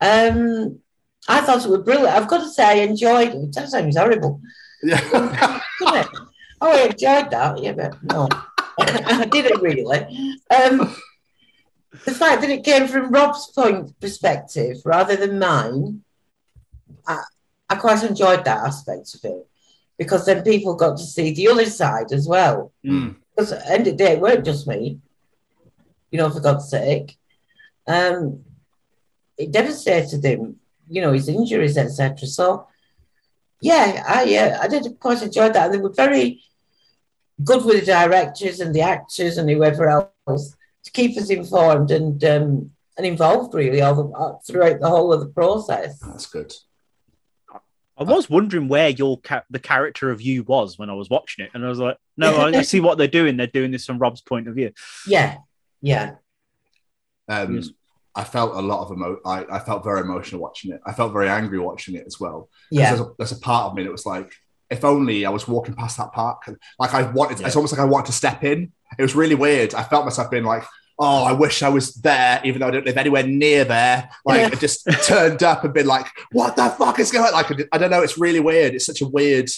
[0.00, 0.80] Um,
[1.28, 2.14] I thought it was brilliant.
[2.14, 3.54] I've got to say, I enjoyed it.
[3.54, 4.40] That sounds horrible.
[4.82, 5.60] Yeah.
[5.78, 6.08] It?
[6.60, 7.62] Oh, I enjoyed that.
[7.62, 8.28] Yeah, but no,
[8.80, 9.84] I didn't really.
[9.84, 10.96] Um,
[12.04, 16.02] the fact that it came from Rob's point perspective rather than mine,
[17.06, 17.22] I,
[17.68, 19.46] I quite enjoyed that aspect of it
[19.98, 22.72] because then people got to see the other side as well.
[22.84, 23.16] Mm.
[23.36, 24.98] Because at the end of the day, it weren't just me,
[26.10, 27.18] you know, for God's sake.
[27.86, 28.44] Um,
[29.36, 30.56] it devastated him,
[30.88, 32.26] you know, his injuries, etc.
[32.26, 32.66] So,
[33.60, 35.66] yeah, I uh, I did quite enjoy that.
[35.66, 36.42] And they were very
[37.44, 42.24] good with the directors and the actors and whoever else to keep us informed and
[42.24, 45.98] um, and involved really all the, uh, throughout the whole of the process.
[45.98, 46.54] That's good.
[47.98, 51.44] I was wondering where your ca- the character of you was when I was watching
[51.44, 53.36] it, and I was like, no, I, I see what they're doing.
[53.36, 54.72] They're doing this from Rob's point of view.
[55.06, 55.38] Yeah,
[55.80, 56.12] yeah,
[57.28, 57.70] Um, Yes.
[58.14, 59.18] I felt a lot of emo.
[59.26, 60.80] I, I felt very emotional watching it.
[60.86, 62.48] I felt very angry watching it as well.
[62.70, 64.32] yeah, There's a, there's a part of me that was like,
[64.70, 67.40] if only I was walking past that park, and like I wanted.
[67.40, 67.46] Yeah.
[67.46, 68.72] It's almost like I wanted to step in.
[68.98, 69.74] It was really weird.
[69.74, 70.64] I felt myself being like,
[70.98, 74.08] oh, I wish I was there, even though I don't live anywhere near there.
[74.24, 74.46] Like Yeah.
[74.52, 77.26] I just turned up and been like, what the fuck is going?
[77.26, 77.32] on?
[77.32, 78.02] Like I don't know.
[78.02, 78.74] It's really weird.
[78.74, 79.48] It's such a weird.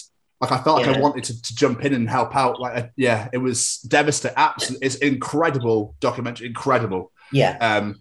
[0.41, 2.59] Like I felt like I wanted to, to jump in and help out.
[2.61, 4.37] Like I- yeah, it was devastating.
[4.37, 6.47] Absolutely, it's incredible documentary.
[6.47, 7.95] Incredible yeah, um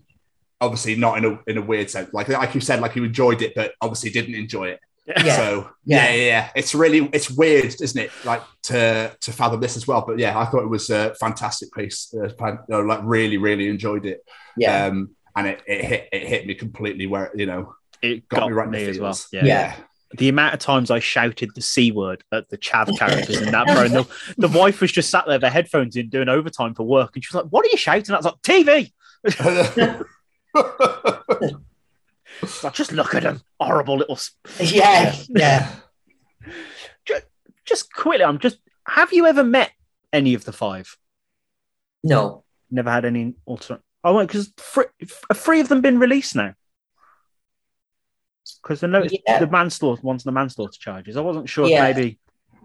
[0.61, 3.43] obviously not in a in a weird sense like like you said like you enjoyed
[3.43, 5.37] it but obviously didn't enjoy it Yeah.
[5.37, 6.05] so Yeah.
[6.07, 6.15] yeah.
[6.15, 10.05] yeah yeah it's really it's weird isn't it like to to fathom this as well
[10.07, 13.39] but yeah i thought it was a fantastic piece uh, fan- you know, like really
[13.39, 14.21] really enjoyed it
[14.57, 18.41] yeah, um and it, it hit it hit me completely where you know It got,
[18.41, 19.13] got, me right in me the as well.
[19.13, 19.29] feels.
[19.33, 19.45] Yeah.
[19.45, 19.77] Yeah.
[20.19, 23.67] The amount of times I shouted the c word at the Chav characters in that,
[23.75, 23.85] bro.
[23.85, 24.07] And the,
[24.39, 27.23] the wife was just sat there, with her headphones in, doing overtime for work, and
[27.23, 28.91] she was like, "What are you shouting?" I was like, "TV."
[32.73, 34.19] Just look at him, horrible little.
[34.61, 35.71] yeah, yeah.
[37.65, 38.59] Just quickly, I'm just.
[38.87, 39.71] Have you ever met
[40.13, 40.97] any of the five?
[42.03, 43.83] No, Never had any alternate.
[44.05, 44.85] Oh, wait, because three,
[45.35, 46.55] three of them been released now?
[48.63, 49.41] Because I noticed Yeah.
[49.41, 51.17] the manslaughter one's the manslaughter charges.
[51.17, 51.83] I wasn't sure Yeah.
[51.83, 52.19] maybe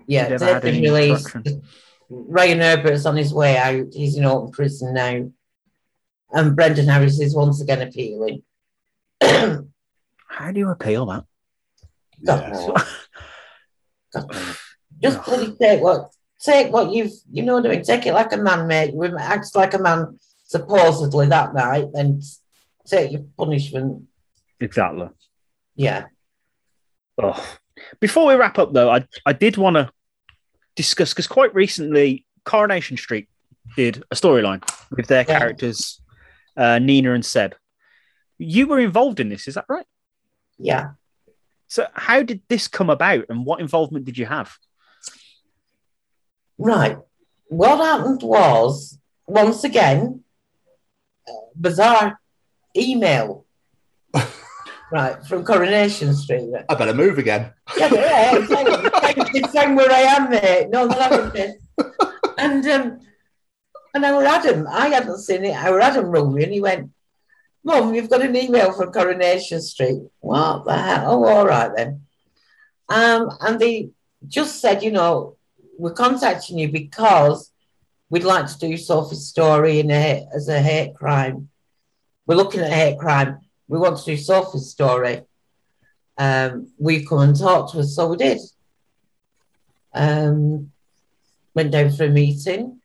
[0.08, 1.36] yeah, they've had been any released.
[2.10, 3.88] Ryan Herbert's on his way out.
[3.94, 5.30] He's in open prison now,
[6.32, 8.44] and Brendan Harris is once again appealing.
[9.24, 9.68] God
[10.28, 11.26] how do you appeal that?
[12.22, 12.50] Yeah.
[12.50, 12.82] knows.
[14.14, 14.56] God.
[15.02, 17.84] Just bloody take what take what you've you know what I mean.
[17.84, 18.94] Take it like a man, mate.
[18.94, 22.22] You act like a man supposedly that night, and
[22.86, 24.04] take your punishment.
[24.60, 25.10] Exactly.
[25.76, 26.06] Yeah,
[27.18, 27.58] Oh.
[28.00, 29.90] Before we wrap up, though, I, I did want to
[30.76, 33.28] discuss because quite recently, Coronation Street
[33.76, 35.40] did a storyline with their Yeah.
[35.40, 36.00] characters,
[36.56, 37.56] uh, Nina and Seb.
[38.44, 39.86] You were involved in this, is that right?
[40.58, 40.92] yeah.
[41.68, 44.56] So, how did this come about, and what involvement did you have?
[46.60, 47.00] Right.
[47.48, 50.24] What happened was, once again,
[51.28, 52.20] uh, bizarre
[52.78, 53.46] email.
[54.92, 56.54] right, from Coronation Street.
[56.70, 60.02] i better move again Yeah, but yeah, it's like, it's like, it's like where I
[60.02, 60.70] am, mate.
[60.70, 61.34] No, that happened.
[61.34, 61.56] mate.
[62.38, 63.00] And um,
[63.94, 65.56] and our Adam, I hadn't seen it.
[65.56, 66.92] Our Adam rung me and he went,
[67.64, 70.02] Mum, you've got an email from Coronation Street.
[70.20, 71.14] What the hell?
[71.14, 72.02] Oh, all right then.
[72.90, 73.90] Um, and they
[74.28, 75.38] just said, you know,
[75.78, 77.52] we're contacting you because
[78.10, 81.50] we'd like to do Sophie's story in a, as a hate crime.
[82.26, 83.40] We're looking at hate crime.
[83.68, 85.22] We want to do Sophie's story.
[86.18, 88.40] Um, we come and talk to us, so we did.
[89.94, 90.72] Um,
[91.54, 92.82] went down for a meeting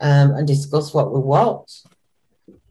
[0.00, 1.70] um, and discussed what we want.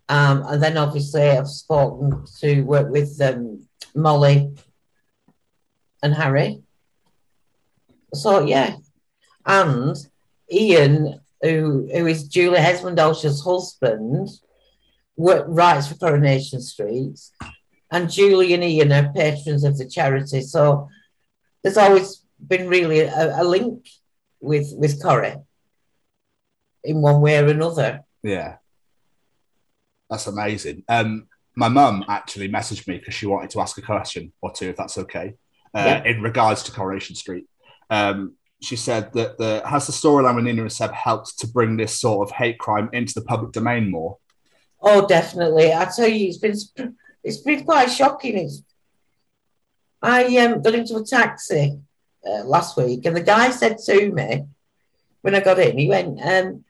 [0.09, 4.55] Um, and then obviously I've spoken to work with um, Molly
[6.01, 6.61] and Harry.
[8.13, 8.77] So yeah,
[9.45, 9.95] and
[10.51, 14.29] Ian, who who is Julie Hesmondhalgh's husband,
[15.17, 17.19] work, writes for Coronation Street,
[17.91, 20.41] and Julie and Ian are patrons of the charity.
[20.41, 20.89] So
[21.63, 23.87] there's always been really a, a link
[24.39, 25.35] with with Corrie
[26.83, 28.03] in one way or another.
[28.23, 28.57] Yeah.
[30.09, 30.83] That's amazing.
[30.87, 34.69] Um, my mum actually messaged me because she wanted to ask a question or two,
[34.69, 35.33] if that's okay,
[35.73, 36.03] uh, Yeah.
[36.03, 37.45] in regards to Coronation Street.
[37.89, 41.77] Um, she said that the has the storyline with Nina and Seb helped to bring
[41.77, 44.17] this sort of hate crime into the public domain more.
[44.81, 45.73] Oh, definitely.
[45.73, 48.37] I tell you, it's been it's been quite shocking.
[48.37, 48.63] It's
[50.01, 51.79] I um, got into a taxi
[52.27, 54.45] uh, last week, and the guy said to me
[55.21, 56.63] when I got in, he went, um,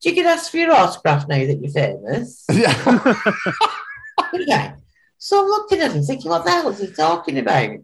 [0.00, 2.44] "Do you get asked for your autograph now that you're famous?"
[4.32, 4.74] yeah.
[5.18, 7.78] So I'm looking at him, thinking, "What the hell is he talking about?"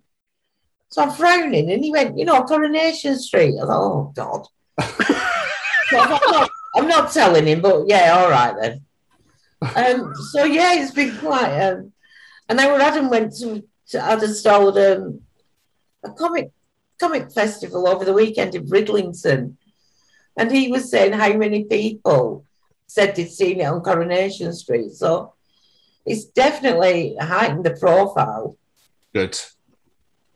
[0.89, 4.47] So I'm frowning, and he went, "You know, Coronation Street." I thought, "Oh God."
[5.93, 8.87] So I'm, not, I'm not telling him, but yeah, all right then.
[9.77, 11.61] Um, so yeah, it's been quite.
[11.61, 11.93] Um,
[12.49, 15.21] and our Adam went to, to had installed um,
[16.03, 16.51] a comic
[16.99, 19.59] comic festival over the weekend in Bridlington,
[20.37, 22.45] and he was saying how many people
[22.87, 24.93] said they'd seen it on Coronation Street.
[24.93, 25.35] So
[26.05, 28.57] it's definitely heightened the profile.
[29.13, 29.39] Good.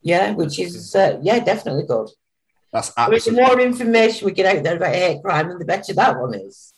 [0.02, 2.08] Yeah, which is uh, yeah, definitely good.
[2.72, 5.92] That's mean, the more information we get out there about hate crime, and the better
[5.94, 6.72] that one is.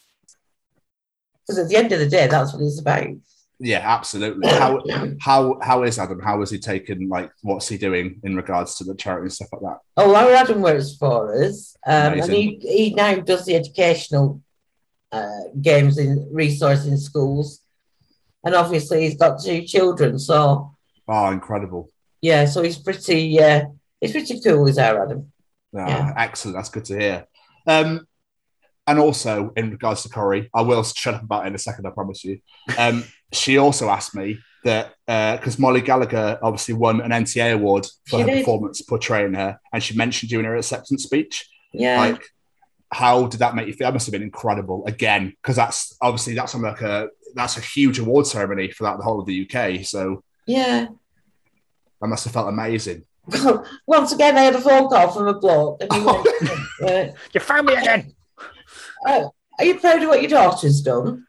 [1.42, 3.08] Because at the end of the day, that's what it's about.
[3.60, 4.48] Yeah, absolutely.
[4.48, 4.80] How
[5.20, 6.20] how how is Adam?
[6.20, 7.08] How is he taken?
[7.08, 9.78] Like, what's he doing in regards to the charity and stuff like that?
[9.96, 14.40] Oh, our Adam works for us, um, and he, he now does the educational
[15.10, 15.28] uh,
[15.60, 17.60] games in resource in schools.
[18.44, 20.74] And obviously, he's got two children, so
[21.08, 21.90] Oh, incredible!
[22.22, 23.64] yeah, so he's pretty uh,
[24.00, 25.32] he's pretty cool, is our Adam.
[25.76, 26.14] Ah, Yeah.
[26.16, 26.56] Excellent.
[26.56, 27.26] That's good to hear.
[27.66, 28.06] Um,
[28.86, 31.86] and also in regards to Corrie, I will shut up about it in a second.
[31.86, 32.38] I promise you.
[32.78, 38.16] Um, she also asked me that because Molly Gallagher obviously won an NTA award for
[38.16, 38.38] She her did.
[38.40, 41.48] performance portraying her, and she mentioned you in her acceptance speech.
[41.72, 42.22] Yeah, Like,
[42.90, 43.86] how did that make you feel?
[43.86, 44.84] That must have been incredible.
[44.86, 48.96] Again, because that's obviously that's on like a that's a huge award ceremony for that
[48.96, 49.84] the whole of the UK.
[49.84, 50.86] So yeah.
[52.00, 53.04] that must have felt amazing.
[53.86, 56.24] Once again, I had a phone call from a bloke, and he Oh.
[56.80, 58.14] went, uh, You found me again.
[59.06, 59.24] uh,
[59.58, 61.26] "Are you proud of what your daughter's done?"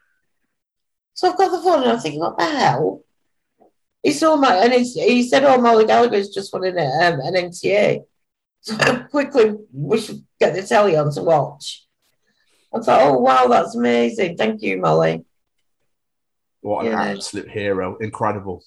[1.20, 3.02] So I've got the phone, and I'm thinking, "What the hell?"
[4.02, 7.34] He saw my, and he's, he said, "Oh, Molly Gallagher's just won an, um, an
[7.34, 8.04] NTA."
[8.62, 11.86] So I quickly, we should get the telly on to watch.
[12.74, 14.38] I thought, "Oh wow, that's amazing!
[14.38, 15.26] Thank you, Molly."
[16.62, 17.02] What an Yeah.
[17.02, 17.98] absolute hero.
[17.98, 18.64] Incredible.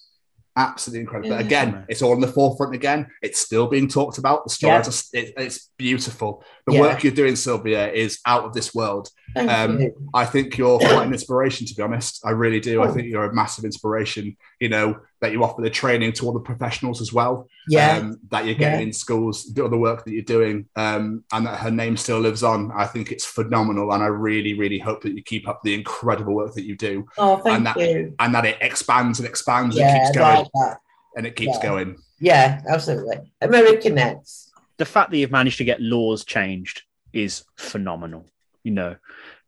[0.56, 1.30] Absolutely incredible.
[1.32, 3.08] But again, it's all in the forefront again.
[3.24, 4.44] It's still being talked about.
[4.44, 6.44] The stories, are, it, it's beautiful.
[6.66, 6.82] The Yeah.
[6.82, 9.10] work you're doing, Sylvia, is out of this world.
[9.36, 9.90] Um.
[10.14, 12.22] I think you're quite an inspiration, to be honest.
[12.26, 12.82] I really do.
[12.82, 12.94] I Oh.
[12.94, 16.40] think you're a massive inspiration, you know, that you offer the training to all the
[16.40, 17.48] professionals as well.
[17.68, 18.86] Yeah, Um, that you're getting Yeah.
[18.88, 22.72] in schools, the work that you're doing, um, and that her name still lives on.
[22.76, 23.92] I think it's phenomenal.
[23.92, 27.06] And I really, really hope that you keep up the incredible work that you do
[27.18, 28.14] oh, thank and that- you.
[28.20, 30.78] and that it expands and expands Yeah, and keeps going like that.
[31.18, 31.64] and it keeps Yeah.
[31.70, 31.96] going.
[32.20, 33.18] Yeah, absolutely.
[33.42, 34.52] American Nets.
[34.78, 38.26] The fact that you've managed to get laws changed is phenomenal.
[38.64, 38.96] You know,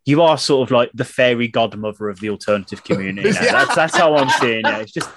[0.05, 3.29] you are sort of like the fairy godmother of the alternative community.
[3.33, 3.51] Yeah.
[3.51, 4.81] That's that's how I'm seeing it.
[4.81, 5.09] It's just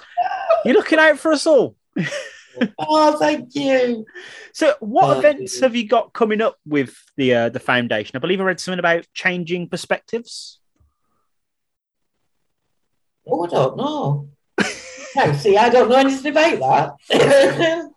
[0.65, 1.75] you're looking out for us all.
[2.77, 4.05] Oh, thank you.
[4.53, 8.17] So, what Uh, events have you got coming up with the uh, the foundation?
[8.17, 10.59] I believe I read something about changing perspectives.
[13.25, 14.29] Oh, I don't know.
[15.15, 17.89] no, see, I don't know anything about that.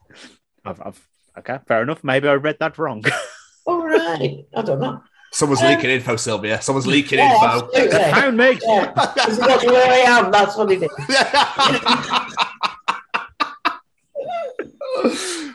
[0.65, 2.03] I've, I've okay, fair enough.
[2.05, 3.03] Maybe I read that wrong.
[3.67, 4.45] All right.
[4.55, 5.03] I don't know.
[5.33, 6.61] Someone's Um, leaking info, Sylvia.
[6.61, 7.47] Someone's leaking Yeah, info.
[7.67, 7.99] absolutely.
[8.13, 8.59] Found me.
[8.63, 8.93] Yeah.
[8.93, 10.91] Because you got me where I am, that's what it is.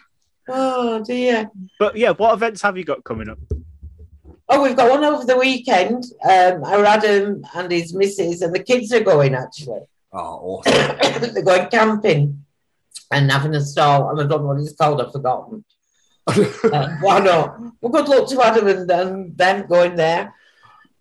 [0.50, 1.50] Oh, dear.
[1.78, 3.38] But yeah, what events have you got coming up?
[4.50, 6.06] Oh, we've got one over the weekend.
[6.24, 9.82] Um, our Adam and his missus and the kids are going, actually.
[10.14, 11.22] oh, awesome.
[11.34, 12.46] They're going camping
[13.12, 15.64] and having a stall, and I don't know what it's called, I've forgotten.
[16.28, 17.58] Uh, why not?
[17.80, 20.34] Well, good luck to Adam and, and them going there.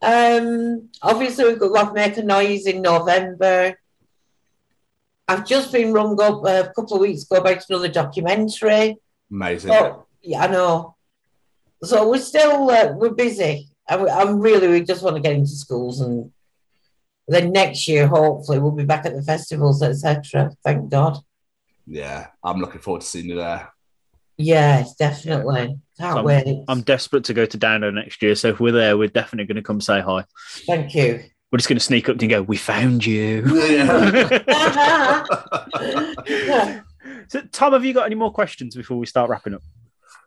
[0.01, 3.77] Um, obviously, we've got Love Make a Noise in November.
[5.29, 8.97] I've just been rung up uh, a couple of weeks ago about another documentary.
[9.31, 9.73] Amazing.
[9.73, 10.95] Oh, yeah, I know.
[11.83, 13.69] So we're still uh, we're busy.
[13.89, 16.31] I, I'm really we just want to get into schools and
[17.29, 20.53] then next year hopefully we'll be back at the festivals etc.
[20.65, 21.19] Thank God.
[21.87, 23.73] Yeah, I'm looking forward to seeing you there.
[24.39, 25.79] Yes, definitely.
[25.99, 26.65] Can't So wait.
[26.69, 29.57] I'm desperate to go to Download next year, so if we're there, we're definitely going
[29.57, 30.25] to come say hi.
[30.67, 31.25] Thank you.
[31.51, 33.47] We're just going to sneak up to you and go, "We found you."
[37.29, 39.63] so, Tom, have you got any more questions before we start wrapping up?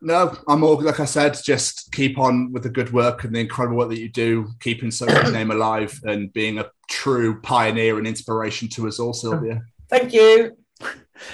[0.02, 1.38] No, I'm all like I said.
[1.44, 4.92] Just keep on with the good work and the incredible work that you do, keeping
[4.92, 9.62] Sylvia's name alive and being a true pioneer and inspiration to us all, Sylvia.
[9.90, 10.58] Thank you.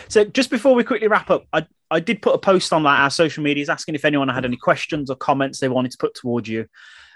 [0.08, 3.00] So, just before we quickly wrap up, I, I did put a post on like,
[3.00, 6.16] our social medias asking if anyone had any questions or comments they wanted to put
[6.16, 6.68] towards you.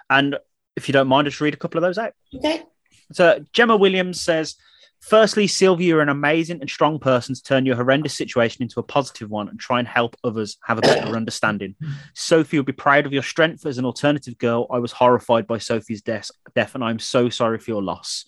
[0.09, 0.37] And
[0.75, 2.13] if you don't mind, I'll just read a couple of those out.
[2.35, 2.63] Okay.
[3.11, 4.55] So, Gemma Williams says,
[5.01, 8.83] Firstly, Sylvia, you're an amazing and strong person to turn your horrendous situation into a
[8.83, 11.75] positive one and try and help others have a better understanding.
[12.13, 14.67] Sophie will be proud of your strength as an alternative girl.
[14.69, 18.25] I was horrified by Sophie's death, death and I'm so sorry for your loss.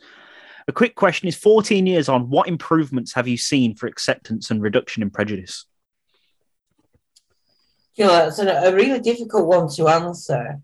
[0.67, 4.61] A quick question is 14 years on, what improvements have you seen for acceptance and
[4.61, 5.65] reduction in prejudice?
[7.97, 10.59] Know, that's a, really difficult one to answer.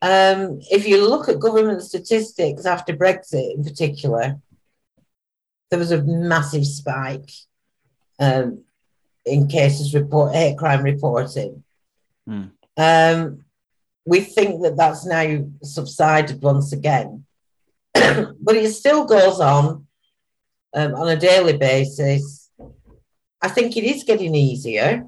[0.00, 4.40] Um, if you look at government statistics after Brexit in particular,
[5.70, 7.30] there was a massive spike
[8.18, 8.64] um,
[9.24, 11.62] in cases report hate crime reporting.
[12.26, 12.44] Hmm.
[12.76, 13.44] Um,
[14.04, 17.24] we think that that's now subsided once again,
[17.94, 19.86] but it still goes on
[20.74, 22.50] um, on a daily basis.
[23.40, 25.06] I think it is getting easier.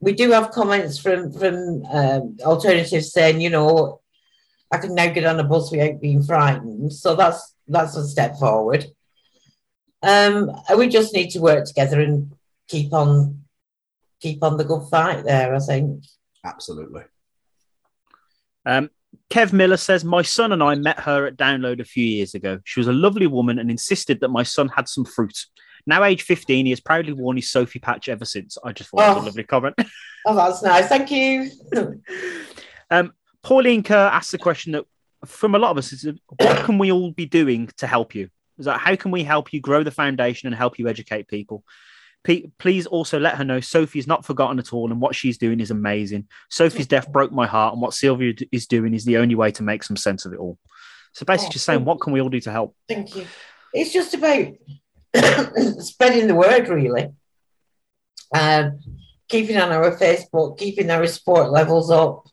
[0.00, 4.00] We do have comments from from um, alternatives saying, you know,
[4.70, 6.92] I can now get on a bus without being frightened.
[6.92, 8.86] So that's that's a step forward.
[10.02, 12.32] Um, we just need to work together and
[12.68, 13.44] keep on
[14.20, 15.54] keep on the good fight there.
[15.54, 16.04] I think.
[16.44, 17.02] Absolutely.
[18.64, 18.90] Um,
[19.30, 22.60] Kev Miller says, My son and I met her at Download a few years ago.
[22.64, 25.36] She was a lovely woman and insisted that my son had some fruit.
[25.86, 28.56] Now, age 15, he has proudly worn his Sophie patch ever since.
[28.64, 29.24] I just thought that was Oh.
[29.24, 29.74] a lovely comment.
[30.28, 30.88] Oh, that's nice.
[30.88, 31.48] Thank you.
[32.90, 33.12] Um,
[33.44, 34.84] Pauline Kerr asked the question that
[35.24, 36.04] from a lot of us is
[36.40, 38.28] what can we all be doing to help you?
[38.58, 41.62] Is that how can we help you grow the foundation and help you educate people?
[42.58, 45.70] Please also let her know Sophie's not forgotten at all and what she's doing is
[45.70, 46.26] amazing.
[46.50, 49.50] Sophie's death broke my heart, and what Sylvia d- is doing is the only way
[49.52, 50.58] to make some sense of it all.
[51.12, 52.76] So basically, just saying, what can we all do to help?
[52.88, 53.26] Thank you.
[53.72, 54.48] It's just about
[55.82, 57.08] spreading the word, really.
[58.34, 58.80] Um,
[59.28, 62.26] keeping on our Facebook, keeping our support levels up.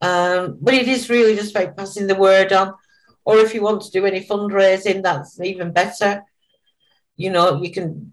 [0.00, 2.74] Um, but it is really just about passing the word on.
[3.24, 6.24] Or if you want to do any fundraising, that's even better.
[7.16, 8.11] You know, you can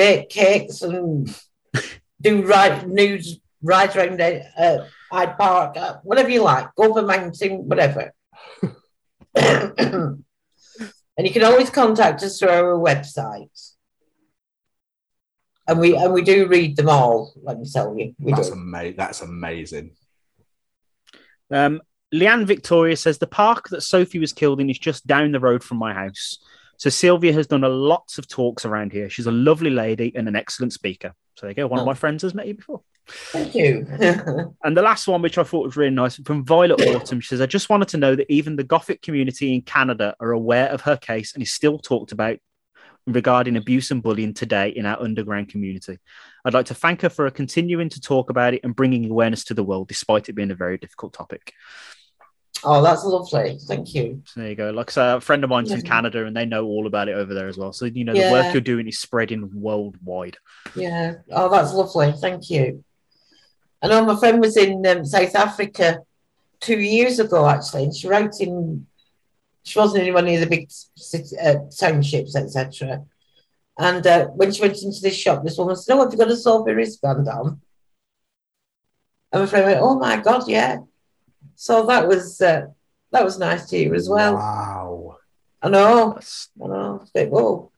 [0.00, 1.28] bake cakes and
[2.22, 7.06] do ride news rides around uh, Hyde Park, uh, whatever you like, go up a
[7.06, 8.10] mountain, whatever.
[9.34, 10.24] and
[11.18, 13.74] you can always contact us through our website.
[15.68, 18.14] And we and we do read them all, let me tell you.
[18.18, 18.54] We That's do.
[18.54, 18.96] amazing.
[18.96, 19.90] That's amazing.
[21.50, 21.82] Um,
[22.14, 25.62] Leanne Victoria says the park that Sophie was killed in is just down the road
[25.62, 26.38] from my house.
[26.80, 29.10] So Sylvia has done a lots of talks around here.
[29.10, 31.12] She's a lovely lady and an excellent speaker.
[31.36, 31.66] So there you go.
[31.66, 31.86] One of Oh.
[31.86, 32.80] my friends has met you before.
[33.06, 33.86] Thank you.
[34.64, 37.42] And the last one, which I thought was really nice, from Violet Autumn, she says,
[37.42, 40.80] I just wanted to know that even the Gothic community in Canada are aware of
[40.80, 42.38] her case and is still talked about
[43.06, 45.98] regarding abuse and bullying today in our underground community.
[46.46, 49.54] I'd like to thank her for continuing to talk about it and bringing awareness to
[49.54, 51.52] the world, despite it being a very difficult topic.
[52.64, 53.58] Oh, that's lovely.
[53.66, 54.22] Thank you.
[54.26, 54.70] So there you go.
[54.70, 55.80] Like say, a friend of mine's Yeah.
[55.80, 57.72] Canada and they know all about it over there as well.
[57.72, 58.32] So, you know, the Yeah.
[58.32, 60.36] work you're doing is spreading worldwide.
[60.74, 61.14] Yeah.
[61.30, 62.12] Oh, that's lovely.
[62.12, 62.84] Thank you.
[63.82, 66.00] I know my friend was in um, South Africa
[66.60, 68.86] two years ago, actually, and she wrote in.
[69.62, 73.04] She wasn't in any of the big city, uh, townships, etc.
[73.78, 76.30] And uh, when she went into this shop, this woman said, "Oh, have you got
[76.30, 77.60] a Sophie wristband on?"
[79.32, 80.78] And my friend went, "Oh my God, yeah."
[81.60, 82.68] So that was uh,
[83.12, 84.34] that was nice to hear as well.
[84.36, 85.16] Wow.
[85.60, 87.00] I know, That's, I know.
[87.02, 87.70] It's a bit, whoa.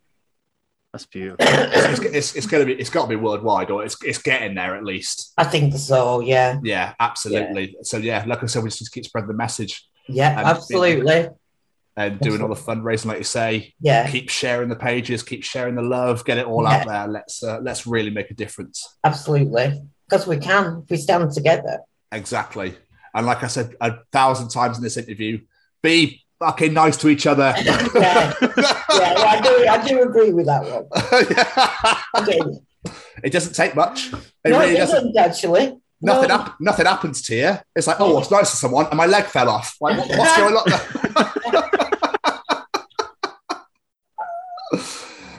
[0.92, 1.44] that's beautiful.
[1.44, 2.74] It's, it's, it's, gonna be.
[2.74, 5.32] It's got to be worldwide, or it's it's getting there at least.
[5.36, 6.20] I think so.
[6.20, 7.74] Yeah, Yeah, absolutely.
[7.82, 11.30] So yeah, like I said, we just keep spreading the message yeah, absolutely.
[11.96, 13.74] and doing all the fundraising, like you say.
[13.80, 16.76] Yeah, Keep sharing the pages, keep sharing the love, get it all Yeah.
[16.76, 17.08] out there.
[17.08, 18.96] Let's uh, let's really make a difference.
[19.02, 19.82] absolutely.
[20.08, 21.80] Because we can if we stand together.
[22.12, 22.76] Exactly.
[23.14, 25.40] And like I said a thousand times in this interview,
[25.82, 27.54] be fucking nice to each other.
[27.64, 28.32] Yeah.
[28.94, 29.66] Yeah, well, I do.
[29.68, 30.86] I do agree with that one.
[32.14, 32.60] I do.
[33.24, 34.12] it doesn't take much.
[34.44, 35.14] It no, really it doesn't.
[35.14, 35.78] doesn't actually.
[36.04, 36.38] Nothing, No.
[36.38, 37.52] hap- nothing happens to you.
[37.76, 39.76] It's like, oh, it's nice to someone, and my leg fell off.
[39.80, 40.64] Like, what- what's going on?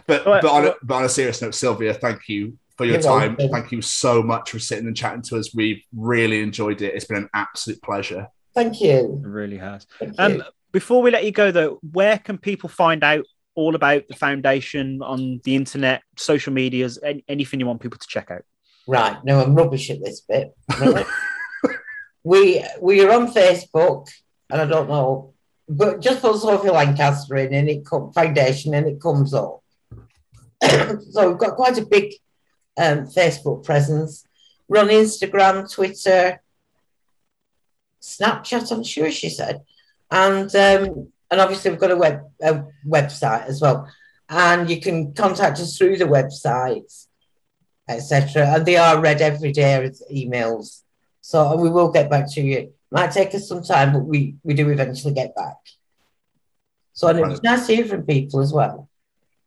[0.07, 3.19] but but on, a, but on a serious note, Sylvia, thank you for your You're
[3.19, 3.35] time.
[3.37, 3.49] welcome.
[3.49, 5.53] Thank you so much for sitting and chatting to us.
[5.53, 6.93] We've really enjoyed it.
[6.93, 8.27] It's been an absolute pleasure.
[8.53, 9.21] Thank you.
[9.23, 9.87] It really has.
[9.99, 14.07] Thank Um, before we let you go, though, where can people find out all about
[14.07, 18.43] the foundation on the internet, social medias, any, anything you want people to check out?
[18.87, 19.17] Right.
[19.23, 20.53] No, I'm rubbish at this bit.
[22.25, 24.07] We we are on Facebook,
[24.49, 25.33] and I don't know,
[25.67, 29.61] but just put Sophie Lancaster in, and it come foundation, and it comes up.
[31.11, 32.13] so we've got quite a big
[32.77, 34.25] um, Facebook presence.
[34.67, 36.41] We're on Instagram, Twitter,
[38.01, 38.71] Snapchat.
[38.71, 39.61] I'm sure she said,
[40.09, 43.89] and um, and obviously we've got a web a website as well,
[44.29, 47.07] and you can contact us through the website,
[47.87, 48.55] etc.
[48.55, 50.81] And they are read every day as emails.
[51.21, 52.73] So we will get back to you.
[52.91, 55.57] Might take us some time, but we we do eventually get back.
[56.93, 58.87] So and it was nice to hear from people as well.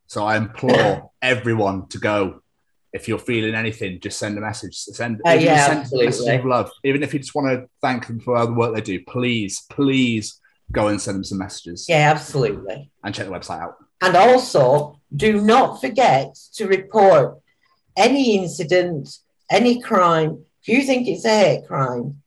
[0.09, 2.43] So I implore everyone to go.
[2.97, 4.75] If you're feeling anything, just send a message.
[4.77, 6.71] Send, Uh, even yeah, send a message of love.
[6.85, 9.65] Even if you just want to thank them for all the work they do, please,
[9.71, 10.41] please
[10.73, 12.91] go and send them some messages Yeah, absolutely.
[13.05, 13.77] and check the website out.
[14.01, 17.39] And also, do not forget to report
[17.97, 19.19] any incident,
[19.51, 20.45] any crime.
[20.63, 22.23] If you think it's a hate crime,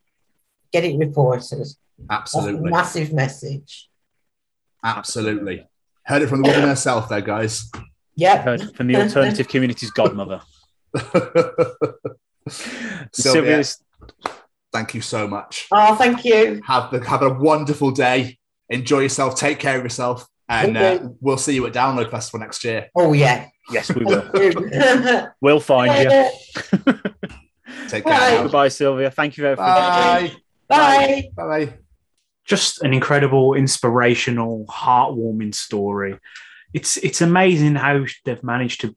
[0.71, 1.59] get it reported.
[1.97, 2.71] That's a Absolutely.
[2.71, 3.89] massive message.
[4.83, 5.67] Absolutely.
[6.03, 7.69] Heard it from the woman herself, there, guys.
[8.15, 8.43] Yep.
[8.43, 10.41] Heard from the alternative community's godmother.
[12.49, 13.83] Sylvia, Sylvia's
[14.71, 15.67] thank you so much.
[15.71, 16.61] Oh, thank you.
[16.65, 18.37] Have the, have a wonderful day.
[18.69, 19.35] Enjoy yourself.
[19.35, 20.27] Take care of yourself.
[20.47, 22.89] And uh, we'll see you at Download Festival next year.
[22.95, 23.47] Oh yeah.
[23.71, 24.27] Yes, we will.
[25.41, 26.09] We'll find you.
[27.87, 28.17] Take Bye.
[28.17, 28.31] care.
[28.31, 28.43] now.
[28.43, 29.11] Goodbye, Sylvia.
[29.11, 29.65] Thank you very much.
[29.65, 30.31] Bye.
[30.67, 31.29] Bye.
[31.35, 31.73] Bye.
[32.45, 36.17] just an incredible, inspirational, heartwarming story.
[36.73, 38.95] It's it's amazing how they've managed to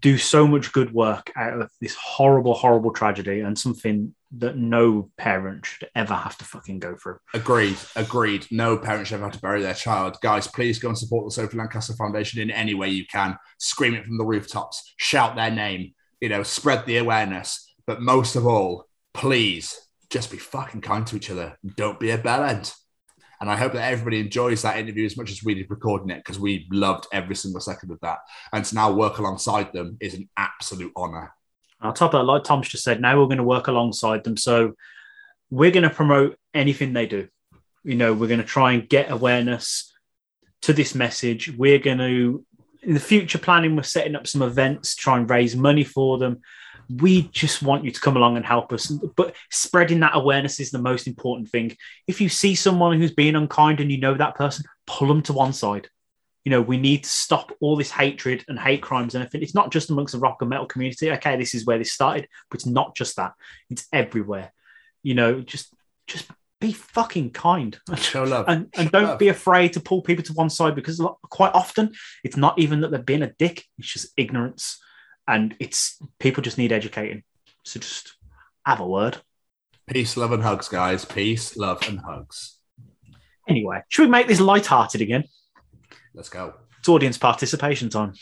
[0.00, 5.10] do so much good work out of this horrible, horrible tragedy and something that no
[5.16, 7.18] parent should ever have to fucking go through.
[7.32, 7.76] Agreed.
[7.96, 8.46] Agreed.
[8.50, 10.18] No parent should ever have to bury their child.
[10.22, 13.36] Guys, please go and support the Sophie Lancaster Foundation in any way you can.
[13.58, 14.94] Scream it from the rooftops.
[14.96, 15.94] Shout their name.
[16.20, 17.72] You know, spread the awareness.
[17.86, 21.56] But most of all, please just be fucking kind to each other.
[21.76, 22.74] Don't be a bellend.
[23.40, 26.18] And I hope that everybody enjoys that interview as much as we did recording it
[26.18, 28.18] because we loved every single second of that.
[28.52, 31.32] And to now work alongside them is an absolute honor.
[31.80, 34.36] On top of that, like Tom's just said, now we're going to work alongside them.
[34.36, 34.74] So
[35.50, 37.28] we're going to promote anything they do.
[37.82, 39.92] You know, we're going to try and get awareness
[40.62, 41.52] to this message.
[41.52, 42.44] We're going to,
[42.82, 46.40] in the future planning, we're setting up some events, try and raise money for them.
[46.88, 48.86] We just want you to come along and help us.
[48.88, 51.76] But spreading that awareness is the most important thing.
[52.06, 55.32] If you see someone who's being unkind and you know that person, pull them to
[55.32, 55.88] one side
[56.44, 59.42] you know, we need to stop all this hatred and hate crimes and everything.
[59.42, 61.10] It's not just amongst the rock and metal community.
[61.12, 63.32] Okay, this is where this started, but it's not just that.
[63.70, 64.52] It's everywhere.
[65.02, 65.74] You know, just
[66.06, 66.30] just
[66.60, 68.44] be fucking kind Show love.
[68.48, 69.18] and, and Show don't love.
[69.18, 71.00] be afraid to pull people to one side because
[71.30, 71.92] quite often
[72.22, 74.78] it's not even that they're being a dick, it's just ignorance.
[75.26, 77.22] And it's people just need educating.
[77.62, 78.16] So just
[78.66, 79.18] have a word.
[79.86, 81.04] Peace, love, and hugs, guys.
[81.04, 82.58] Peace, love, and hugs.
[83.48, 85.24] Anyway, should we make this light-hearted again?
[86.14, 86.54] Let's go.
[86.78, 88.14] It's audience participation time.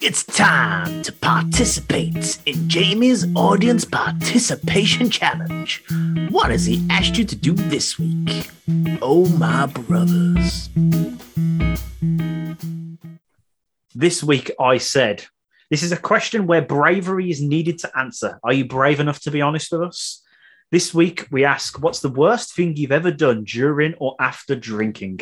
[0.00, 5.84] It's time to participate in Jamie's Audience Participation Challenge.
[6.30, 8.50] What has he asked you to do this week?
[9.02, 10.70] Oh, my brothers.
[13.94, 15.24] This week, I said,
[15.70, 18.38] this is a question where bravery is needed to answer.
[18.42, 20.22] Are you brave enough to be honest with us?
[20.70, 25.20] This week, we ask, what's the worst thing you've ever done during or after drinking?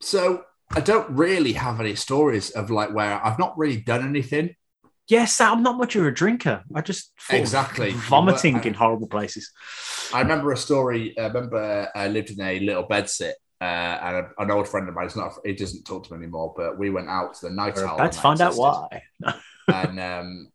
[0.00, 4.54] So I don't really have any stories of like where I've not really done anything.
[5.08, 6.64] Yes, I'm not much of a drinker.
[6.74, 7.90] I just Exactly.
[7.92, 9.52] vomiting I- in uh, horrible places.
[10.12, 11.16] I remember a story.
[11.18, 11.58] I remember
[11.94, 15.06] uh, I lived in a little bedsit, uh, and a- an old friend of mine.
[15.06, 15.34] He's not.
[15.44, 16.54] He doesn't talk to me anymore.
[16.56, 19.02] But we went out to the night We're to and find out why.
[19.68, 20.52] and um,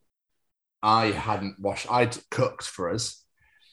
[0.84, 1.91] I hadn't washed.
[1.91, 3.23] I'd cooked for us,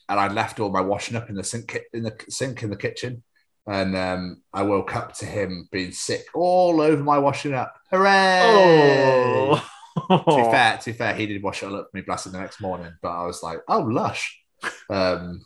[0.07, 2.75] and I'd left all my washing up in the sink in the sink in the
[2.75, 3.23] kitchen.
[3.67, 7.75] And um, I woke up to him being sick all over my washing up.
[7.91, 8.41] Hooray!
[8.43, 9.69] Oh.
[10.09, 12.31] To be fair, to be fair, he did wash it all up for me, blasted
[12.31, 12.91] the next morning.
[13.01, 14.37] But I was like, oh, lush.
[14.89, 15.45] Um,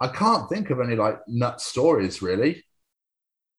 [0.00, 2.64] I can't think of any like nut stories really.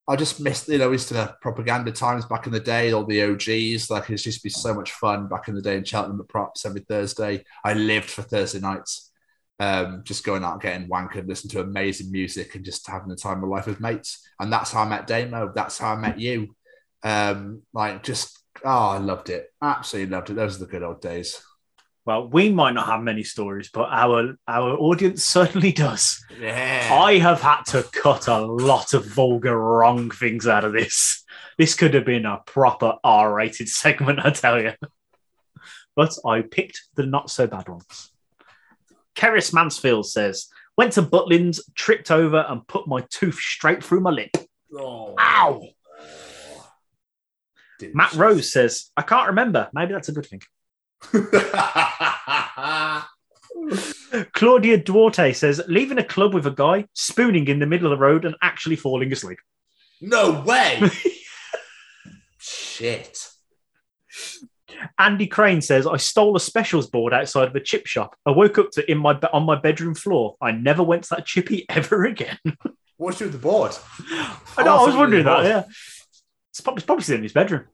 [0.08, 3.06] I just missed, you know, used to the propaganda times back in the day, all
[3.06, 3.90] the OGs.
[3.90, 6.28] Like it used to be so much fun back in the day in Cheltenham at
[6.28, 7.44] props every Thursday.
[7.64, 9.12] I lived for Thursday nights,
[9.60, 13.44] um, just going out, getting wankered, listening to amazing music, and just having the time
[13.44, 14.28] of life with mates.
[14.40, 15.54] And that's how I met Damo.
[15.56, 16.54] That's how I met you.
[17.04, 19.54] Um, like just oh, I loved it.
[19.62, 20.36] Absolutely loved it.
[20.36, 21.42] Those are the good old days.
[22.06, 26.24] Well, we might not have many stories, but our our audience certainly does.
[26.40, 26.90] Yeah.
[26.92, 31.24] I have had to cut a lot of vulgar, wrong things out of this.
[31.58, 34.74] This could have been a proper R rated segment, I tell you.
[35.96, 38.12] But I picked the not so bad ones.
[39.16, 44.10] Keris Mansfield says, Went to Butlins, tripped over, and put my tooth straight through my
[44.10, 44.36] lip.
[44.76, 45.14] Oh.
[45.20, 45.62] Ow!
[47.78, 47.96] Delicious.
[47.96, 49.70] Matt Rose says, I can't remember.
[49.74, 50.42] Maybe that's a good thing.
[54.34, 58.04] Claudia Duarte says, leaving a club with a guy, spooning in the middle of the
[58.04, 59.40] road, and actually falling asleep.
[60.02, 60.82] no way.
[62.40, 63.30] Shit.
[65.00, 68.16] Andy Crane says, I stole a specials board outside of a chip shop.
[68.26, 70.36] I woke up to in my be- on my bedroom floor.
[70.42, 72.38] I never went to that chippy ever again.
[72.98, 73.72] What's with the board?
[74.58, 75.64] I know, I was wondering that, yeah.
[76.50, 77.66] It's probably, it's probably still in his bedroom.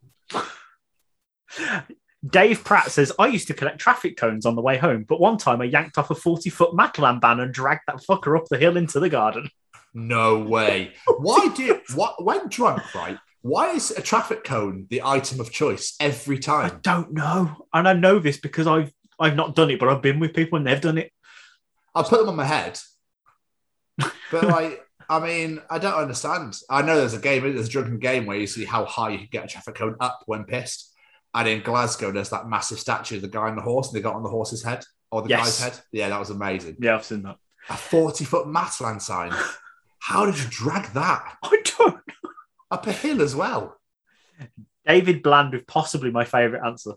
[2.26, 5.38] Dave Pratt says, I used to collect traffic cones on the way home, but one
[5.38, 8.58] time I yanked off a 40 foot Matalan ban and dragged that fucker up the
[8.58, 9.50] hill into the garden.
[9.94, 10.94] No way.
[11.20, 13.18] Why do what when drunk, right?
[13.42, 16.72] Why is a traffic cone the item of choice every time?
[16.72, 17.68] I don't know.
[17.74, 20.58] And I know this because I've I've not done it, but I've been with people
[20.58, 21.12] and they've done it.
[21.96, 22.80] I'll put them on my head.
[24.32, 26.56] But like, I mean, I don't understand.
[26.70, 29.18] I know there's a game, there's a drunken game where you see how high you
[29.18, 30.89] can get a traffic cone up when pissed.
[31.34, 34.02] And in Glasgow, there's that massive statue of the guy on the horse, and they
[34.02, 35.60] got on the horse's head or the Yes.
[35.60, 35.84] guy's head.
[35.92, 36.78] Yeah, that was amazing.
[36.80, 37.38] Yeah, I've seen that.
[37.70, 39.32] A 40 foot Matalan sign.
[40.00, 42.02] How did you drag that I don't.
[42.72, 43.78] up a hill as well?
[44.88, 46.94] David Bland with possibly my favourite answer.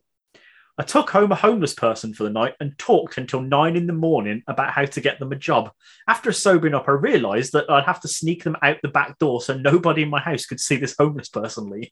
[0.79, 3.93] I took home a homeless person for the night and talked until nine in the
[3.93, 5.71] morning about how to get them a job.
[6.09, 9.43] After sobering up, I realised that I'd have to sneak them out the back door
[9.43, 11.91] so nobody in my house could see this homeless person leave.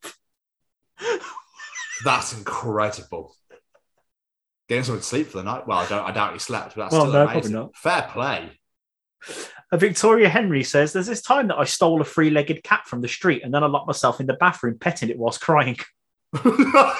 [2.04, 3.34] That's incredible.
[4.68, 5.66] Getting someone to sleep for the night.
[5.66, 6.04] Well, I don't.
[6.04, 7.56] I doubt he slept, but that's Well, still no, probably amazing.
[7.56, 7.76] not.
[7.76, 8.60] Fair play.
[9.72, 13.02] Uh, Victoria Henry says, There's this time that I stole a three legged cat from
[13.02, 15.76] the street and then I locked myself in the bathroom petting it whilst crying.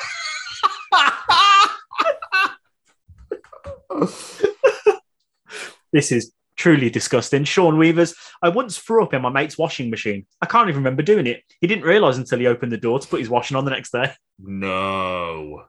[5.93, 7.43] This is truly disgusting.
[7.45, 10.27] Sean Weavers, I once threw up in my mate's washing machine.
[10.43, 11.43] I can't even remember doing it.
[11.61, 13.93] He didn't realise until he opened the door to put his washing on the next
[13.93, 14.13] day.
[14.39, 15.65] no,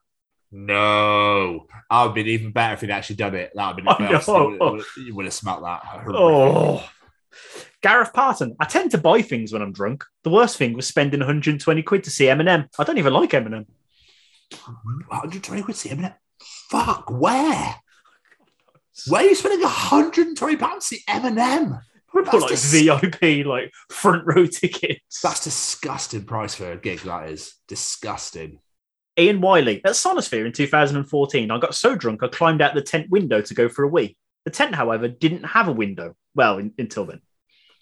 [0.51, 1.65] no.
[1.89, 3.51] I would have been even better if he'd actually done it.
[3.55, 4.27] That would have been I the first.
[4.27, 5.81] You would, have, you would have smelt that.
[6.09, 6.88] Oh.
[7.81, 10.03] Gareth Parton, I tend to buy things when I'm drunk.
[10.23, 12.68] The worst thing was spending 120 quid to see Eminem.
[12.77, 13.65] I don't even like Eminem.
[14.65, 16.15] 120 quid to see Eminem.
[16.69, 17.76] Fuck, where?
[19.07, 21.81] Where are you spending 120 pounds to see Eminem?
[22.11, 25.22] What about, like That's VIP, like front row tickets.
[25.22, 26.99] That's disgusting price for a gig.
[26.99, 28.59] That is disgusting.
[29.18, 31.51] Ian Wiley at Sonisphere in 2014.
[31.51, 34.18] I got so drunk I climbed out the tent window to go for a wee.
[34.45, 36.15] The tent, however, didn't have a window.
[36.35, 37.22] Well, in, until then.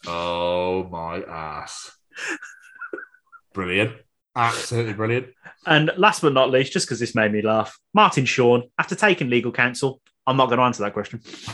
[0.08, 1.92] Oh my ass!
[3.54, 3.94] brilliant,
[4.36, 5.28] absolutely brilliant.
[5.66, 9.30] And last but not least, just because this made me laugh, Martin Sean, after taking
[9.30, 11.22] legal counsel, I'm not going to answer that question.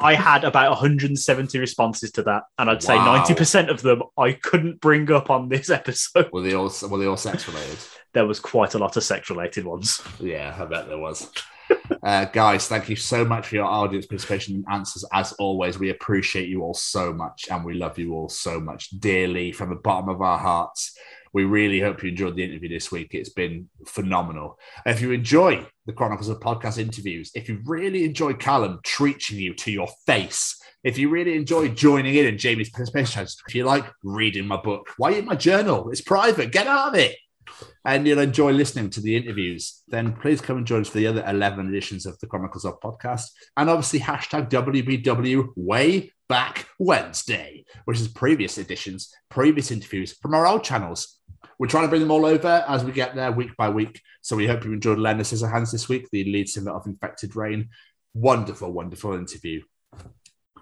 [0.00, 3.24] I had about 170 responses to that, and I'd say Wow.
[3.24, 6.30] 90% of them I couldn't bring up on this episode.
[6.32, 7.78] were they all were they all sex related?
[8.12, 10.02] There was quite a lot of sex related ones.
[10.18, 11.30] Yeah, I bet there was.
[12.02, 15.04] Uh, guys, thank you so much for your audience participation and answers.
[15.12, 18.88] As always, we appreciate you all so much and we love you all so much
[18.98, 20.96] dearly from the bottom of our hearts.
[21.32, 23.14] We really hope you enjoyed the interview this week.
[23.14, 24.58] It's been phenomenal.
[24.86, 29.54] If you enjoy the Chronicles of Podcast interviews, if you really enjoy Callum treating you
[29.54, 33.84] to your face, if you really enjoy joining in in Jamie's participation if you like
[34.02, 35.90] reading my book, why in my journal?
[35.90, 36.52] It's private.
[36.52, 37.16] Get out of it
[37.84, 41.06] and you'll enjoy listening to the interviews, then please come and join us for the
[41.06, 43.24] other 11 editions of the Chronicles of Podcast.
[43.56, 50.46] And obviously, hashtag WBW Way Back Wednesday, which is previous editions, previous interviews from our
[50.46, 51.17] old channels.
[51.58, 54.00] We're trying to bring them all over as we get there week by week.
[54.20, 57.70] So we hope you enjoyed Lena Scissorhands this week, the lead singer of Infected Rain.
[58.14, 59.62] Wonderful, wonderful interview.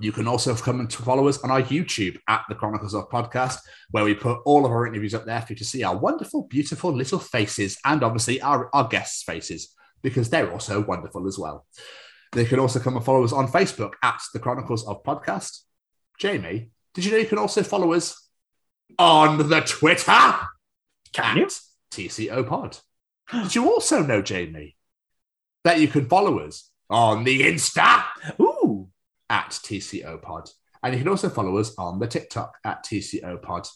[0.00, 3.58] You can also come and follow us on our YouTube at the Chronicles of Podcast,
[3.90, 6.46] where we put all of our interviews up there for you to see our wonderful,
[6.48, 11.66] beautiful little faces and obviously our, our guests' faces, because they're also wonderful as well.
[12.32, 15.60] They can also come and follow us on Facebook at the Chronicles of Podcast.
[16.18, 18.28] Jamie, did you know you can also follow us
[18.98, 20.34] on the Twitter?
[21.16, 21.48] Can at you?
[21.90, 22.78] TCO Pod.
[23.32, 24.76] Did you also know, Jamie,
[25.64, 28.04] that you can follow us on the Insta?
[28.40, 28.88] Ooh.
[29.28, 30.48] at TCO Pod.
[30.82, 33.66] And you can also follow us on the TikTok at TCO Pod.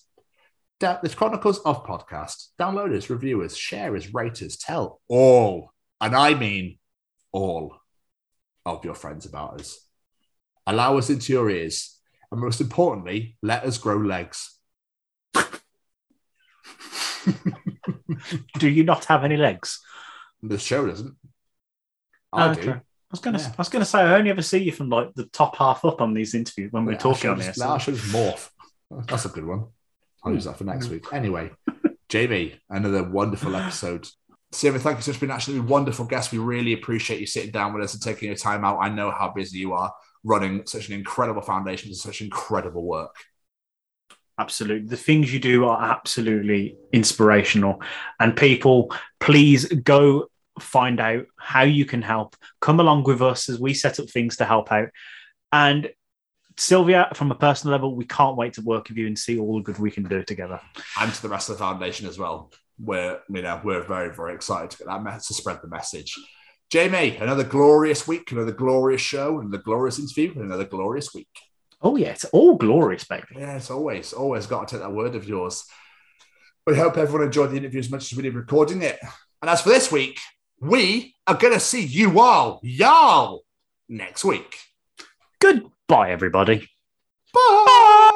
[0.79, 2.49] Da- The Chronicles of Podcast.
[2.59, 6.79] Downloaders, reviewers, sharers, raters, tell all, and I mean
[7.33, 7.75] all,
[8.67, 9.81] of your friends about us.
[10.67, 11.99] Allow us into your ears.
[12.31, 14.60] And most importantly, let us grow legs.
[18.59, 19.81] Do you not have any legs?
[20.43, 21.17] The show doesn't.
[22.33, 22.71] I Oh, do.
[22.73, 22.81] I
[23.11, 23.49] was gonna, Yeah.
[23.49, 26.01] I was gonna say, I only ever see you from like the top half up
[26.01, 27.69] on these interviews when we're Yeah, talking on just- here.
[27.69, 28.51] I should just morph.
[29.07, 29.67] That's a good one.
[30.23, 30.91] I'll use that for next mm.
[30.93, 31.13] week.
[31.13, 31.51] Anyway,
[32.09, 34.07] Jamie, another wonderful episode.
[34.53, 36.33] Sarah, thank you so much for being absolutely wonderful guest.
[36.33, 38.79] We really appreciate you sitting down with us and taking your time out.
[38.81, 39.93] I know how busy you are
[40.25, 43.15] running such an incredible foundation and such incredible work.
[44.41, 44.89] Absolutely.
[44.89, 47.83] The things you do are absolutely inspirational.
[48.19, 52.37] And people, please go find out how you can help.
[52.63, 54.89] Come along with us as we set up things to help out.
[55.53, 55.91] And
[56.57, 59.57] Sylvia, from a personal level, we can't wait to work with you and see all
[59.57, 60.59] the good we can do together.
[60.99, 62.51] And to the rest of the foundation as well.
[62.83, 66.17] We're, you know, we're very, very excited to get that mess to spread the message.
[66.71, 71.29] Jamie, another glorious week, another glorious show, another glorious interview, another glorious week.
[71.83, 73.27] Oh, yeah, it's all glorious, baby.
[73.37, 75.65] Yeah, it's always, always got to take that word of yours.
[76.67, 78.99] We hope everyone enjoyed the interview as much as we did recording it.
[79.41, 80.21] And as for this week,
[80.61, 83.45] we are going to see you all, y'all,
[83.89, 84.57] next week.
[85.41, 86.69] Goodbye, everybody.
[87.33, 88.07] Bye.